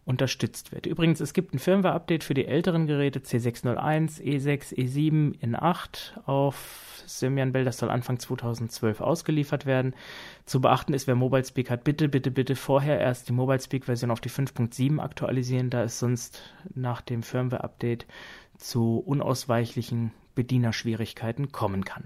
unterstützt 0.10 0.72
wird. 0.72 0.88
Übrigens, 0.88 1.20
es 1.20 1.34
gibt 1.34 1.54
ein 1.54 1.60
Firmware-Update 1.60 2.24
für 2.24 2.34
die 2.34 2.48
älteren 2.48 2.88
Geräte 2.88 3.20
C601, 3.20 4.20
E6, 4.20 4.74
E7, 4.74 5.40
N8 5.40 6.26
auf 6.26 7.04
Symbian 7.06 7.52
Bell. 7.52 7.64
Das 7.64 7.78
soll 7.78 7.92
Anfang 7.92 8.18
2012 8.18 9.02
ausgeliefert 9.02 9.68
werden. 9.68 9.94
Zu 10.46 10.62
beachten 10.62 10.96
ist, 10.96 11.06
wer 11.06 11.14
Mobile 11.14 11.46
Speak 11.46 11.70
hat, 11.70 11.84
bitte, 11.84 12.10
bitte, 12.10 12.32
bitte 12.32 12.56
vorher 12.56 13.00
erst 13.00 13.30
die 13.30 13.34
Mobile 13.34 13.62
Speak 13.62 13.86
Version 13.86 14.10
auf 14.10 14.20
die 14.20 14.32
5.7 14.32 15.00
aktualisieren, 15.00 15.70
da 15.70 15.84
es 15.84 16.00
sonst 16.00 16.42
nach 16.74 17.02
dem 17.02 17.22
Firmware-Update 17.22 18.08
zu 18.58 18.98
unausweichlichen 19.06 20.12
Bedienerschwierigkeiten 20.34 21.52
kommen 21.52 21.86
kann. 21.86 22.06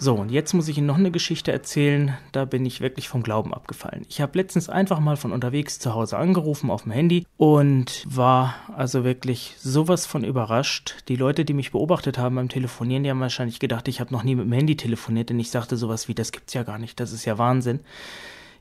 So, 0.00 0.14
und 0.14 0.30
jetzt 0.30 0.52
muss 0.54 0.68
ich 0.68 0.78
Ihnen 0.78 0.86
noch 0.86 0.96
eine 0.96 1.10
Geschichte 1.10 1.50
erzählen. 1.50 2.16
Da 2.30 2.44
bin 2.44 2.64
ich 2.64 2.80
wirklich 2.80 3.08
vom 3.08 3.24
Glauben 3.24 3.52
abgefallen. 3.52 4.06
Ich 4.08 4.20
habe 4.20 4.38
letztens 4.38 4.68
einfach 4.68 5.00
mal 5.00 5.16
von 5.16 5.32
unterwegs 5.32 5.80
zu 5.80 5.92
Hause 5.92 6.18
angerufen 6.18 6.70
auf 6.70 6.84
dem 6.84 6.92
Handy 6.92 7.26
und 7.36 8.04
war 8.08 8.54
also 8.76 9.02
wirklich 9.02 9.56
sowas 9.58 10.06
von 10.06 10.22
überrascht. 10.22 11.02
Die 11.08 11.16
Leute, 11.16 11.44
die 11.44 11.52
mich 11.52 11.72
beobachtet 11.72 12.16
haben 12.16 12.36
beim 12.36 12.48
Telefonieren, 12.48 13.02
die 13.02 13.10
haben 13.10 13.18
wahrscheinlich 13.18 13.58
gedacht, 13.58 13.88
ich 13.88 13.98
habe 13.98 14.12
noch 14.12 14.22
nie 14.22 14.36
mit 14.36 14.44
dem 14.44 14.52
Handy 14.52 14.76
telefoniert, 14.76 15.30
denn 15.30 15.40
ich 15.40 15.50
sagte 15.50 15.76
sowas 15.76 16.06
wie, 16.06 16.14
das 16.14 16.30
gibt's 16.30 16.54
ja 16.54 16.62
gar 16.62 16.78
nicht, 16.78 17.00
das 17.00 17.10
ist 17.10 17.24
ja 17.24 17.36
Wahnsinn. 17.36 17.80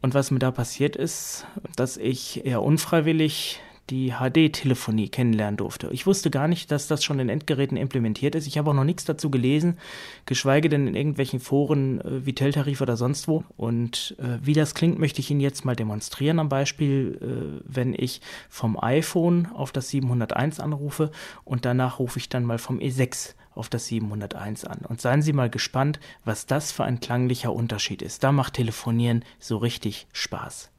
Und 0.01 0.15
was 0.15 0.31
mir 0.31 0.39
da 0.39 0.49
passiert 0.49 0.95
ist, 0.95 1.45
dass 1.75 1.97
ich 1.97 2.45
eher 2.47 2.63
unfreiwillig 2.63 3.59
die 3.89 4.11
HD-Telefonie 4.11 5.09
kennenlernen 5.09 5.57
durfte. 5.57 5.89
Ich 5.91 6.05
wusste 6.05 6.29
gar 6.29 6.47
nicht, 6.47 6.71
dass 6.71 6.87
das 6.87 7.03
schon 7.03 7.19
in 7.19 7.29
Endgeräten 7.29 7.77
implementiert 7.77 8.35
ist. 8.35 8.47
Ich 8.47 8.57
habe 8.57 8.69
auch 8.69 8.75
noch 8.75 8.83
nichts 8.83 9.05
dazu 9.05 9.29
gelesen, 9.29 9.77
geschweige 10.25 10.69
denn 10.69 10.87
in 10.87 10.95
irgendwelchen 10.95 11.39
Foren 11.39 12.01
äh, 12.01 12.25
wie 12.25 12.33
Teltarif 12.33 12.81
oder 12.81 12.97
sonst 12.97 13.27
wo. 13.27 13.43
Und 13.55 14.15
äh, 14.19 14.39
wie 14.45 14.53
das 14.53 14.75
klingt, 14.75 14.99
möchte 14.99 15.21
ich 15.21 15.31
Ihnen 15.31 15.39
jetzt 15.39 15.65
mal 15.65 15.75
demonstrieren 15.75 16.39
am 16.39 16.49
Beispiel, 16.49 17.19
äh, 17.21 17.61
wenn 17.65 17.93
ich 17.93 18.21
vom 18.49 18.77
iPhone 18.81 19.47
auf 19.53 19.71
das 19.71 19.89
701 19.89 20.59
anrufe 20.59 21.11
und 21.43 21.65
danach 21.65 21.99
rufe 21.99 22.19
ich 22.19 22.29
dann 22.29 22.43
mal 22.43 22.57
vom 22.57 22.79
E6 22.79 23.35
auf 23.55 23.69
das 23.69 23.87
701 23.87 24.65
an. 24.65 24.79
Und 24.87 25.01
seien 25.01 25.21
Sie 25.21 25.33
mal 25.33 25.49
gespannt, 25.49 25.99
was 26.25 26.45
das 26.45 26.71
für 26.71 26.83
ein 26.83 26.99
klanglicher 26.99 27.53
Unterschied 27.53 28.01
ist. 28.01 28.23
Da 28.23 28.31
macht 28.31 28.53
Telefonieren 28.53 29.23
so 29.39 29.57
richtig 29.57 30.07
Spaß. 30.13 30.69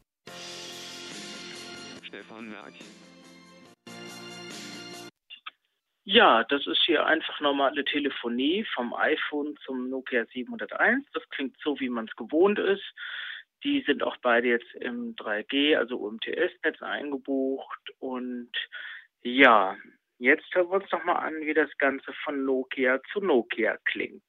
Ja, 6.11 6.42
das 6.44 6.66
ist 6.66 6.83
hier 6.87 7.05
einfach 7.05 7.38
normale 7.40 7.85
Telefonie 7.85 8.64
vom 8.73 8.94
iPhone 8.94 9.59
zum 9.66 9.90
Nokia 9.90 10.25
701. 10.25 11.05
Das 11.12 11.29
klingt 11.29 11.55
so, 11.62 11.79
wie 11.81 11.90
man 11.90 12.07
es 12.07 12.16
gewohnt 12.16 12.59
ist. 12.59 12.94
Die 13.62 13.83
sind 13.83 14.03
auch 14.03 14.16
beide 14.23 14.49
jetzt 14.49 14.75
im 14.77 15.15
3G, 15.17 15.77
also 15.77 15.98
UMTS-Netz 15.98 16.81
eingebucht. 16.81 17.90
Und 17.98 18.50
ja, 19.23 19.77
Jetzt 20.21 20.52
hören 20.52 20.69
wir 20.71 20.81
uns 20.81 20.90
doch 20.90 21.04
mal 21.04 21.15
an, 21.15 21.35
wie 21.42 21.54
das 21.54 21.71
Ganze 21.79 22.13
von 22.25 22.44
Nokia 22.44 23.00
zu 23.13 23.21
Nokia 23.21 23.77
klingt. 23.85 24.25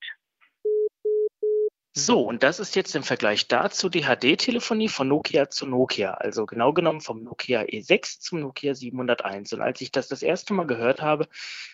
So, 2.05 2.21
und 2.21 2.43
das 2.43 2.59
ist 2.59 2.75
jetzt 2.75 2.95
im 2.95 3.03
Vergleich 3.03 3.47
dazu 3.47 3.89
die 3.89 4.03
HD-Telefonie 4.03 4.87
von 4.87 5.07
Nokia 5.07 5.49
zu 5.49 5.65
Nokia, 5.65 6.13
also 6.13 6.45
genau 6.45 6.71
genommen 6.71 7.01
vom 7.01 7.23
Nokia 7.23 7.61
E6 7.63 8.21
zum 8.21 8.39
Nokia 8.39 8.73
701. 8.73 9.51
Und 9.53 9.61
als 9.61 9.81
ich 9.81 9.91
das 9.91 10.07
das 10.07 10.21
erste 10.21 10.53
Mal 10.53 10.65
gehört 10.65 11.01
habe, 11.01 11.27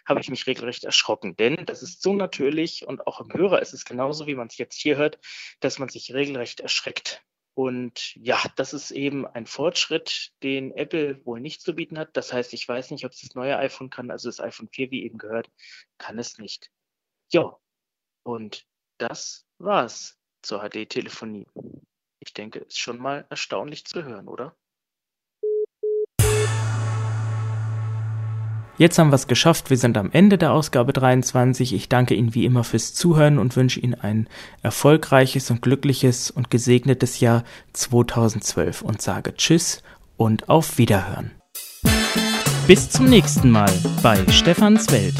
habe 0.05 0.21
ich 0.21 0.29
mich 0.29 0.47
regelrecht 0.47 0.83
erschrocken, 0.83 1.35
denn 1.35 1.65
das 1.65 1.83
ist 1.83 2.01
so 2.01 2.13
natürlich 2.13 2.87
und 2.87 3.05
auch 3.05 3.21
im 3.21 3.31
Hörer 3.31 3.61
ist 3.61 3.73
es 3.73 3.85
genauso, 3.85 4.25
wie 4.25 4.35
man 4.35 4.47
es 4.47 4.57
jetzt 4.57 4.81
hier 4.81 4.97
hört, 4.97 5.19
dass 5.59 5.77
man 5.77 5.89
sich 5.89 6.13
regelrecht 6.13 6.59
erschreckt. 6.59 7.23
Und 7.53 8.15
ja, 8.15 8.41
das 8.55 8.73
ist 8.73 8.91
eben 8.91 9.27
ein 9.27 9.45
Fortschritt, 9.45 10.33
den 10.41 10.71
Apple 10.71 11.23
wohl 11.25 11.39
nicht 11.39 11.61
zu 11.61 11.75
bieten 11.75 11.99
hat. 11.99 12.17
Das 12.17 12.33
heißt, 12.33 12.51
ich 12.53 12.67
weiß 12.67 12.91
nicht, 12.91 13.05
ob 13.05 13.11
es 13.11 13.21
das 13.21 13.35
neue 13.35 13.57
iPhone 13.57 13.89
kann. 13.89 14.11
Also 14.11 14.27
das 14.27 14.39
iPhone 14.39 14.69
4, 14.71 14.91
wie 14.91 15.03
eben 15.03 15.17
gehört, 15.17 15.49
kann 15.97 16.17
es 16.17 16.37
nicht. 16.37 16.71
Ja, 17.31 17.57
und 18.23 18.65
das 18.97 19.45
war's 19.57 20.17
zur 20.41 20.61
HD-Telefonie. 20.61 21.47
Ich 22.19 22.33
denke, 22.33 22.59
ist 22.59 22.79
schon 22.79 22.97
mal 22.97 23.25
erstaunlich 23.29 23.85
zu 23.85 24.03
hören, 24.03 24.27
oder? 24.27 24.55
Jetzt 28.77 28.99
haben 28.99 29.09
wir 29.09 29.15
es 29.15 29.27
geschafft. 29.27 29.69
Wir 29.69 29.77
sind 29.77 29.97
am 29.97 30.11
Ende 30.11 30.37
der 30.37 30.51
Ausgabe 30.51 30.91
23. 30.91 31.73
Ich 31.73 31.87
danke 31.87 32.13
Ihnen 32.13 32.35
wie 32.35 32.43
immer 32.43 32.65
fürs 32.65 32.93
Zuhören 32.93 33.37
und 33.39 33.55
wünsche 33.55 33.79
Ihnen 33.79 33.95
ein 33.95 34.27
erfolgreiches 34.63 35.49
und 35.49 35.61
glückliches 35.61 36.29
und 36.29 36.51
gesegnetes 36.51 37.21
Jahr 37.21 37.45
2012 37.71 38.81
und 38.81 39.01
sage 39.01 39.33
Tschüss 39.35 39.81
und 40.17 40.49
auf 40.49 40.77
Wiederhören. 40.77 41.31
Bis 42.67 42.89
zum 42.89 43.05
nächsten 43.05 43.49
Mal 43.49 43.71
bei 44.03 44.17
Stefans 44.29 44.91
Welt. 44.91 45.15